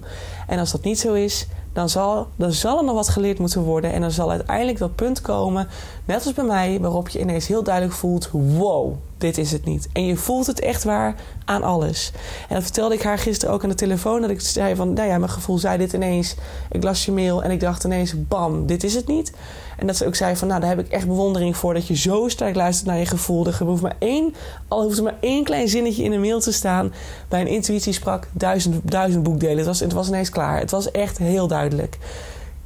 En 0.47 0.59
als 0.59 0.73
dat 0.73 0.83
niet 0.83 0.99
zo 0.99 1.13
is, 1.13 1.47
dan 1.73 1.89
zal, 1.89 2.27
dan 2.37 2.53
zal 2.53 2.79
er 2.79 2.85
nog 2.85 2.95
wat 2.95 3.09
geleerd 3.09 3.39
moeten 3.39 3.63
worden. 3.63 3.93
En 3.93 4.01
dan 4.01 4.11
zal 4.11 4.31
uiteindelijk 4.31 4.79
dat 4.79 4.95
punt 4.95 5.21
komen, 5.21 5.69
net 6.05 6.25
als 6.25 6.35
bij 6.35 6.45
mij, 6.45 6.79
waarop 6.81 7.09
je 7.09 7.21
ineens 7.21 7.47
heel 7.47 7.63
duidelijk 7.63 7.95
voelt: 7.95 8.29
wow, 8.33 8.95
dit 9.19 9.39
is 9.39 9.53
het 9.53 9.65
niet. 9.65 9.89
En 9.93 10.07
je 10.07 10.17
voelt 10.17 10.47
het 10.47 10.61
echt 10.61 10.85
waar 10.85 11.15
aan 11.45 11.63
alles. 11.63 12.13
En 12.49 12.55
dat 12.55 12.63
vertelde 12.63 12.95
ik 12.95 13.03
haar 13.03 13.19
gisteren 13.19 13.55
ook 13.55 13.63
aan 13.63 13.69
de 13.69 13.75
telefoon. 13.75 14.21
Dat 14.21 14.31
ik 14.31 14.41
zei 14.41 14.77
van, 14.77 14.93
nou 14.93 15.09
ja, 15.09 15.19
mijn 15.19 15.31
gevoel 15.31 15.59
zei 15.59 15.79
dit 15.79 15.93
ineens. 15.93 16.35
Ik 16.71 16.83
las 16.83 17.05
je 17.05 17.13
mail 17.13 17.43
en 17.43 17.51
ik 17.51 17.61
dacht 17.61 17.85
ineens, 17.85 18.27
bam, 18.29 18.67
dit 18.67 18.85
is 18.85 18.95
het 18.95 19.07
niet. 19.07 19.33
En 19.79 19.87
dat 19.87 19.97
ze 19.97 20.07
ook 20.07 20.15
zei 20.15 20.37
van, 20.37 20.49
nou, 20.49 20.61
daar 20.61 20.69
heb 20.69 20.79
ik 20.79 20.89
echt 20.89 21.07
bewondering 21.07 21.57
voor... 21.57 21.75
dat 21.75 21.87
je 21.87 21.97
zo 21.97 22.29
sterk 22.29 22.55
luistert 22.55 22.89
naar 22.89 22.99
je 22.99 23.07
gevoel. 23.07 23.47
Er 23.47 23.65
hoeft 23.65 23.83
maar 23.83 23.97
één, 23.99 24.35
al 24.69 24.83
hoeft 24.83 24.99
er 24.99 25.05
maar 25.05 25.19
één 25.21 25.45
klein 25.45 25.69
zinnetje 25.69 26.03
in 26.03 26.13
een 26.13 26.21
mail 26.21 26.41
te 26.41 26.53
staan... 26.53 26.93
bij 27.29 27.41
een 27.41 27.47
intuïtie 27.47 27.93
sprak 27.93 28.29
duizend, 28.33 28.91
duizend 28.91 29.23
boekdelen. 29.23 29.57
Het 29.57 29.67
was, 29.67 29.81
het 29.81 29.93
was 29.93 30.09
ineens 30.09 30.31
klaar. 30.31 30.59
Het 30.59 30.71
was 30.71 30.91
echt 30.91 31.19
heel 31.19 31.47
duidelijk. 31.47 31.99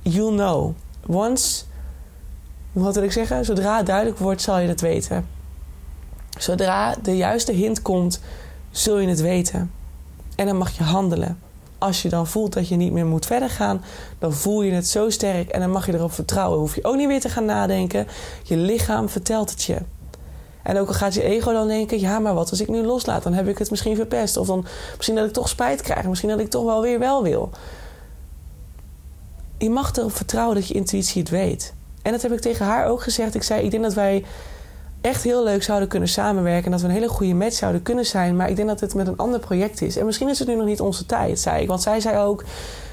You'll 0.02 0.34
know. 0.34 0.72
Once, 1.06 1.64
wat 2.72 2.94
wil 2.94 3.04
ik 3.04 3.12
zeggen? 3.12 3.44
Zodra 3.44 3.76
het 3.76 3.86
duidelijk 3.86 4.18
wordt, 4.18 4.42
zal 4.42 4.58
je 4.58 4.68
het 4.68 4.80
weten. 4.80 5.26
Zodra 6.38 6.94
de 7.02 7.16
juiste 7.16 7.52
hint 7.52 7.82
komt, 7.82 8.20
zul 8.70 8.98
je 8.98 9.08
het 9.08 9.20
weten. 9.20 9.70
En 10.36 10.46
dan 10.46 10.56
mag 10.56 10.70
je 10.70 10.82
handelen. 10.82 11.38
Als 11.78 12.02
je 12.02 12.08
dan 12.08 12.26
voelt 12.26 12.52
dat 12.52 12.68
je 12.68 12.76
niet 12.76 12.92
meer 12.92 13.06
moet 13.06 13.26
verder 13.26 13.50
gaan, 13.50 13.82
dan 14.18 14.32
voel 14.32 14.62
je 14.62 14.72
het 14.72 14.88
zo 14.88 15.10
sterk 15.10 15.48
en 15.48 15.60
dan 15.60 15.70
mag 15.70 15.86
je 15.86 15.94
erop 15.94 16.12
vertrouwen. 16.12 16.58
Hoef 16.58 16.74
je 16.74 16.84
ook 16.84 16.96
niet 16.96 17.06
weer 17.06 17.20
te 17.20 17.28
gaan 17.28 17.44
nadenken. 17.44 18.06
Je 18.42 18.56
lichaam 18.56 19.08
vertelt 19.08 19.50
het 19.50 19.62
je. 19.62 19.78
En 20.62 20.78
ook 20.78 20.88
al 20.88 20.94
gaat 20.94 21.14
je 21.14 21.22
ego 21.22 21.52
dan 21.52 21.68
denken: 21.68 22.00
ja, 22.00 22.18
maar 22.18 22.34
wat 22.34 22.50
als 22.50 22.60
ik 22.60 22.68
nu 22.68 22.82
loslaat? 22.82 23.22
Dan 23.22 23.32
heb 23.32 23.48
ik 23.48 23.58
het 23.58 23.70
misschien 23.70 23.96
verpest. 23.96 24.36
Of 24.36 24.46
dan 24.46 24.66
misschien 24.96 25.16
dat 25.16 25.26
ik 25.26 25.32
toch 25.32 25.48
spijt 25.48 25.82
krijg. 25.82 26.06
Misschien 26.06 26.30
dat 26.30 26.40
ik 26.40 26.50
toch 26.50 26.64
wel 26.64 26.82
weer 26.82 26.98
wel 26.98 27.22
wil. 27.22 27.50
Je 29.58 29.70
mag 29.70 29.96
erop 29.96 30.12
vertrouwen 30.12 30.54
dat 30.54 30.68
je 30.68 30.74
intuïtie 30.74 31.20
het 31.20 31.30
weet. 31.30 31.74
En 32.02 32.12
dat 32.12 32.22
heb 32.22 32.32
ik 32.32 32.40
tegen 32.40 32.66
haar 32.66 32.86
ook 32.86 33.02
gezegd. 33.02 33.34
Ik 33.34 33.42
zei: 33.42 33.64
Ik 33.64 33.70
denk 33.70 33.82
dat 33.82 33.94
wij 33.94 34.24
echt 35.00 35.22
heel 35.22 35.44
leuk 35.44 35.62
zouden 35.62 35.88
kunnen 35.88 36.08
samenwerken. 36.08 36.64
En 36.64 36.70
dat 36.70 36.80
we 36.80 36.86
een 36.86 36.92
hele 36.92 37.08
goede 37.08 37.34
match 37.34 37.56
zouden 37.56 37.82
kunnen 37.82 38.06
zijn. 38.06 38.36
Maar 38.36 38.50
ik 38.50 38.56
denk 38.56 38.68
dat 38.68 38.80
het 38.80 38.94
met 38.94 39.06
een 39.06 39.16
ander 39.16 39.40
project 39.40 39.82
is. 39.82 39.96
En 39.96 40.06
misschien 40.06 40.28
is 40.28 40.38
het 40.38 40.48
nu 40.48 40.54
nog 40.54 40.66
niet 40.66 40.80
onze 40.80 41.06
tijd, 41.06 41.40
zei 41.40 41.62
ik. 41.62 41.68
Want 41.68 41.82
zij 41.82 42.00
zei 42.00 42.18
ook. 42.18 42.44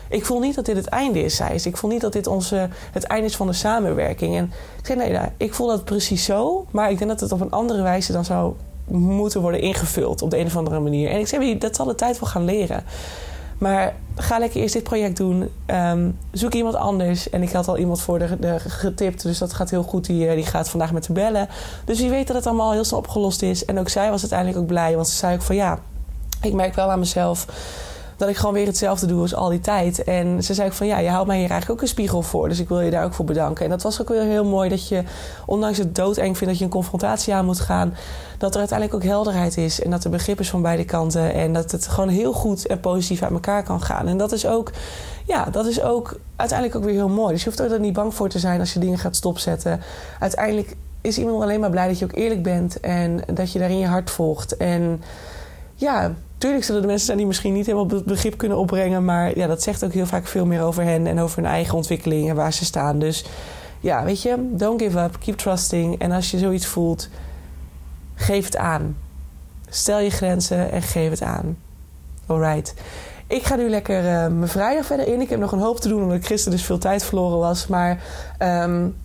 Ik 0.10 0.26
voel 0.26 0.39
niet 0.39 0.56
dat 0.56 0.65
dit 0.65 0.76
het 0.76 0.88
einde 0.88 1.24
is, 1.24 1.36
zei 1.36 1.60
ze. 1.60 1.70
Ik 1.70 1.78
voel 1.78 1.89
niet 1.89 2.02
dat 2.02 2.13
dit 2.13 2.28
onze, 2.28 2.70
het 2.91 3.04
einde 3.04 3.26
is 3.26 3.36
van 3.36 3.48
de 3.48 3.54
samenwerking. 3.54 4.36
En 4.38 4.52
ik 4.80 4.86
zei, 4.86 4.98
nee, 4.98 5.20
ik 5.38 5.54
voel 5.54 5.67
dat 5.67 5.86
precies 5.86 6.26
zo. 6.26 6.65
Maar 6.72 6.91
ik 6.91 6.98
denk 6.98 7.10
dat 7.10 7.20
het 7.20 7.32
op 7.32 7.41
een 7.41 7.52
andere 7.52 7.82
wijze 7.82 8.12
dan 8.12 8.26
zou 8.26 8.54
moeten 8.88 9.41
worden 9.41 9.62
ingevuld. 9.62 10.22
Op 10.22 10.30
de 10.30 10.38
een 10.38 10.46
of 10.46 10.56
andere 10.56 10.80
manier. 10.80 11.10
En 11.10 11.20
ik 11.20 11.28
zei, 11.28 11.58
dat 11.58 11.76
zal 11.76 11.86
de 11.86 11.96
tijd 11.96 12.20
wel 12.20 12.30
gaan 12.30 12.46
leren. 12.46 12.84
Maar 13.58 13.96
ga 14.15 14.39
lekker 14.39 14.62
eerst 14.62 14.74
dit 14.74 14.84
project 14.84 15.17
doen. 15.17 15.50
Ehm, 15.65 16.10
zoek 16.32 16.54
iemand 16.54 16.76
anders. 16.76 17.30
En 17.30 17.41
ik 17.41 17.52
had 17.52 17.67
al 17.67 17.78
iemand 17.78 18.02
voor 18.02 18.20
de, 18.20 18.39
de 18.39 18.60
getipt. 18.60 19.24
Dus 19.24 19.38
dat 19.38 19.54
gaat 19.54 19.70
heel 19.70 19.84
goed. 19.84 20.06
Die, 20.06 20.28
eh, 20.28 20.36
die 20.36 20.46
gaat 20.46 20.70
vandaag 20.70 20.91
met 20.91 21.04
te 21.04 21.12
bellen. 21.12 21.48
Dus 21.86 22.00
wie 22.00 22.10
weet 22.10 22.28
dat 22.28 22.36
het 22.36 22.46
allemaal 22.46 22.72
heel 22.72 22.84
snel 22.84 23.00
opgelost 23.00 23.41
is. 23.41 23.65
En 23.65 23.80
ook 23.80 23.89
zij 23.89 24.10
was 24.10 24.22
uiteindelijk 24.22 24.60
ook 24.60 24.67
blij. 24.67 24.96
Want 24.96 25.08
ze 25.08 25.15
zei 25.15 25.36
ook 25.36 25.41
van 25.41 25.56
ja, 25.56 25.80
ik 26.41 26.54
merk 26.54 26.76
wel 26.76 26.91
aan 26.91 27.00
mezelf 27.00 27.46
dat 28.17 28.30
ik 28.30 28.38
gewoon 28.38 28.53
weer 28.53 28.65
hetzelfde 28.65 29.06
doe 29.06 29.21
als 29.21 29.36
al 29.36 29.49
die 29.49 29.60
tijd. 29.60 30.03
En 30.03 30.43
ze 30.43 30.53
zei 30.53 30.67
ook 30.67 30.73
van 30.73 30.88
ja, 30.88 30.97
je 30.97 31.10
houdt 31.10 31.27
mij 31.27 31.39
hier 31.39 31.49
eigenlijk 31.49 31.80
ook 31.80 31.88
een 31.88 31.93
spiegel 31.93 32.21
voor. 32.21 32.49
Dus 32.49 32.60
ik 32.60 32.67
wil 32.67 32.80
je 32.80 32.91
daar 32.91 33.03
ook 33.03 33.13
voor 33.13 33.25
bedanken. 33.25 33.63
En 33.63 33.69
dat 33.69 33.82
was 33.82 34.01
ook 34.01 34.10
weer 34.10 34.21
heel 34.21 34.45
mooi 34.45 34.69
dat 34.69 34.88
je, 34.88 35.03
ondanks 35.45 35.77
het 35.77 35.95
doodeng 35.95 36.38
vindt 36.38 36.45
dat 36.45 36.58
je 36.58 36.63
een 36.63 36.69
confrontatie 36.69 37.34
aan 37.34 37.45
moet 37.45 37.60
gaan, 37.60 37.93
dat 38.38 38.53
er 38.53 38.60
uiteindelijk 38.60 38.97
ook 38.97 39.10
helderheid 39.10 39.58
is. 39.58 39.82
En 39.82 39.91
dat 39.91 40.03
er 40.03 40.10
begrip 40.10 40.39
is 40.39 40.49
van 40.49 40.62
beide 40.62 40.86
kanten. 40.86 41.34
En 41.34 41.53
dat 41.53 41.71
het 41.71 41.88
gewoon 41.88 42.10
heel 42.10 42.34
goed 42.34 42.67
en 42.67 42.80
positief 42.80 43.21
uit 43.21 43.32
elkaar 43.32 43.63
kan 43.63 43.82
gaan. 43.82 44.08
En 44.08 44.17
dat 44.17 44.32
is 44.32 44.45
ook, 44.45 44.71
ja, 45.25 45.45
dat 45.45 45.65
is 45.65 45.82
ook 45.82 46.19
uiteindelijk 46.36 46.77
ook 46.80 46.86
weer 46.86 46.93
heel 46.93 47.10
mooi. 47.10 47.34
Dus 47.34 47.43
je 47.43 47.49
hoeft 47.49 47.71
er 47.71 47.80
niet 47.80 47.93
bang 47.93 48.13
voor 48.13 48.30
te 48.30 48.39
zijn 48.39 48.60
als 48.60 48.73
je 48.73 48.80
dingen 48.80 48.97
gaat 48.97 49.15
stopzetten. 49.15 49.82
Uiteindelijk 50.19 50.75
is 51.01 51.17
iemand 51.17 51.43
alleen 51.43 51.60
maar 51.60 51.69
blij 51.69 51.88
dat 51.88 51.99
je 51.99 52.06
ook 52.06 52.15
eerlijk 52.15 52.43
bent 52.43 52.80
en 52.80 53.21
dat 53.34 53.51
je 53.51 53.60
daarin 53.60 53.80
je 53.80 53.88
hart 53.88 54.10
volgt. 54.10 54.58
En 54.58 55.01
ja, 55.75 56.13
Tuurlijk 56.38 56.63
zullen 56.63 56.82
de 56.82 56.88
mensen 56.88 57.06
zijn 57.06 57.17
die 57.17 57.28
misschien 57.28 57.54
niet 57.54 57.65
helemaal 57.65 58.02
begrip 58.06 58.38
kunnen 58.38 58.58
opbrengen. 58.58 59.06
Maar 59.06 59.38
ja, 59.38 59.47
dat 59.47 59.63
zegt 59.63 59.84
ook 59.84 59.93
heel 59.93 60.06
vaak 60.06 60.28
veel 60.28 60.45
meer 60.45 60.62
over 60.62 60.84
hen 60.84 61.08
en 61.08 61.19
over 61.19 61.38
hun 61.41 61.52
eigen 61.52 61.76
ontwikkeling 61.76 62.30
en 62.30 62.36
waar 62.36 62.54
ze 62.54 62.65
staan. 62.65 63.00
Dus 63.00 63.26
ja, 63.80 64.04
weet 64.04 64.21
je, 64.21 64.50
don't 64.52 64.82
give 64.82 65.00
up, 65.00 65.19
keep 65.19 65.38
trusting. 65.38 66.00
En 66.00 66.12
als 66.12 66.32
je 66.32 66.38
zoiets 66.38 66.65
voelt, 66.65 67.10
geef 68.15 68.45
het 68.45 68.58
aan. 68.58 68.97
Stel 69.69 70.00
je 70.00 70.10
grenzen 70.10 70.71
en 70.71 70.82
geef 70.82 71.10
het 71.10 71.21
aan. 71.21 71.58
Alright. 72.26 72.73
Ik 73.28 73.43
ga 73.43 73.56
nu 73.56 73.69
lekker 73.69 74.04
uh, 74.04 74.28
mijn 74.28 74.47
vrijdag 74.47 74.86
verder 74.86 75.08
in. 75.08 75.21
Ik 75.21 75.30
heb 75.30 75.39
nog 75.39 75.52
een 75.52 75.60
hoop 75.60 75.80
te 75.80 75.88
doen 75.88 76.02
omdat 76.02 76.17
ik 76.17 76.26
gisteren 76.26 76.58
dus 76.58 76.65
veel 76.65 76.78
tijd 76.78 77.04
verloren 77.04 77.38
was. 77.38 77.67
Maar 77.67 78.04
um, 78.39 78.95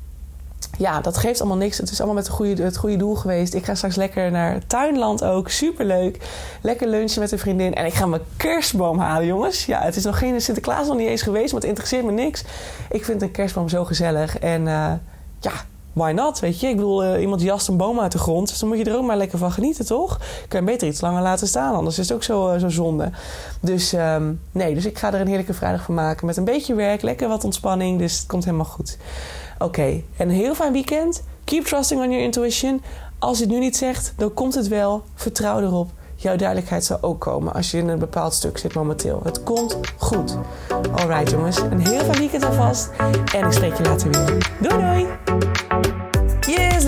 ja, 0.83 1.01
dat 1.01 1.16
geeft 1.16 1.40
allemaal 1.40 1.59
niks. 1.59 1.79
Het 1.79 1.90
is 1.90 1.99
allemaal 1.99 2.16
met 2.16 2.27
het 2.27 2.35
goede, 2.35 2.62
het 2.62 2.77
goede 2.77 2.97
doel 2.97 3.14
geweest. 3.14 3.55
Ik 3.55 3.64
ga 3.64 3.75
straks 3.75 3.97
lekker 3.97 4.31
naar 4.31 4.66
Tuinland 4.66 5.25
ook. 5.25 5.49
Superleuk. 5.49 6.29
Lekker 6.62 6.88
lunchen 6.88 7.21
met 7.21 7.33
een 7.33 7.38
vriendin. 7.38 7.75
En 7.75 7.87
ik 7.87 7.95
ga 7.95 8.07
mijn 8.07 8.23
kerstboom 8.37 8.99
halen, 8.99 9.27
jongens. 9.27 9.66
Ja, 9.66 9.81
het 9.81 9.97
is 9.97 10.05
nog 10.05 10.18
geen 10.18 10.40
Sinterklaas 10.40 10.87
nog 10.87 10.97
niet 10.97 11.09
eens 11.09 11.23
geweest, 11.23 11.53
maar 11.53 11.61
het 11.61 11.68
interesseert 11.68 12.05
me 12.05 12.12
niks. 12.12 12.45
Ik 12.90 13.05
vind 13.05 13.23
een 13.23 13.31
kerstboom 13.31 13.68
zo 13.68 13.85
gezellig. 13.85 14.38
En 14.38 14.61
uh, 14.61 14.92
ja, 15.40 15.53
why 15.92 16.12
not? 16.12 16.40
Weet 16.40 16.61
je, 16.61 16.66
ik 16.68 16.77
bedoel, 16.77 17.05
uh, 17.05 17.21
iemand 17.21 17.42
jast 17.42 17.68
een 17.68 17.77
boom 17.77 18.01
uit 18.01 18.12
de 18.12 18.18
grond. 18.18 18.49
Dus 18.49 18.59
dan 18.59 18.68
moet 18.68 18.79
je 18.79 18.85
er 18.85 18.97
ook 18.97 19.07
maar 19.07 19.16
lekker 19.16 19.38
van 19.38 19.53
genieten, 19.53 19.87
toch? 19.87 20.21
Kan 20.49 20.61
je 20.61 20.66
beter 20.66 20.88
iets 20.88 21.01
langer 21.01 21.23
laten 21.23 21.47
staan, 21.47 21.75
anders 21.75 21.99
is 21.99 22.09
het 22.09 22.16
ook 22.16 22.23
zo, 22.23 22.53
uh, 22.53 22.61
zo 22.61 22.68
zonde. 22.68 23.11
Dus 23.61 23.92
um, 23.92 24.40
nee, 24.53 24.75
dus 24.75 24.87
ik 24.87 24.99
ga 24.99 25.12
er 25.12 25.21
een 25.21 25.27
heerlijke 25.27 25.55
vrijdag 25.55 25.83
van 25.83 25.95
maken. 25.95 26.27
Met 26.27 26.37
een 26.37 26.45
beetje 26.45 26.75
werk, 26.75 27.03
lekker 27.03 27.29
wat 27.29 27.45
ontspanning. 27.45 27.99
Dus 27.99 28.18
het 28.18 28.27
komt 28.27 28.45
helemaal 28.45 28.66
goed. 28.66 28.99
Oké, 29.62 30.03
en 30.16 30.29
een 30.29 30.35
heel 30.35 30.55
fijn 30.55 30.72
weekend. 30.72 31.22
Keep 31.44 31.64
trusting 31.64 32.01
on 32.01 32.11
your 32.11 32.25
intuition. 32.25 32.83
Als 33.18 33.38
je 33.38 33.44
het 33.44 33.53
nu 33.53 33.59
niet 33.59 33.77
zegt, 33.77 34.12
dan 34.16 34.35
komt 34.35 34.55
het 34.55 34.68
wel. 34.68 35.03
Vertrouw 35.14 35.61
erop. 35.61 35.90
Jouw 36.14 36.37
duidelijkheid 36.37 36.85
zal 36.85 36.98
ook 37.01 37.20
komen 37.20 37.53
als 37.55 37.70
je 37.70 37.79
in 37.79 37.88
een 37.88 37.98
bepaald 37.98 38.35
stuk 38.35 38.59
zit 38.59 38.75
momenteel. 38.75 39.20
Het 39.25 39.42
komt 39.42 39.79
goed. 39.98 40.37
Alright 40.94 41.31
jongens, 41.31 41.59
een 41.59 41.87
heel 41.87 42.05
fijn 42.05 42.18
weekend 42.18 42.44
alvast. 42.44 42.90
En 43.35 43.46
ik 43.46 43.53
spreek 43.53 43.77
je 43.77 43.83
later 43.83 44.11
weer. 44.11 44.51
Doei 44.61 44.83
doei! 44.83 45.52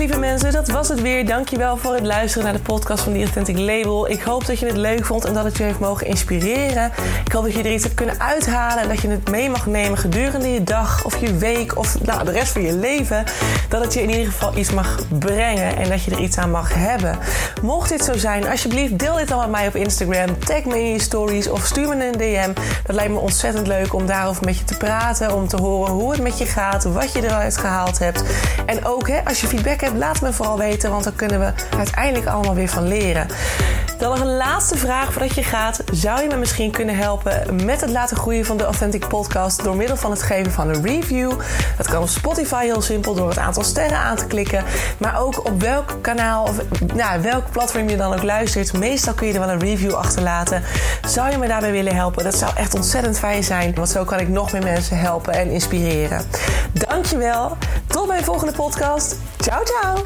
Lieve 0.05 0.19
mensen, 0.19 0.51
dat 0.51 0.67
was 0.67 0.87
het 0.87 1.01
weer. 1.01 1.25
Dankjewel 1.25 1.77
voor 1.77 1.93
het 1.93 2.05
luisteren 2.05 2.43
naar 2.43 2.53
de 2.53 2.59
podcast 2.59 3.03
van 3.03 3.13
The 3.13 3.19
Authentic 3.19 3.57
Label. 3.57 4.09
Ik 4.09 4.21
hoop 4.21 4.45
dat 4.45 4.59
je 4.59 4.65
het 4.65 4.77
leuk 4.77 5.05
vond 5.05 5.25
en 5.25 5.33
dat 5.33 5.43
het 5.43 5.57
je 5.57 5.63
heeft 5.63 5.79
mogen 5.79 6.07
inspireren. 6.07 6.91
Ik 7.25 7.31
hoop 7.31 7.43
dat 7.43 7.53
je 7.53 7.63
er 7.63 7.73
iets 7.73 7.83
hebt 7.83 7.95
kunnen 7.95 8.19
uithalen 8.19 8.83
en 8.83 8.87
dat 8.87 9.01
je 9.01 9.07
het 9.07 9.29
mee 9.29 9.49
mag 9.49 9.65
nemen 9.65 9.97
gedurende 9.97 10.53
je 10.53 10.63
dag 10.63 11.05
of 11.05 11.17
je 11.17 11.37
week 11.37 11.77
of 11.77 12.01
nou, 12.01 12.25
de 12.25 12.31
rest 12.31 12.51
van 12.51 12.61
je 12.61 12.73
leven. 12.73 13.23
Dat 13.69 13.83
het 13.83 13.93
je 13.93 14.01
in 14.01 14.09
ieder 14.09 14.25
geval 14.25 14.57
iets 14.57 14.71
mag 14.71 14.99
brengen 15.19 15.77
en 15.77 15.89
dat 15.89 16.03
je 16.03 16.11
er 16.11 16.19
iets 16.19 16.37
aan 16.37 16.51
mag 16.51 16.73
hebben. 16.73 17.17
Mocht 17.61 17.89
dit 17.89 18.03
zo 18.03 18.17
zijn, 18.17 18.47
alsjeblieft 18.47 18.99
deel 18.99 19.15
dit 19.15 19.27
dan 19.27 19.39
met 19.39 19.49
mij 19.49 19.67
op 19.67 19.75
Instagram. 19.75 20.39
Tag 20.39 20.63
me 20.65 20.79
in 20.79 20.91
je 20.91 21.01
stories 21.01 21.49
of 21.49 21.65
stuur 21.65 21.87
me 21.87 22.05
een 22.05 22.17
DM. 22.17 22.61
Dat 22.85 22.95
lijkt 22.95 23.11
me 23.11 23.19
ontzettend 23.19 23.67
leuk 23.67 23.93
om 23.93 24.05
daarover 24.05 24.45
met 24.45 24.57
je 24.57 24.63
te 24.63 24.77
praten, 24.77 25.35
om 25.35 25.47
te 25.47 25.57
horen 25.57 25.93
hoe 25.93 26.11
het 26.11 26.21
met 26.21 26.37
je 26.37 26.45
gaat, 26.45 26.83
wat 26.83 27.13
je 27.13 27.23
eruit 27.23 27.57
gehaald 27.57 27.99
hebt. 27.99 28.23
En 28.65 28.85
ook 28.85 29.07
hè, 29.07 29.25
als 29.25 29.41
je 29.41 29.47
feedback 29.47 29.81
hebt, 29.81 29.93
laat 29.97 30.21
me 30.21 30.33
vooral 30.33 30.57
weten, 30.57 30.89
want 30.89 31.03
dan 31.03 31.15
kunnen 31.15 31.39
we 31.39 31.77
uiteindelijk 31.77 32.25
allemaal 32.25 32.55
weer 32.55 32.69
van 32.69 32.87
leren. 32.87 33.27
Dan 33.97 34.09
nog 34.09 34.19
een 34.19 34.35
laatste 34.35 34.77
vraag 34.77 35.11
voordat 35.11 35.35
je 35.35 35.43
gaat. 35.43 35.83
Zou 35.91 36.21
je 36.21 36.27
me 36.27 36.35
misschien 36.35 36.71
kunnen 36.71 36.97
helpen 36.97 37.65
met 37.65 37.81
het 37.81 37.89
laten 37.89 38.17
groeien 38.17 38.45
van 38.45 38.57
de 38.57 38.63
Authentic 38.63 39.07
Podcast 39.07 39.63
door 39.63 39.75
middel 39.75 39.97
van 39.97 40.11
het 40.11 40.21
geven 40.21 40.51
van 40.51 40.69
een 40.69 40.83
review? 40.83 41.31
Dat 41.77 41.87
kan 41.87 42.01
op 42.01 42.07
Spotify 42.07 42.65
heel 42.65 42.81
simpel 42.81 43.13
door 43.13 43.29
het 43.29 43.37
aantal 43.37 43.63
sterren 43.63 43.97
aan 43.97 44.15
te 44.15 44.25
klikken. 44.25 44.63
Maar 44.97 45.19
ook 45.19 45.45
op 45.45 45.61
welk 45.61 45.97
kanaal 46.01 46.43
of 46.43 46.57
nou, 46.93 47.21
welk 47.21 47.51
platform 47.51 47.89
je 47.89 47.97
dan 47.97 48.13
ook 48.13 48.23
luistert. 48.23 48.73
Meestal 48.73 49.13
kun 49.13 49.27
je 49.27 49.33
er 49.33 49.39
wel 49.39 49.49
een 49.49 49.59
review 49.59 49.93
achterlaten. 49.93 50.63
Zou 51.07 51.31
je 51.31 51.37
me 51.37 51.47
daarbij 51.47 51.71
willen 51.71 51.95
helpen? 51.95 52.23
Dat 52.23 52.35
zou 52.35 52.51
echt 52.55 52.75
ontzettend 52.75 53.19
fijn 53.19 53.43
zijn. 53.43 53.75
Want 53.75 53.89
zo 53.89 54.03
kan 54.03 54.19
ik 54.19 54.27
nog 54.27 54.51
meer 54.51 54.63
mensen 54.63 54.97
helpen 54.97 55.33
en 55.33 55.49
inspireren. 55.49 56.21
Dankjewel. 56.73 57.57
Tot 57.87 58.07
mijn 58.07 58.23
volgende 58.23 58.53
podcast. 58.53 59.15
Ciao, 59.37 59.63
ciao. 59.63 60.03